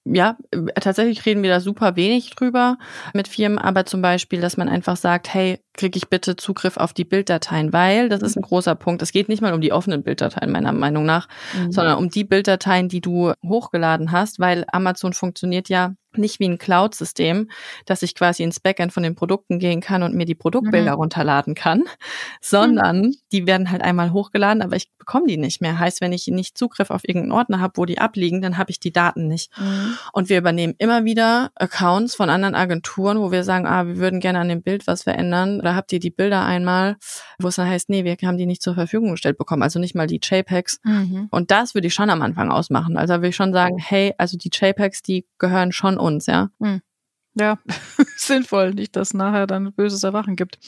ja, 0.04 0.36
tatsächlich 0.80 1.24
reden 1.24 1.42
wir 1.42 1.50
da 1.50 1.60
super 1.60 1.96
wenig 1.96 2.30
drüber 2.30 2.78
mit 3.14 3.28
Firmen, 3.28 3.58
aber 3.58 3.86
zum 3.86 4.02
Beispiel, 4.02 4.40
dass 4.40 4.56
man 4.56 4.68
einfach 4.68 4.96
sagt, 4.96 5.32
hey, 5.32 5.58
kriege 5.74 5.96
ich 5.96 6.08
bitte 6.08 6.36
Zugriff 6.36 6.76
auf 6.76 6.92
die 6.92 7.04
Bilddateien, 7.04 7.72
weil 7.72 8.08
das 8.08 8.22
ist 8.22 8.36
ein 8.36 8.42
großer 8.42 8.74
Punkt. 8.74 9.02
Es 9.02 9.12
geht 9.12 9.28
nicht 9.28 9.42
mal 9.42 9.52
um 9.52 9.60
die 9.60 9.72
offenen 9.72 10.02
Bilddateien, 10.02 10.50
meiner 10.50 10.72
Meinung 10.72 11.04
nach, 11.04 11.28
mhm. 11.54 11.72
sondern 11.72 11.98
um 11.98 12.08
die 12.08 12.24
Bilddateien, 12.24 12.88
die 12.88 13.00
du 13.00 13.32
hochgeladen 13.46 14.12
hast, 14.12 14.38
weil 14.38 14.64
Amazon 14.72 15.12
funktioniert 15.12 15.68
ja 15.68 15.94
nicht 16.18 16.40
wie 16.40 16.48
ein 16.48 16.58
Cloud-System, 16.58 17.50
dass 17.86 18.02
ich 18.02 18.14
quasi 18.14 18.42
ins 18.42 18.60
Backend 18.60 18.92
von 18.92 19.02
den 19.02 19.14
Produkten 19.14 19.58
gehen 19.58 19.80
kann 19.80 20.02
und 20.02 20.14
mir 20.14 20.26
die 20.26 20.34
Produktbilder 20.34 20.92
mhm. 20.92 20.98
runterladen 20.98 21.54
kann, 21.54 21.84
sondern 22.40 23.00
mhm. 23.00 23.14
die 23.32 23.46
werden 23.46 23.70
halt 23.70 23.82
einmal 23.82 24.12
hochgeladen, 24.12 24.62
aber 24.62 24.76
ich 24.76 24.90
bekomme 24.98 25.26
die 25.26 25.36
nicht 25.36 25.60
mehr. 25.60 25.78
Heißt, 25.78 26.00
wenn 26.00 26.12
ich 26.12 26.26
nicht 26.28 26.56
Zugriff 26.56 26.90
auf 26.90 27.02
irgendeinen 27.06 27.32
Ordner 27.32 27.60
habe, 27.60 27.74
wo 27.76 27.84
die 27.84 27.98
abliegen, 27.98 28.40
dann 28.40 28.58
habe 28.58 28.70
ich 28.70 28.80
die 28.80 28.92
Daten 28.92 29.28
nicht. 29.28 29.50
Mhm. 29.58 29.96
Und 30.12 30.28
wir 30.28 30.38
übernehmen 30.38 30.74
immer 30.78 31.04
wieder 31.04 31.50
Accounts 31.54 32.14
von 32.14 32.30
anderen 32.30 32.54
Agenturen, 32.54 33.18
wo 33.18 33.30
wir 33.30 33.44
sagen, 33.44 33.66
ah, 33.66 33.86
wir 33.86 33.98
würden 33.98 34.20
gerne 34.20 34.38
an 34.38 34.48
dem 34.48 34.62
Bild 34.62 34.86
was 34.86 35.02
verändern. 35.02 35.60
Oder 35.64 35.74
habt 35.74 35.92
ihr 35.94 35.98
die 35.98 36.10
Bilder 36.10 36.44
einmal, 36.44 36.96
wo 37.38 37.48
es 37.48 37.56
dann 37.56 37.68
heißt, 37.68 37.88
nee, 37.88 38.04
wir 38.04 38.16
haben 38.28 38.36
die 38.36 38.44
nicht 38.44 38.60
zur 38.60 38.74
Verfügung 38.74 39.12
gestellt 39.12 39.38
bekommen, 39.38 39.62
also 39.62 39.78
nicht 39.78 39.94
mal 39.94 40.06
die 40.06 40.20
JPEGs. 40.22 40.80
Mhm. 40.84 41.28
Und 41.30 41.50
das 41.50 41.74
würde 41.74 41.86
ich 41.86 41.94
schon 41.94 42.10
am 42.10 42.20
Anfang 42.20 42.50
ausmachen. 42.50 42.98
Also 42.98 43.14
würde 43.14 43.28
ich 43.28 43.36
schon 43.36 43.54
sagen, 43.54 43.78
hey, 43.78 44.12
also 44.18 44.36
die 44.36 44.50
JPEGs, 44.52 45.02
die 45.02 45.26
gehören 45.38 45.72
schon 45.72 45.96
uns, 45.96 46.26
ja. 46.26 46.50
Mhm. 46.58 46.82
Ja, 47.34 47.58
sinnvoll, 48.16 48.74
nicht, 48.74 48.94
dass 48.94 49.14
nachher 49.14 49.46
dann 49.46 49.72
böses 49.72 50.02
Erwachen 50.04 50.36
gibt. 50.36 50.58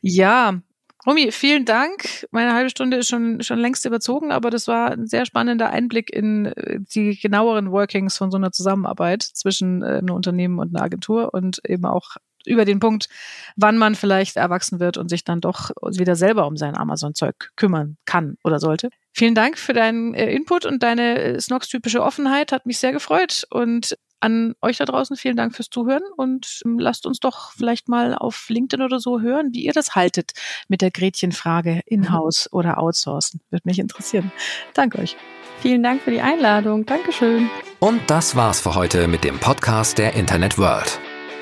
Ja, 0.00 0.60
Romy, 1.06 1.30
vielen 1.30 1.64
Dank. 1.64 2.26
Meine 2.32 2.54
halbe 2.54 2.70
Stunde 2.70 2.96
ist 2.96 3.08
schon, 3.08 3.40
schon 3.42 3.58
längst 3.60 3.84
überzogen, 3.84 4.32
aber 4.32 4.50
das 4.50 4.66
war 4.66 4.90
ein 4.90 5.06
sehr 5.06 5.26
spannender 5.26 5.70
Einblick 5.70 6.12
in 6.12 6.46
äh, 6.46 6.80
die 6.80 7.16
genaueren 7.16 7.70
Workings 7.70 8.16
von 8.16 8.32
so 8.32 8.36
einer 8.36 8.50
Zusammenarbeit 8.50 9.22
zwischen 9.22 9.82
äh, 9.82 9.98
einem 9.98 10.14
Unternehmen 10.14 10.58
und 10.58 10.74
einer 10.74 10.84
Agentur 10.84 11.32
und 11.32 11.60
eben 11.68 11.84
auch 11.84 12.16
über 12.46 12.64
den 12.64 12.80
Punkt, 12.80 13.08
wann 13.56 13.78
man 13.78 13.94
vielleicht 13.94 14.36
erwachsen 14.36 14.80
wird 14.80 14.96
und 14.96 15.08
sich 15.08 15.24
dann 15.24 15.40
doch 15.40 15.70
wieder 15.82 16.16
selber 16.16 16.46
um 16.46 16.56
sein 16.56 16.76
Amazon-Zeug 16.76 17.50
kümmern 17.56 17.96
kann 18.04 18.36
oder 18.44 18.60
sollte. 18.60 18.90
Vielen 19.12 19.34
Dank 19.34 19.58
für 19.58 19.72
deinen 19.72 20.14
äh, 20.14 20.32
Input 20.32 20.66
und 20.66 20.82
deine 20.82 21.40
Snox-typische 21.40 22.02
Offenheit. 22.02 22.50
Hat 22.50 22.66
mich 22.66 22.78
sehr 22.78 22.92
gefreut 22.92 23.44
und 23.50 23.96
an 24.24 24.54
euch 24.62 24.78
da 24.78 24.86
draußen 24.86 25.16
vielen 25.16 25.36
Dank 25.36 25.54
fürs 25.54 25.68
Zuhören 25.68 26.02
und 26.16 26.62
ähm, 26.64 26.78
lasst 26.78 27.06
uns 27.06 27.20
doch 27.20 27.52
vielleicht 27.52 27.88
mal 27.88 28.14
auf 28.14 28.46
LinkedIn 28.48 28.84
oder 28.84 28.98
so 28.98 29.20
hören, 29.20 29.50
wie 29.52 29.64
ihr 29.64 29.72
das 29.72 29.94
haltet 29.94 30.32
mit 30.66 30.80
der 30.80 30.90
Gretchenfrage 30.90 31.82
in-house 31.86 32.48
mhm. 32.50 32.58
oder 32.58 32.78
outsourcen. 32.78 33.40
Würde 33.50 33.68
mich 33.68 33.78
interessieren. 33.78 34.32
Danke 34.72 34.98
euch. 34.98 35.16
Vielen 35.60 35.82
Dank 35.82 36.02
für 36.02 36.10
die 36.10 36.20
Einladung. 36.20 36.86
Dankeschön. 36.86 37.48
Und 37.80 38.00
das 38.08 38.34
war's 38.34 38.60
für 38.60 38.74
heute 38.74 39.08
mit 39.08 39.24
dem 39.24 39.38
Podcast 39.38 39.98
der 39.98 40.14
Internet 40.14 40.58
World. 40.58 40.98